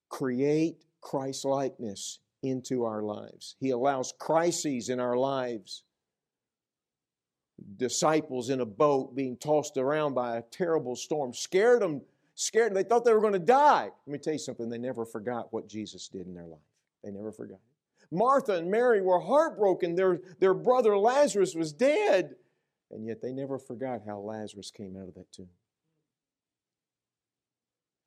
create 0.08 0.86
Christ 1.02 1.44
likeness 1.44 2.20
into 2.42 2.86
our 2.86 3.02
lives. 3.04 3.58
He 3.60 3.72
allows 3.72 4.14
crises 4.18 4.88
in 4.88 5.02
our 5.02 5.18
lives. 5.18 5.84
Disciples 7.76 8.50
in 8.50 8.62
a 8.62 8.66
boat 8.66 9.14
being 9.14 9.36
tossed 9.36 9.76
around 9.76 10.14
by 10.14 10.38
a 10.38 10.42
terrible 10.42 10.96
storm 10.96 11.34
scared 11.34 11.82
them, 11.82 12.00
scared. 12.34 12.72
them. 12.72 12.76
They 12.76 12.88
thought 12.88 13.04
they 13.04 13.12
were 13.12 13.20
going 13.20 13.34
to 13.34 13.40
die. 13.40 13.90
Let 14.08 14.14
me 14.14 14.20
tell 14.20 14.32
you 14.32 14.40
something, 14.40 14.70
they 14.70 14.78
never 14.78 15.06
forgot 15.06 15.52
what 15.52 15.68
Jesus 15.68 16.08
did 16.08 16.28
in 16.28 16.34
their 16.34 16.48
life. 16.48 16.60
They 17.04 17.12
never 17.12 17.34
forgot. 17.34 17.60
Martha 18.10 18.54
and 18.54 18.72
Mary 18.72 19.02
were 19.02 19.20
heartbroken. 19.20 19.96
Their, 19.96 20.22
their 20.40 20.54
brother 20.54 20.98
Lazarus 20.98 21.56
was 21.56 21.74
dead. 21.74 22.36
And 22.92 23.06
yet 23.06 23.22
they 23.22 23.32
never 23.32 23.60
forgot 23.60 24.02
how 24.06 24.20
Lazarus 24.20 24.72
came 24.72 24.98
out 24.98 25.08
of 25.08 25.14
that 25.16 25.32
tomb. 25.32 25.50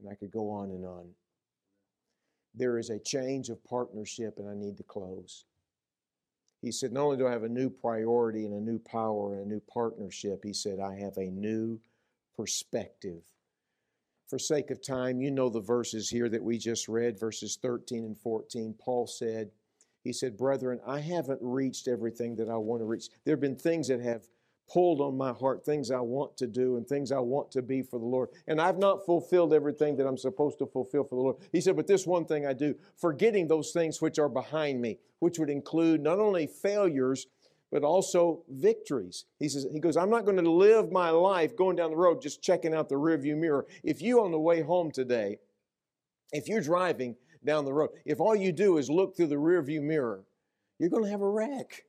And 0.01 0.11
I 0.11 0.15
could 0.15 0.33
go 0.33 0.51
on 0.51 0.71
and 0.71 0.85
on. 0.85 1.11
There 2.55 2.79
is 2.79 2.91
a 2.91 2.99
change 2.99 3.49
of 3.49 3.65
partnership, 3.65 4.39
and 4.39 4.49
I 4.49 4.55
need 4.55 4.77
to 4.79 4.83
close. 4.83 5.45
He 6.61 6.73
said, 6.73 6.93
Not 6.93 7.05
only 7.05 7.17
do 7.17 7.27
I 7.27 7.33
have 7.33 7.45
a 7.45 7.49
new 7.49 7.71
priority 7.71 8.45
and 8.45 8.55
a 8.55 8.61
new 8.61 8.79
power 8.79 9.35
and 9.35 9.47
a 9.47 9.49
new 9.49 9.61
partnership, 9.61 10.45
he 10.45 10.53
said, 10.53 10.81
I 10.81 10.99
have 10.99 11.17
a 11.17 11.31
new 11.31 11.81
perspective. 12.37 13.23
For 14.29 14.39
sake 14.39 14.71
of 14.71 14.83
time, 14.83 15.21
you 15.21 15.31
know 15.31 15.49
the 15.49 15.61
verses 15.61 16.09
here 16.09 16.29
that 16.29 16.43
we 16.43 16.59
just 16.59 16.89
read, 16.89 17.19
verses 17.19 17.59
13 17.61 18.05
and 18.05 18.19
14. 18.19 18.75
Paul 18.79 19.07
said, 19.07 19.51
he 20.03 20.13
said, 20.13 20.37
Brethren, 20.37 20.81
I 20.87 21.01
haven't 21.01 21.39
reached 21.41 21.87
everything 21.87 22.37
that 22.37 22.49
I 22.49 22.57
want 22.57 22.81
to 22.81 22.87
reach. 22.87 23.09
There 23.25 23.33
have 23.33 23.41
been 23.41 23.57
things 23.57 23.89
that 23.89 24.01
have 24.01 24.27
pulled 24.73 25.01
on 25.01 25.17
my 25.17 25.33
heart, 25.33 25.65
things 25.65 25.91
I 25.91 26.01
want 26.01 26.37
to 26.39 26.47
do 26.47 26.77
and 26.77 26.87
things 26.87 27.13
I 27.13 27.19
want 27.19 27.51
to 27.53 27.63
be 27.63 27.83
for 27.83 27.99
the 27.99 28.07
Lord. 28.07 28.31
And 28.47 28.61
I've 28.61 28.79
not 28.79 29.05
fulfilled 29.05 29.53
everything 29.53 29.97
that 29.97 30.07
I'm 30.07 30.17
supposed 30.17 30.59
to 30.61 30.67
fulfill 30.67 31.05
for 31.05 31.17
the 31.17 31.23
Lord. 31.23 31.37
He 31.53 31.61
said, 31.61 31.77
But 31.77 31.87
this 31.87 32.07
one 32.07 32.25
thing 32.25 32.47
I 32.47 32.53
do, 32.53 32.75
forgetting 32.97 33.49
those 33.49 33.73
things 33.73 34.01
which 34.01 34.19
are 34.19 34.29
behind 34.29 34.81
me, 34.81 34.99
which 35.19 35.39
would 35.39 35.51
include 35.51 36.01
not 36.01 36.19
only 36.19 36.47
failures, 36.47 37.27
but 37.71 37.83
also 37.83 38.43
victories. 38.49 39.25
He 39.39 39.49
says, 39.49 39.67
he 39.73 39.81
goes, 39.81 39.97
I'm 39.97 40.11
not 40.11 40.27
going 40.27 40.37
to 40.37 40.51
live 40.51 40.93
my 40.93 41.09
life 41.09 41.57
going 41.57 41.77
down 41.77 41.91
the 41.91 41.97
road 41.97 42.21
just 42.21 42.43
checking 42.43 42.75
out 42.75 42.91
the 42.91 42.97
rearview 42.97 43.37
mirror. 43.37 43.67
If 43.83 44.03
you 44.03 44.23
on 44.23 44.31
the 44.31 44.39
way 44.39 44.61
home 44.61 44.91
today, 44.91 45.39
if 46.33 46.49
you're 46.49 46.61
driving 46.61 47.17
down 47.45 47.65
the 47.65 47.73
road. 47.73 47.91
If 48.05 48.21
all 48.21 48.35
you 48.35 48.53
do 48.53 48.79
is 48.79 48.89
look 48.91 49.17
through 49.17 49.29
the 49.29 49.37
rearview 49.37 49.83
mirror, 49.83 50.25
you're 50.79 50.91
going 50.91 51.05
to 51.05 51.11
have 51.11 51.23
a 51.23 51.29
wreck. 51.29 51.85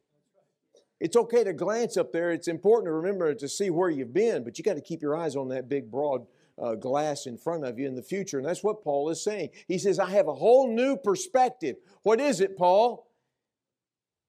It's 1.04 1.16
okay 1.16 1.44
to 1.44 1.54
glance 1.54 1.98
up 1.98 2.12
there. 2.12 2.32
It's 2.32 2.48
important 2.48 2.88
to 2.88 2.94
remember 2.94 3.34
to 3.36 3.50
see 3.50 3.70
where 3.70 3.90
you've 3.90 4.14
been, 4.14 4.44
but 4.44 4.58
you 4.58 4.64
got 4.64 4.76
to 4.76 4.82
keep 4.82 5.02
your 5.02 5.16
eyes 5.16 5.36
on 5.36 5.50
that 5.50 5.70
big, 5.70 5.92
broad 5.92 6.26
uh, 6.58 6.76
glass 6.76 7.26
in 7.26 7.38
front 7.38 7.66
of 7.66 7.78
you 7.78 7.88
in 7.88 7.96
the 7.96 8.02
future. 8.02 8.38
And 8.38 8.48
that's 8.48 8.64
what 8.64 8.84
Paul 8.84 9.10
is 9.10 9.24
saying. 9.24 9.50
He 9.68 9.78
says, 9.78 10.00
I 10.00 10.10
have 10.12 10.28
a 10.28 10.34
whole 10.34 10.74
new 10.74 10.98
perspective. 10.98 11.76
What 12.04 12.20
is 12.20 12.42
it, 12.42 12.58
Paul? 12.58 13.08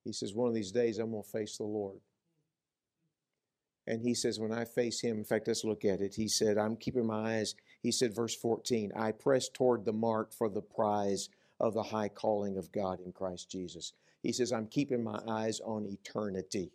He 0.05 0.12
says, 0.12 0.35
One 0.35 0.49
of 0.49 0.55
these 0.55 0.72
days 0.72 0.99
I'm 0.99 1.12
going 1.12 1.22
to 1.22 1.29
face 1.29 1.57
the 1.57 1.64
Lord. 1.64 2.01
And 3.87 4.03
he 4.03 4.14
says, 4.14 4.41
When 4.41 4.53
I 4.53 4.64
face 4.64 5.01
him, 5.01 5.18
in 5.18 5.25
fact, 5.25 5.47
let's 5.47 5.64
look 5.64 5.85
at 5.85 6.01
it. 6.01 6.14
He 6.16 6.29
said, 6.29 6.59
I'm 6.59 6.77
keeping 6.77 7.07
my 7.07 7.39
eyes 7.39 7.55
he 7.85 7.93
said, 7.93 8.14
verse 8.14 8.35
14, 8.35 8.93
I 8.97 9.12
press 9.12 9.51
toward 9.51 9.85
the 9.85 9.93
mark 9.93 10.33
for 10.33 10.49
the 10.49 10.62
prize 10.62 11.29
of 11.61 11.75
the 11.75 11.83
high 11.83 12.09
calling 12.09 12.57
of 12.57 12.72
God 12.72 12.99
in 13.05 13.12
Christ 13.12 13.51
Jesus. 13.51 13.93
He 14.25 14.33
says, 14.33 14.53
I'm 14.53 14.66
keeping 14.66 15.05
my 15.05 15.20
eyes 15.29 15.61
on 15.61 15.85
eternity. 15.85 16.72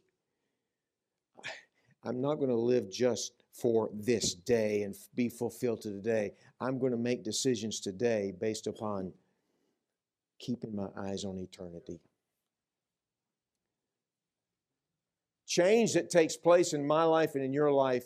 I'm 2.03 2.21
not 2.21 2.35
going 2.35 2.51
to 2.51 2.55
live 2.55 2.91
just 2.91 3.33
for 3.51 3.89
this 3.91 4.35
day 4.35 4.83
and 4.83 4.95
be 5.15 5.29
fulfilled 5.29 5.81
to 5.81 5.89
today. 5.89 6.33
I'm 6.61 6.77
going 6.77 6.91
to 6.91 6.97
make 6.97 7.23
decisions 7.23 7.79
today 7.79 8.31
based 8.39 8.67
upon 8.67 9.13
keeping 10.37 10.75
my 10.75 10.89
eyes 10.95 11.25
on 11.25 11.39
eternity. 11.39 11.99
Change 15.47 15.93
that 15.93 16.11
takes 16.11 16.37
place 16.37 16.73
in 16.73 16.85
my 16.85 17.03
life 17.03 17.33
and 17.33 17.43
in 17.43 17.51
your 17.51 17.71
life 17.71 18.05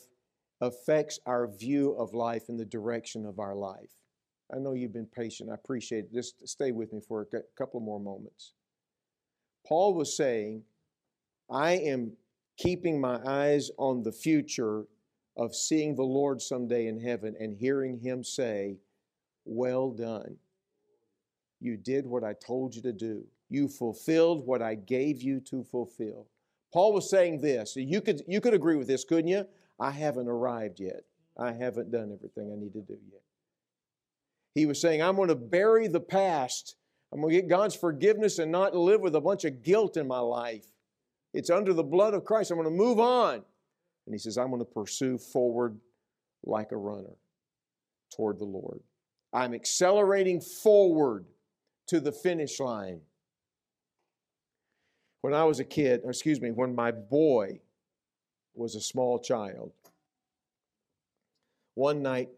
affects 0.61 1.19
our 1.25 1.47
view 1.47 1.91
of 1.99 2.13
life 2.13 2.43
and 2.47 2.57
the 2.57 2.65
direction 2.65 3.25
of 3.25 3.39
our 3.39 3.55
life. 3.55 3.91
I 4.55 4.59
know 4.59 4.71
you've 4.71 4.93
been 4.93 5.05
patient. 5.05 5.49
I 5.51 5.55
appreciate 5.55 6.05
it. 6.05 6.13
Just 6.13 6.47
stay 6.47 6.71
with 6.71 6.93
me 6.93 7.01
for 7.05 7.21
a 7.21 7.41
couple 7.57 7.81
more 7.81 7.99
moments. 7.99 8.53
Paul 9.65 9.93
was 9.93 10.15
saying, 10.15 10.63
I 11.49 11.73
am 11.73 12.13
keeping 12.57 12.99
my 12.99 13.19
eyes 13.25 13.71
on 13.77 14.03
the 14.03 14.11
future 14.11 14.85
of 15.35 15.55
seeing 15.55 15.95
the 15.95 16.03
Lord 16.03 16.41
someday 16.41 16.87
in 16.87 16.99
heaven 16.99 17.35
and 17.39 17.55
hearing 17.55 17.99
Him 17.99 18.23
say, 18.23 18.77
Well 19.45 19.91
done. 19.91 20.37
You 21.59 21.77
did 21.77 22.05
what 22.05 22.23
I 22.23 22.33
told 22.33 22.75
you 22.75 22.81
to 22.81 22.93
do. 22.93 23.23
You 23.49 23.67
fulfilled 23.67 24.45
what 24.45 24.61
I 24.61 24.75
gave 24.75 25.21
you 25.21 25.39
to 25.41 25.63
fulfill. 25.63 26.27
Paul 26.73 26.93
was 26.93 27.09
saying 27.09 27.39
this. 27.39 27.75
You 27.75 28.01
could, 28.01 28.23
you 28.27 28.41
could 28.41 28.53
agree 28.53 28.75
with 28.75 28.87
this, 28.87 29.05
couldn't 29.05 29.27
you? 29.27 29.45
I 29.79 29.91
haven't 29.91 30.27
arrived 30.27 30.79
yet. 30.79 31.03
I 31.37 31.51
haven't 31.51 31.91
done 31.91 32.11
everything 32.11 32.51
I 32.51 32.59
need 32.59 32.73
to 32.73 32.81
do 32.81 32.97
yet. 33.11 33.21
He 34.53 34.65
was 34.65 34.79
saying, 34.79 35.01
I'm 35.01 35.15
going 35.15 35.29
to 35.29 35.35
bury 35.35 35.87
the 35.87 35.99
past. 35.99 36.75
I'm 37.13 37.21
going 37.21 37.31
to 37.31 37.41
get 37.41 37.47
God's 37.47 37.75
forgiveness 37.75 38.39
and 38.39 38.51
not 38.51 38.75
live 38.75 39.01
with 39.01 39.15
a 39.15 39.21
bunch 39.21 39.45
of 39.45 39.61
guilt 39.61 39.97
in 39.97 40.07
my 40.07 40.19
life. 40.19 40.65
It's 41.31 41.51
under 41.51 41.71
the 41.71 41.83
blood 41.83 42.15
of 42.15 42.25
Christ. 42.25 42.49
I'm 42.49 42.57
going 42.57 42.67
to 42.67 42.75
move 42.75 42.99
on. 42.99 43.35
And 44.05 44.13
he 44.13 44.17
says, 44.17 44.37
I'm 44.37 44.49
going 44.49 44.59
to 44.59 44.65
pursue 44.65 45.19
forward 45.19 45.77
like 46.43 46.71
a 46.71 46.77
runner 46.77 47.15
toward 48.15 48.39
the 48.39 48.45
Lord. 48.45 48.79
I'm 49.31 49.53
accelerating 49.53 50.41
forward 50.41 51.25
to 51.87 51.99
the 51.99 52.11
finish 52.11 52.59
line. 52.59 53.01
When 55.21 55.35
I 55.35 55.43
was 55.43 55.59
a 55.59 55.63
kid, 55.63 56.01
excuse 56.05 56.41
me, 56.41 56.49
when 56.49 56.73
my 56.73 56.91
boy 56.91 57.59
was 58.55 58.75
a 58.75 58.81
small 58.81 59.19
child. 59.19 59.71
One 61.75 62.01
night, 62.01 62.29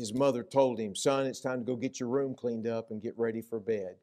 his 0.00 0.14
mother 0.14 0.42
told 0.42 0.80
him, 0.80 0.96
Son, 0.96 1.26
it's 1.26 1.40
time 1.40 1.60
to 1.60 1.64
go 1.64 1.76
get 1.76 2.00
your 2.00 2.08
room 2.08 2.34
cleaned 2.34 2.66
up 2.66 2.90
and 2.90 3.02
get 3.02 3.14
ready 3.18 3.42
for 3.42 3.60
bed. 3.60 3.96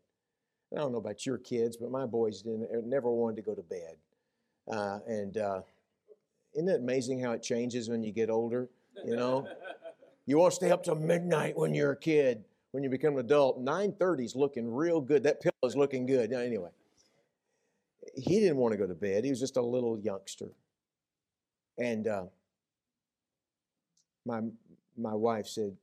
I 0.72 0.80
don't 0.80 0.91
know 0.91 0.98
about 1.00 1.26
your 1.26 1.38
kids, 1.38 1.76
but 1.76 1.91
my 1.91 2.06
boys 2.06 2.41
didn't, 2.41 2.70
er, 2.72 2.82
never 2.86 3.10
wanted 3.10 3.38
to 3.38 3.41
go 3.41 3.56
to 3.56 3.64
bed. 3.64 3.95
Uh, 4.72 5.00
and 5.08 5.38
uh, 5.38 5.62
isn't 6.54 6.70
it 6.70 6.82
amazing 6.82 7.20
how 7.20 7.32
it 7.32 7.41
changes 7.41 7.89
when 7.89 8.04
you 8.04 8.12
get 8.12 8.30
older? 8.30 8.70
You 9.06 9.16
know, 9.16 9.48
you 10.26 10.38
want 10.38 10.52
to 10.52 10.56
stay 10.56 10.72
up 10.72 10.84
till 10.84 10.95
midnight 10.95 11.58
when 11.58 11.74
you're 11.74 11.93
a 11.93 11.98
kid. 11.98 12.43
When 12.72 12.84
you 12.84 12.89
become 12.89 13.14
an 13.14 13.22
adult, 13.22 13.64
9:30 13.64 14.26
is 14.26 14.36
looking 14.36 14.72
real 14.72 15.02
good. 15.02 15.24
That 15.24 15.41
pillow 15.41 15.54
is 15.64 15.76
looking 15.76 16.06
good. 16.06 16.32
Anyway, 16.34 16.70
he 18.14 18.39
didn't 18.39 18.58
want 18.58 18.74
to 18.74 18.78
go 18.78 18.86
to 18.86 18.93
bed. 18.93 19.24
He 19.24 19.30
was 19.30 19.39
just 19.39 19.58
a 19.58 19.62
little 19.62 19.98
youngster. 19.98 20.50
And 21.80 22.08
uh, 22.08 22.26
my, 24.26 24.41
my 24.98 25.14
wife 25.14 25.48
said, 25.48 25.76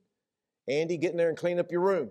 Andy, 0.67 0.97
get 0.97 1.11
in 1.11 1.17
there 1.17 1.29
and 1.29 1.37
clean 1.37 1.59
up 1.59 1.71
your 1.71 1.81
room 1.81 2.09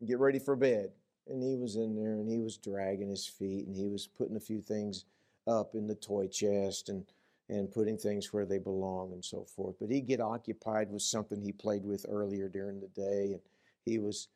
and 0.00 0.08
get 0.08 0.18
ready 0.18 0.38
for 0.38 0.56
bed. 0.56 0.90
And 1.28 1.42
he 1.42 1.56
was 1.56 1.76
in 1.76 1.94
there 1.94 2.14
and 2.14 2.28
he 2.28 2.40
was 2.40 2.58
dragging 2.58 3.08
his 3.08 3.26
feet 3.26 3.66
and 3.66 3.76
he 3.76 3.88
was 3.88 4.06
putting 4.06 4.36
a 4.36 4.40
few 4.40 4.60
things 4.60 5.04
up 5.46 5.74
in 5.74 5.86
the 5.86 5.94
toy 5.94 6.26
chest 6.26 6.88
and, 6.88 7.04
and 7.48 7.70
putting 7.70 7.96
things 7.96 8.32
where 8.32 8.44
they 8.44 8.58
belong 8.58 9.12
and 9.12 9.24
so 9.24 9.44
forth. 9.44 9.76
But 9.80 9.90
he'd 9.90 10.06
get 10.06 10.20
occupied 10.20 10.90
with 10.90 11.02
something 11.02 11.40
he 11.40 11.52
played 11.52 11.84
with 11.84 12.04
earlier 12.08 12.48
during 12.48 12.80
the 12.80 12.88
day 12.88 13.32
and 13.32 13.40
he 13.86 13.98
was 13.98 14.28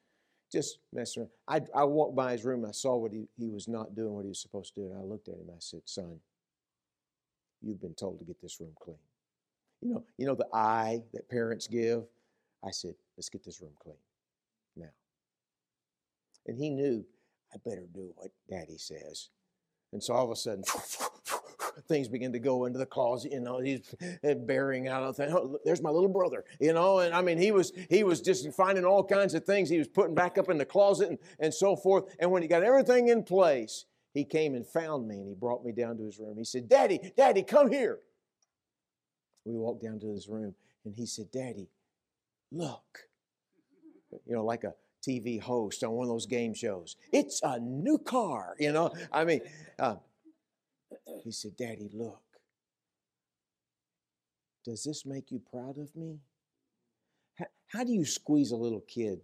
just 0.50 0.78
messing 0.92 1.22
around. 1.22 1.30
I, 1.74 1.80
I 1.80 1.84
walked 1.84 2.16
by 2.16 2.32
his 2.32 2.44
room. 2.44 2.64
I 2.64 2.72
saw 2.72 2.96
what 2.96 3.12
he, 3.12 3.28
he 3.36 3.50
was 3.50 3.68
not 3.68 3.94
doing 3.94 4.14
what 4.14 4.24
he 4.24 4.30
was 4.30 4.40
supposed 4.40 4.74
to 4.74 4.80
do. 4.80 4.90
And 4.90 4.98
I 4.98 5.02
looked 5.02 5.28
at 5.28 5.34
him. 5.34 5.50
I 5.50 5.58
said, 5.58 5.82
Son, 5.84 6.20
you've 7.60 7.80
been 7.80 7.94
told 7.94 8.18
to 8.18 8.24
get 8.24 8.40
this 8.40 8.60
room 8.60 8.72
clean. 8.80 8.96
You 9.82 9.90
know, 9.94 10.04
you 10.16 10.26
know 10.26 10.34
the 10.34 10.48
eye 10.52 11.02
that 11.12 11.28
parents 11.28 11.66
give? 11.66 12.04
I 12.64 12.70
said, 12.70 12.94
Let's 13.18 13.28
get 13.28 13.44
this 13.44 13.60
room 13.60 13.72
clean 13.82 13.96
now. 14.76 14.90
And 16.46 16.56
he 16.56 16.70
knew, 16.70 17.04
I 17.52 17.56
better 17.64 17.84
do 17.92 18.12
what 18.14 18.30
daddy 18.48 18.78
says. 18.78 19.30
And 19.92 20.00
so 20.00 20.14
all 20.14 20.24
of 20.24 20.30
a 20.30 20.36
sudden, 20.36 20.62
things 21.88 22.06
begin 22.06 22.32
to 22.32 22.38
go 22.38 22.66
into 22.66 22.78
the 22.78 22.86
closet. 22.86 23.32
You 23.32 23.40
know, 23.40 23.58
he's 23.58 23.92
eh, 24.22 24.34
burying 24.34 24.86
out. 24.86 25.16
Thing. 25.16 25.32
Oh, 25.32 25.58
there's 25.64 25.82
my 25.82 25.90
little 25.90 26.08
brother. 26.08 26.44
You 26.60 26.72
know, 26.72 27.00
and 27.00 27.12
I 27.12 27.20
mean, 27.20 27.38
he 27.38 27.50
was 27.50 27.72
he 27.90 28.04
was 28.04 28.20
just 28.20 28.48
finding 28.52 28.84
all 28.84 29.02
kinds 29.02 29.34
of 29.34 29.44
things. 29.44 29.68
He 29.68 29.78
was 29.78 29.88
putting 29.88 30.14
back 30.14 30.38
up 30.38 30.48
in 30.48 30.56
the 30.56 30.64
closet 30.64 31.08
and, 31.08 31.18
and 31.40 31.52
so 31.52 31.74
forth. 31.74 32.14
And 32.20 32.30
when 32.30 32.42
he 32.42 32.48
got 32.48 32.62
everything 32.62 33.08
in 33.08 33.24
place, 33.24 33.84
he 34.14 34.24
came 34.24 34.54
and 34.54 34.64
found 34.64 35.08
me 35.08 35.16
and 35.16 35.28
he 35.28 35.34
brought 35.34 35.64
me 35.64 35.72
down 35.72 35.96
to 35.96 36.04
his 36.04 36.20
room. 36.20 36.36
He 36.38 36.44
said, 36.44 36.68
"Daddy, 36.68 37.12
Daddy, 37.16 37.42
come 37.42 37.68
here." 37.68 37.98
We 39.44 39.54
walked 39.56 39.82
down 39.82 39.98
to 40.00 40.08
his 40.08 40.28
room 40.28 40.54
and 40.84 40.94
he 40.94 41.04
said, 41.04 41.32
"Daddy, 41.32 41.68
look. 42.52 43.07
You 44.26 44.34
know, 44.36 44.44
like 44.44 44.64
a 44.64 44.74
TV 45.06 45.40
host 45.40 45.84
on 45.84 45.92
one 45.92 46.04
of 46.04 46.10
those 46.10 46.26
game 46.26 46.54
shows. 46.54 46.96
It's 47.12 47.40
a 47.42 47.58
new 47.58 47.98
car, 47.98 48.56
you 48.58 48.72
know. 48.72 48.92
I 49.12 49.24
mean, 49.24 49.40
uh, 49.78 49.96
he 51.22 51.30
said, 51.30 51.56
Daddy, 51.56 51.90
look. 51.92 52.22
Does 54.64 54.84
this 54.84 55.06
make 55.06 55.30
you 55.30 55.40
proud 55.50 55.78
of 55.78 55.94
me? 55.96 56.18
How, 57.38 57.46
how 57.68 57.84
do 57.84 57.92
you 57.92 58.04
squeeze 58.04 58.50
a 58.50 58.56
little 58.56 58.82
kid 58.82 59.20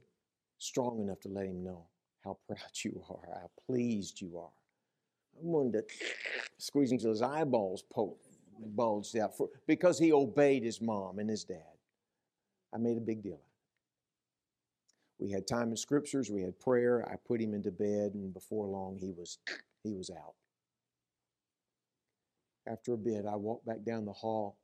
strong 0.58 1.00
enough 1.00 1.20
to 1.20 1.28
let 1.28 1.46
him 1.46 1.62
know 1.62 1.86
how 2.22 2.38
proud 2.46 2.58
you 2.82 3.02
are, 3.10 3.40
how 3.40 3.50
pleased 3.66 4.20
you 4.20 4.38
are? 4.38 4.52
I 5.36 5.40
wanted 5.42 5.72
to 5.88 5.94
squeeze 6.58 6.92
until 6.92 7.10
his 7.10 7.22
eyeballs 7.22 7.82
poked, 7.82 8.24
bulged 8.58 9.16
out 9.16 9.36
for, 9.36 9.48
because 9.66 9.98
he 9.98 10.12
obeyed 10.12 10.62
his 10.62 10.80
mom 10.80 11.18
and 11.18 11.28
his 11.28 11.44
dad. 11.44 11.58
I 12.72 12.78
made 12.78 12.96
a 12.96 13.00
big 13.00 13.22
deal 13.22 13.34
of 13.34 13.40
it. 13.40 13.53
We 15.18 15.30
had 15.30 15.46
time 15.46 15.70
in 15.70 15.76
scriptures, 15.76 16.30
we 16.30 16.42
had 16.42 16.58
prayer. 16.58 17.08
I 17.08 17.16
put 17.26 17.40
him 17.40 17.54
into 17.54 17.70
bed, 17.70 18.12
and 18.14 18.34
before 18.34 18.66
long 18.66 18.98
he 18.98 19.12
was 19.12 19.38
he 19.82 19.94
was 19.94 20.10
out. 20.10 20.34
After 22.66 22.94
a 22.94 22.98
bit, 22.98 23.24
I 23.26 23.36
walked 23.36 23.66
back 23.66 23.84
down 23.84 24.04
the 24.04 24.12
hall. 24.12 24.58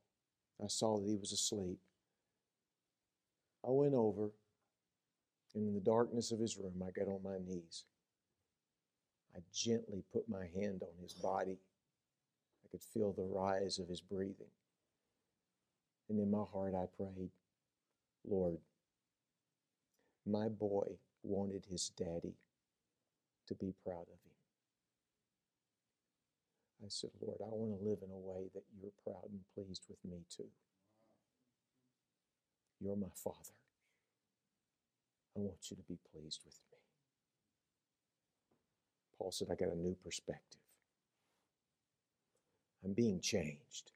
I 0.63 0.67
saw 0.69 0.99
that 0.99 1.07
he 1.07 1.17
was 1.17 1.33
asleep. 1.33 1.79
I 3.67 3.71
went 3.71 3.95
over, 3.95 4.31
and 5.55 5.69
in 5.69 5.75
the 5.75 5.81
darkness 5.81 6.33
of 6.33 6.41
his 6.41 6.57
room, 6.57 6.83
I 6.83 6.91
got 6.91 7.09
on 7.09 7.23
my 7.23 7.39
knees. 7.39 7.85
I 9.35 9.41
gently 9.55 10.03
put 10.13 10.29
my 10.29 10.47
hand 10.55 10.83
on 10.83 11.03
his 11.03 11.13
body. 11.15 11.59
I 12.65 12.69
could 12.71 12.83
feel 12.83 13.13
the 13.13 13.23
rise 13.23 13.79
of 13.79 13.89
his 13.89 14.01
breathing. 14.01 14.51
And 16.09 16.19
in 16.19 16.31
my 16.31 16.45
heart, 16.53 16.75
I 16.75 16.87
prayed, 16.97 17.31
Lord, 18.29 18.59
my 20.27 20.49
boy 20.49 20.99
wanted 21.23 21.67
his 21.71 21.91
daddy 21.97 22.35
to 23.47 23.55
be 23.55 23.75
proud 23.85 24.03
of 24.03 24.09
him. 24.09 24.31
I 26.83 26.89
said, 26.89 27.11
Lord, 27.21 27.41
I 27.41 27.51
want 27.51 27.79
to 27.79 27.89
live 27.89 27.99
in 28.03 28.11
a 28.11 28.17
way 28.17 28.49
that 28.55 28.63
you're 28.81 28.93
proud 29.05 29.31
and 29.31 29.41
pleased 29.55 29.85
with 29.89 29.99
me 30.05 30.19
too. 30.35 30.49
You're 32.81 32.97
my 32.97 33.13
father. 33.15 33.55
I 35.37 35.41
want 35.41 35.71
you 35.71 35.77
to 35.77 35.83
be 35.83 35.99
pleased 36.13 36.41
with 36.45 36.59
me. 36.73 36.79
Paul 39.19 39.33
said, 39.33 39.49
I 39.51 39.55
got 39.55 39.73
a 39.73 39.77
new 39.77 39.95
perspective. 40.03 40.61
I'm 42.83 42.95
being 42.95 43.21
changed. 43.21 43.93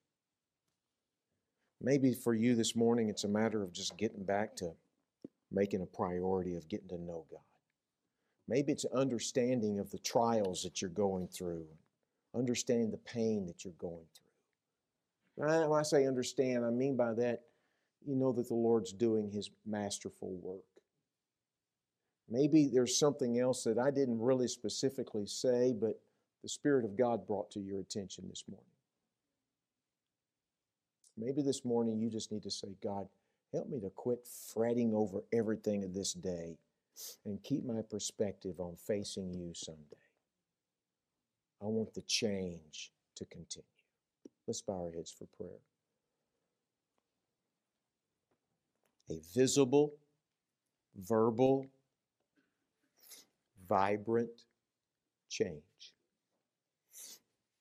Maybe 1.81 2.13
for 2.13 2.35
you 2.35 2.55
this 2.55 2.77
morning, 2.77 3.09
it's 3.09 3.25
a 3.25 3.29
matter 3.29 3.63
of 3.63 3.73
just 3.73 3.97
getting 3.97 4.25
back 4.25 4.57
to 4.57 4.73
making 5.53 5.83
a 5.83 5.87
priority 5.87 6.57
of 6.57 6.69
getting 6.69 6.89
to 6.89 6.99
know 7.01 7.25
God. 7.31 7.41
Maybe 8.49 8.73
it's 8.73 8.85
understanding 8.87 9.79
of 9.79 9.91
the 9.91 9.99
trials 9.99 10.63
that 10.63 10.83
you're 10.83 10.91
going 10.91 11.29
through, 11.29 11.67
understanding 12.35 12.91
the 12.91 12.99
pain 12.99 13.47
that 13.47 13.65
you're 13.65 13.75
going 13.79 14.05
through. 14.15 15.47
When 15.47 15.79
I 15.79 15.83
say 15.83 16.07
understand, 16.07 16.65
I 16.65 16.71
mean 16.71 16.97
by 16.97 17.15
that, 17.15 17.43
you 18.07 18.15
know 18.17 18.33
that 18.33 18.49
the 18.49 18.55
Lord's 18.55 18.93
doing 18.93 19.31
His 19.31 19.51
masterful 19.65 20.37
work. 20.43 20.61
Maybe 22.29 22.69
there's 22.73 22.99
something 22.99 23.39
else 23.39 23.65
that 23.65 23.79
I 23.79 23.91
didn't 23.91 24.21
really 24.21 24.49
specifically 24.49 25.27
say, 25.27 25.73
but 25.73 25.99
the 26.43 26.49
Spirit 26.49 26.85
of 26.85 26.97
God 26.97 27.27
brought 27.27 27.51
to 27.53 27.61
your 27.61 27.81
attention 27.81 28.25
this 28.29 28.45
morning. 28.49 28.67
Maybe 31.17 31.43
this 31.43 31.65
morning 31.65 31.99
you 31.99 32.11
just 32.11 32.33
need 32.33 32.43
to 32.43 32.51
say, 32.51 32.69
God, 32.83 33.07
help 33.55 33.69
me 33.69 33.81
to 33.81 33.91
quit 33.91 34.27
fretting 34.53 34.93
over 34.95 35.23
everything 35.33 35.85
of 35.85 35.95
this 35.95 36.13
day 36.13 36.57
and 37.25 37.43
keep 37.43 37.65
my 37.65 37.81
perspective 37.89 38.59
on 38.59 38.77
facing 38.77 39.33
you 39.33 39.53
someday. 39.55 39.97
I 41.63 41.67
want 41.67 41.95
the 41.95 42.03
change 42.03 42.93
to 43.17 43.25
continue. 43.25 43.65
Let's 44.47 44.61
bow 44.61 44.87
our 44.87 44.93
heads 44.93 45.15
for 45.17 45.27
prayer. 45.37 45.61
A 49.11 49.21
visible, 49.35 49.95
verbal, 50.97 51.67
vibrant 53.69 54.31
change. 55.31 55.63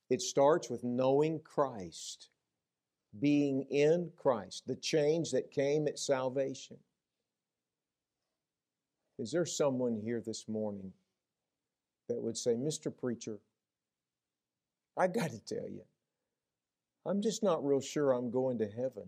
It 0.10 0.22
starts 0.22 0.70
with 0.70 0.84
knowing 0.84 1.39
Christ, 1.39 2.30
being 3.20 3.64
in 3.70 4.11
Christ, 4.18 4.64
the 4.68 4.76
change 4.76 5.32
that 5.32 5.51
came 5.51 5.88
at 5.88 5.99
salvation. 5.99 6.78
Is 9.20 9.32
there 9.32 9.45
someone 9.45 9.95
here 10.03 10.22
this 10.26 10.47
morning 10.47 10.91
that 12.09 12.22
would 12.22 12.38
say, 12.38 12.55
Mr. 12.55 12.95
Preacher, 12.95 13.38
I 14.97 15.07
got 15.07 15.32
to 15.32 15.39
tell 15.39 15.70
you, 15.70 15.84
I'm 17.05 17.22
just 17.22 17.43
not 17.43 17.66
real 17.66 17.82
sure 17.82 18.11
I'm 18.11 18.32
going 18.32 18.57
to 18.59 18.68
heaven. 18.68 19.07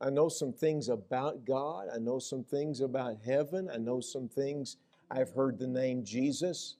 I 0.00 0.10
know 0.10 0.28
some 0.28 0.52
things 0.52 0.88
about 0.88 1.44
God. 1.44 1.86
I 1.94 1.98
know 1.98 2.18
some 2.18 2.44
things 2.44 2.80
about 2.80 3.16
heaven. 3.24 3.68
I 3.72 3.78
know 3.78 4.00
some 4.00 4.28
things 4.28 4.76
I've 5.10 5.30
heard 5.30 5.58
the 5.58 5.66
name 5.66 6.04
Jesus 6.04 6.76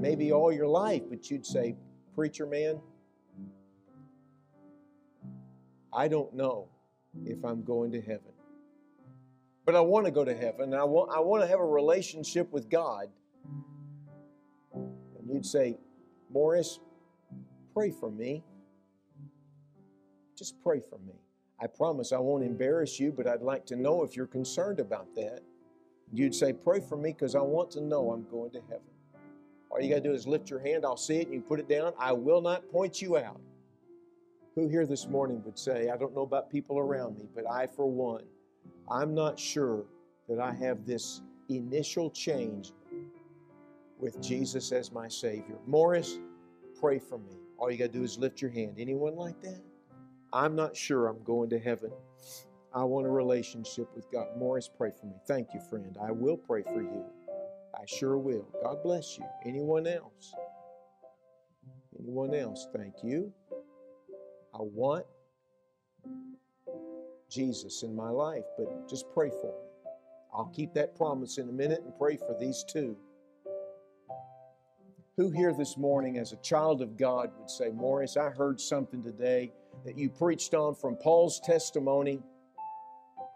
maybe 0.00 0.32
all 0.32 0.52
your 0.52 0.66
life, 0.66 1.02
but 1.08 1.30
you'd 1.30 1.46
say, 1.46 1.76
Preacher 2.14 2.46
man, 2.46 2.80
I 5.92 6.08
don't 6.08 6.34
know 6.34 6.68
if 7.24 7.44
I'm 7.44 7.62
going 7.62 7.92
to 7.92 8.00
heaven. 8.00 8.32
But 9.64 9.74
I 9.74 9.80
want 9.80 10.06
to 10.06 10.12
go 10.12 10.24
to 10.24 10.34
heaven. 10.34 10.74
I 10.74 10.84
want, 10.84 11.10
I 11.14 11.20
want 11.20 11.42
to 11.42 11.48
have 11.48 11.60
a 11.60 11.66
relationship 11.66 12.50
with 12.52 12.68
God. 12.70 13.08
And 14.74 15.28
you'd 15.28 15.46
say, 15.46 15.78
Morris, 16.32 16.80
pray 17.74 17.90
for 17.90 18.10
me. 18.10 18.42
Just 20.36 20.60
pray 20.62 20.80
for 20.80 20.98
me. 20.98 21.14
I 21.60 21.66
promise 21.66 22.12
I 22.12 22.18
won't 22.18 22.42
embarrass 22.42 22.98
you, 22.98 23.12
but 23.12 23.26
I'd 23.26 23.42
like 23.42 23.66
to 23.66 23.76
know 23.76 24.02
if 24.02 24.16
you're 24.16 24.26
concerned 24.26 24.80
about 24.80 25.14
that. 25.16 25.40
You'd 26.12 26.34
say, 26.34 26.52
Pray 26.52 26.80
for 26.80 26.96
me 26.96 27.12
because 27.12 27.34
I 27.34 27.40
want 27.40 27.70
to 27.72 27.80
know 27.80 28.10
I'm 28.10 28.26
going 28.30 28.50
to 28.52 28.60
heaven. 28.62 28.80
All 29.70 29.80
you 29.80 29.88
got 29.88 29.96
to 29.96 30.00
do 30.00 30.12
is 30.12 30.26
lift 30.26 30.50
your 30.50 30.58
hand. 30.58 30.84
I'll 30.84 30.96
see 30.96 31.18
it 31.18 31.26
and 31.26 31.34
you 31.34 31.40
put 31.40 31.60
it 31.60 31.68
down. 31.68 31.92
I 31.98 32.12
will 32.12 32.40
not 32.40 32.68
point 32.72 33.00
you 33.00 33.18
out. 33.18 33.40
Who 34.54 34.68
here 34.68 34.86
this 34.86 35.06
morning 35.06 35.42
would 35.44 35.58
say, 35.58 35.90
I 35.90 35.96
don't 35.96 36.14
know 36.14 36.22
about 36.22 36.50
people 36.50 36.78
around 36.78 37.16
me, 37.18 37.28
but 37.34 37.48
I, 37.48 37.66
for 37.66 37.86
one, 37.90 38.24
I'm 38.90 39.14
not 39.14 39.38
sure 39.38 39.84
that 40.28 40.40
I 40.40 40.52
have 40.52 40.84
this 40.84 41.22
initial 41.48 42.10
change 42.10 42.72
with 43.98 44.20
Jesus 44.20 44.72
as 44.72 44.90
my 44.90 45.06
Savior. 45.08 45.56
Morris, 45.66 46.18
pray 46.80 46.98
for 46.98 47.18
me. 47.18 47.36
All 47.58 47.70
you 47.70 47.78
got 47.78 47.92
to 47.92 47.98
do 47.98 48.02
is 48.02 48.18
lift 48.18 48.40
your 48.40 48.50
hand. 48.50 48.74
Anyone 48.78 49.14
like 49.14 49.40
that? 49.42 49.60
I'm 50.32 50.56
not 50.56 50.76
sure 50.76 51.06
I'm 51.06 51.22
going 51.22 51.50
to 51.50 51.58
heaven. 51.58 51.90
I 52.72 52.84
want 52.84 53.06
a 53.06 53.10
relationship 53.10 53.88
with 53.94 54.10
God. 54.10 54.28
Morris, 54.36 54.68
pray 54.68 54.90
for 54.98 55.06
me. 55.06 55.14
Thank 55.26 55.48
you, 55.54 55.60
friend. 55.60 55.96
I 56.02 56.10
will 56.12 56.36
pray 56.36 56.62
for 56.62 56.80
you. 56.80 57.04
I 57.74 57.84
sure 57.86 58.16
will. 58.16 58.46
God 58.62 58.82
bless 58.82 59.18
you. 59.18 59.24
Anyone 59.44 59.86
else? 59.86 60.34
Anyone 61.98 62.34
else? 62.34 62.68
Thank 62.72 63.02
you. 63.02 63.32
I 64.54 64.58
want 64.58 65.06
Jesus 67.30 67.82
in 67.82 67.94
my 67.94 68.10
life, 68.10 68.44
but 68.58 68.88
just 68.88 69.06
pray 69.14 69.30
for 69.30 69.46
me. 69.46 69.92
I'll 70.34 70.52
keep 70.54 70.74
that 70.74 70.96
promise 70.96 71.38
in 71.38 71.48
a 71.48 71.52
minute 71.52 71.82
and 71.84 71.96
pray 71.96 72.16
for 72.16 72.36
these 72.38 72.64
two. 72.68 72.96
Who 75.16 75.30
here 75.30 75.52
this 75.52 75.76
morning, 75.76 76.18
as 76.18 76.32
a 76.32 76.36
child 76.36 76.82
of 76.82 76.96
God, 76.96 77.30
would 77.38 77.50
say, 77.50 77.70
Morris, 77.70 78.16
I 78.16 78.30
heard 78.30 78.60
something 78.60 79.02
today 79.02 79.52
that 79.84 79.96
you 79.96 80.08
preached 80.08 80.54
on 80.54 80.74
from 80.74 80.96
Paul's 80.96 81.40
testimony 81.40 82.20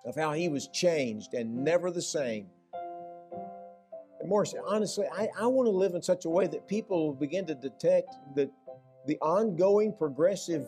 of 0.04 0.14
how 0.14 0.32
he 0.32 0.48
was 0.48 0.68
changed 0.68 1.34
and 1.34 1.64
never 1.64 1.90
the 1.90 2.02
same. 2.02 2.46
And 4.20 4.28
Morris, 4.28 4.54
honestly, 4.66 5.06
I, 5.12 5.28
I 5.38 5.46
want 5.46 5.66
to 5.66 5.70
live 5.70 5.94
in 5.94 6.02
such 6.02 6.24
a 6.24 6.28
way 6.28 6.46
that 6.46 6.68
people 6.68 7.06
will 7.06 7.14
begin 7.14 7.46
to 7.46 7.54
detect 7.54 8.14
the, 8.34 8.50
the 9.06 9.18
ongoing 9.18 9.94
progressive 9.96 10.66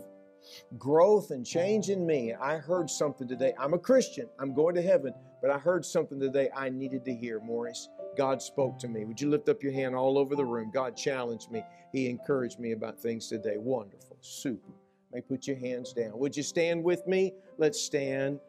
growth 0.78 1.30
and 1.30 1.44
change 1.44 1.88
in 1.88 2.02
oh. 2.02 2.06
me. 2.06 2.34
I 2.34 2.56
heard 2.56 2.90
something 2.90 3.28
today. 3.28 3.54
I'm 3.58 3.74
a 3.74 3.78
Christian. 3.78 4.28
I'm 4.38 4.54
going 4.54 4.74
to 4.74 4.82
heaven, 4.82 5.14
but 5.40 5.50
I 5.50 5.58
heard 5.58 5.84
something 5.84 6.20
today 6.20 6.50
I 6.54 6.68
needed 6.68 7.04
to 7.06 7.14
hear, 7.14 7.40
Morris. 7.40 7.88
God 8.16 8.40
spoke 8.40 8.78
to 8.78 8.88
me. 8.88 9.04
Would 9.04 9.20
you 9.20 9.28
lift 9.28 9.48
up 9.48 9.62
your 9.62 9.72
hand 9.72 9.94
all 9.94 10.18
over 10.18 10.34
the 10.34 10.44
room? 10.44 10.70
God 10.72 10.96
challenged 10.96 11.50
me. 11.50 11.62
He 11.92 12.08
encouraged 12.08 12.58
me 12.58 12.72
about 12.72 13.00
things 13.00 13.28
today. 13.28 13.56
Wonderful. 13.58 14.16
Super. 14.20 14.72
May 15.12 15.20
put 15.20 15.46
your 15.46 15.56
hands 15.56 15.92
down. 15.92 16.18
Would 16.18 16.36
you 16.36 16.42
stand 16.42 16.82
with 16.82 17.06
me? 17.06 17.32
Let's 17.58 17.80
stand. 17.80 18.40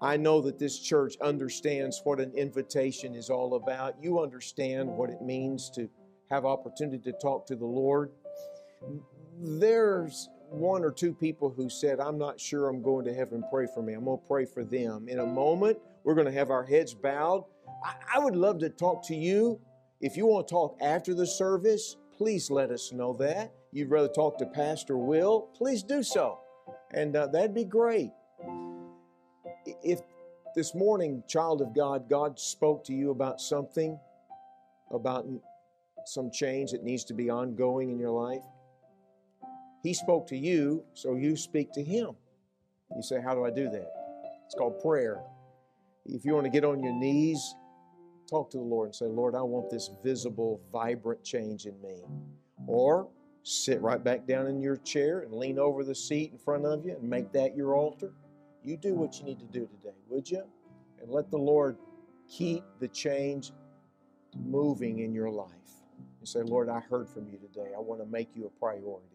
I 0.00 0.16
know 0.16 0.40
that 0.40 0.58
this 0.58 0.80
church 0.80 1.16
understands 1.20 2.00
what 2.02 2.18
an 2.18 2.32
invitation 2.32 3.14
is 3.14 3.30
all 3.30 3.54
about. 3.54 3.94
You 4.02 4.20
understand 4.20 4.88
what 4.88 5.10
it 5.10 5.22
means 5.22 5.70
to 5.76 5.88
have 6.28 6.44
opportunity 6.44 6.98
to 6.98 7.12
talk 7.18 7.46
to 7.46 7.54
the 7.54 7.66
Lord. 7.66 8.10
There's 9.38 10.28
one 10.52 10.84
or 10.84 10.90
two 10.90 11.12
people 11.14 11.50
who 11.50 11.68
said, 11.68 11.98
I'm 11.98 12.18
not 12.18 12.38
sure 12.38 12.68
I'm 12.68 12.82
going 12.82 13.04
to 13.06 13.14
heaven, 13.14 13.42
pray 13.50 13.66
for 13.72 13.82
me. 13.82 13.94
I'm 13.94 14.04
going 14.04 14.20
to 14.20 14.26
pray 14.26 14.44
for 14.44 14.64
them. 14.64 15.08
In 15.08 15.20
a 15.20 15.26
moment, 15.26 15.78
we're 16.04 16.14
going 16.14 16.26
to 16.26 16.32
have 16.32 16.50
our 16.50 16.64
heads 16.64 16.94
bowed. 16.94 17.44
I, 17.84 17.94
I 18.16 18.18
would 18.18 18.36
love 18.36 18.58
to 18.60 18.68
talk 18.68 19.06
to 19.06 19.14
you. 19.14 19.60
If 20.00 20.16
you 20.16 20.26
want 20.26 20.48
to 20.48 20.52
talk 20.52 20.76
after 20.80 21.14
the 21.14 21.26
service, 21.26 21.96
please 22.16 22.50
let 22.50 22.70
us 22.70 22.92
know 22.92 23.14
that. 23.14 23.52
You'd 23.72 23.90
rather 23.90 24.08
talk 24.08 24.38
to 24.38 24.46
Pastor 24.46 24.96
Will, 24.96 25.48
please 25.56 25.82
do 25.82 26.02
so. 26.02 26.38
And 26.92 27.16
uh, 27.16 27.28
that'd 27.28 27.54
be 27.54 27.64
great. 27.64 28.10
If 29.82 30.00
this 30.54 30.74
morning, 30.74 31.22
child 31.26 31.62
of 31.62 31.74
God, 31.74 32.08
God 32.10 32.38
spoke 32.38 32.84
to 32.84 32.92
you 32.92 33.10
about 33.10 33.40
something, 33.40 33.98
about 34.90 35.26
some 36.04 36.30
change 36.30 36.72
that 36.72 36.82
needs 36.82 37.04
to 37.04 37.14
be 37.14 37.30
ongoing 37.30 37.90
in 37.90 37.98
your 37.98 38.10
life, 38.10 38.42
He 39.82 39.94
spoke 39.94 40.26
to 40.28 40.36
you, 40.36 40.84
so 40.94 41.16
you 41.16 41.36
speak 41.36 41.72
to 41.72 41.82
Him. 41.82 42.10
You 42.94 43.02
say, 43.02 43.20
How 43.20 43.34
do 43.34 43.44
I 43.44 43.50
do 43.50 43.68
that? 43.70 43.92
It's 44.46 44.54
called 44.54 44.80
prayer. 44.80 45.20
If 46.04 46.24
you 46.24 46.34
want 46.34 46.44
to 46.44 46.50
get 46.50 46.64
on 46.64 46.82
your 46.82 46.92
knees, 46.92 47.54
talk 48.28 48.50
to 48.50 48.58
the 48.58 48.62
Lord 48.62 48.88
and 48.88 48.94
say, 48.94 49.06
Lord, 49.06 49.34
I 49.34 49.42
want 49.42 49.70
this 49.70 49.90
visible, 50.02 50.60
vibrant 50.72 51.22
change 51.22 51.66
in 51.66 51.80
me. 51.80 52.02
Or 52.66 53.08
sit 53.42 53.80
right 53.80 54.02
back 54.02 54.26
down 54.26 54.46
in 54.46 54.60
your 54.60 54.76
chair 54.78 55.20
and 55.20 55.32
lean 55.34 55.58
over 55.58 55.84
the 55.84 55.94
seat 55.94 56.32
in 56.32 56.38
front 56.38 56.64
of 56.64 56.84
you 56.84 56.96
and 56.96 57.08
make 57.08 57.32
that 57.32 57.56
your 57.56 57.74
altar. 57.74 58.12
You 58.62 58.76
do 58.76 58.94
what 58.94 59.18
you 59.18 59.24
need 59.24 59.40
to 59.40 59.46
do 59.46 59.66
today, 59.66 59.96
would 60.08 60.30
you? 60.30 60.44
And 61.00 61.10
let 61.10 61.30
the 61.30 61.38
Lord 61.38 61.76
keep 62.28 62.62
the 62.78 62.88
change 62.88 63.52
moving 64.36 65.00
in 65.00 65.12
your 65.12 65.30
life. 65.30 65.48
And 66.20 66.28
say, 66.28 66.42
Lord, 66.42 66.68
I 66.68 66.80
heard 66.80 67.08
from 67.08 67.26
you 67.28 67.38
today. 67.38 67.72
I 67.76 67.80
want 67.80 68.00
to 68.00 68.06
make 68.06 68.28
you 68.34 68.46
a 68.46 68.60
priority. 68.60 69.08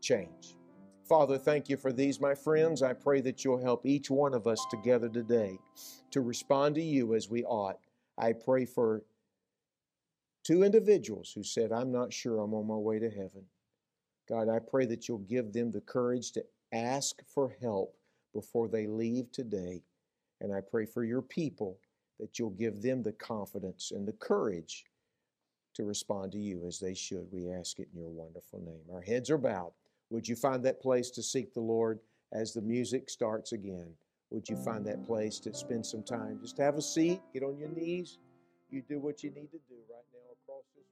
Change. 0.00 0.56
Father, 1.04 1.38
thank 1.38 1.68
you 1.68 1.76
for 1.76 1.92
these, 1.92 2.20
my 2.20 2.34
friends. 2.34 2.82
I 2.82 2.92
pray 2.92 3.20
that 3.22 3.44
you'll 3.44 3.60
help 3.60 3.84
each 3.84 4.10
one 4.10 4.32
of 4.32 4.46
us 4.46 4.64
together 4.70 5.08
today 5.08 5.58
to 6.12 6.20
respond 6.20 6.76
to 6.76 6.82
you 6.82 7.14
as 7.14 7.28
we 7.28 7.44
ought. 7.44 7.78
I 8.16 8.32
pray 8.32 8.64
for 8.64 9.02
two 10.44 10.62
individuals 10.62 11.32
who 11.34 11.42
said, 11.42 11.72
I'm 11.72 11.90
not 11.90 12.12
sure 12.12 12.38
I'm 12.38 12.54
on 12.54 12.66
my 12.66 12.76
way 12.76 12.98
to 12.98 13.10
heaven. 13.10 13.44
God, 14.28 14.48
I 14.48 14.60
pray 14.60 14.86
that 14.86 15.08
you'll 15.08 15.18
give 15.18 15.52
them 15.52 15.72
the 15.72 15.80
courage 15.80 16.30
to 16.32 16.44
ask 16.72 17.16
for 17.26 17.56
help 17.60 17.96
before 18.32 18.68
they 18.68 18.86
leave 18.86 19.32
today. 19.32 19.82
And 20.40 20.54
I 20.54 20.60
pray 20.60 20.86
for 20.86 21.02
your 21.02 21.22
people 21.22 21.78
that 22.20 22.38
you'll 22.38 22.50
give 22.50 22.82
them 22.82 23.02
the 23.02 23.12
confidence 23.12 23.90
and 23.90 24.06
the 24.06 24.12
courage 24.12 24.84
to 25.74 25.84
respond 25.84 26.32
to 26.32 26.38
you 26.38 26.64
as 26.66 26.78
they 26.78 26.94
should. 26.94 27.26
We 27.32 27.50
ask 27.50 27.80
it 27.80 27.88
in 27.92 27.98
your 27.98 28.10
wonderful 28.10 28.60
name. 28.60 28.94
Our 28.94 29.02
heads 29.02 29.30
are 29.30 29.38
bowed. 29.38 29.72
Would 30.10 30.26
you 30.26 30.36
find 30.36 30.64
that 30.64 30.80
place 30.80 31.10
to 31.10 31.22
seek 31.22 31.54
the 31.54 31.60
Lord 31.60 32.00
as 32.32 32.52
the 32.52 32.60
music 32.60 33.08
starts 33.08 33.52
again? 33.52 33.94
Would 34.30 34.48
you 34.48 34.56
find 34.56 34.84
that 34.86 35.04
place 35.04 35.38
to 35.40 35.54
spend 35.54 35.86
some 35.86 36.02
time? 36.02 36.38
Just 36.40 36.58
have 36.58 36.76
a 36.76 36.82
seat, 36.82 37.20
get 37.32 37.42
on 37.42 37.58
your 37.58 37.68
knees. 37.68 38.18
You 38.70 38.82
do 38.82 39.00
what 39.00 39.22
you 39.24 39.30
need 39.30 39.50
to 39.50 39.58
do 39.68 39.76
right 39.90 40.04
now 40.12 40.30
across 40.44 40.64
this 40.76 40.84
room. 40.84 40.90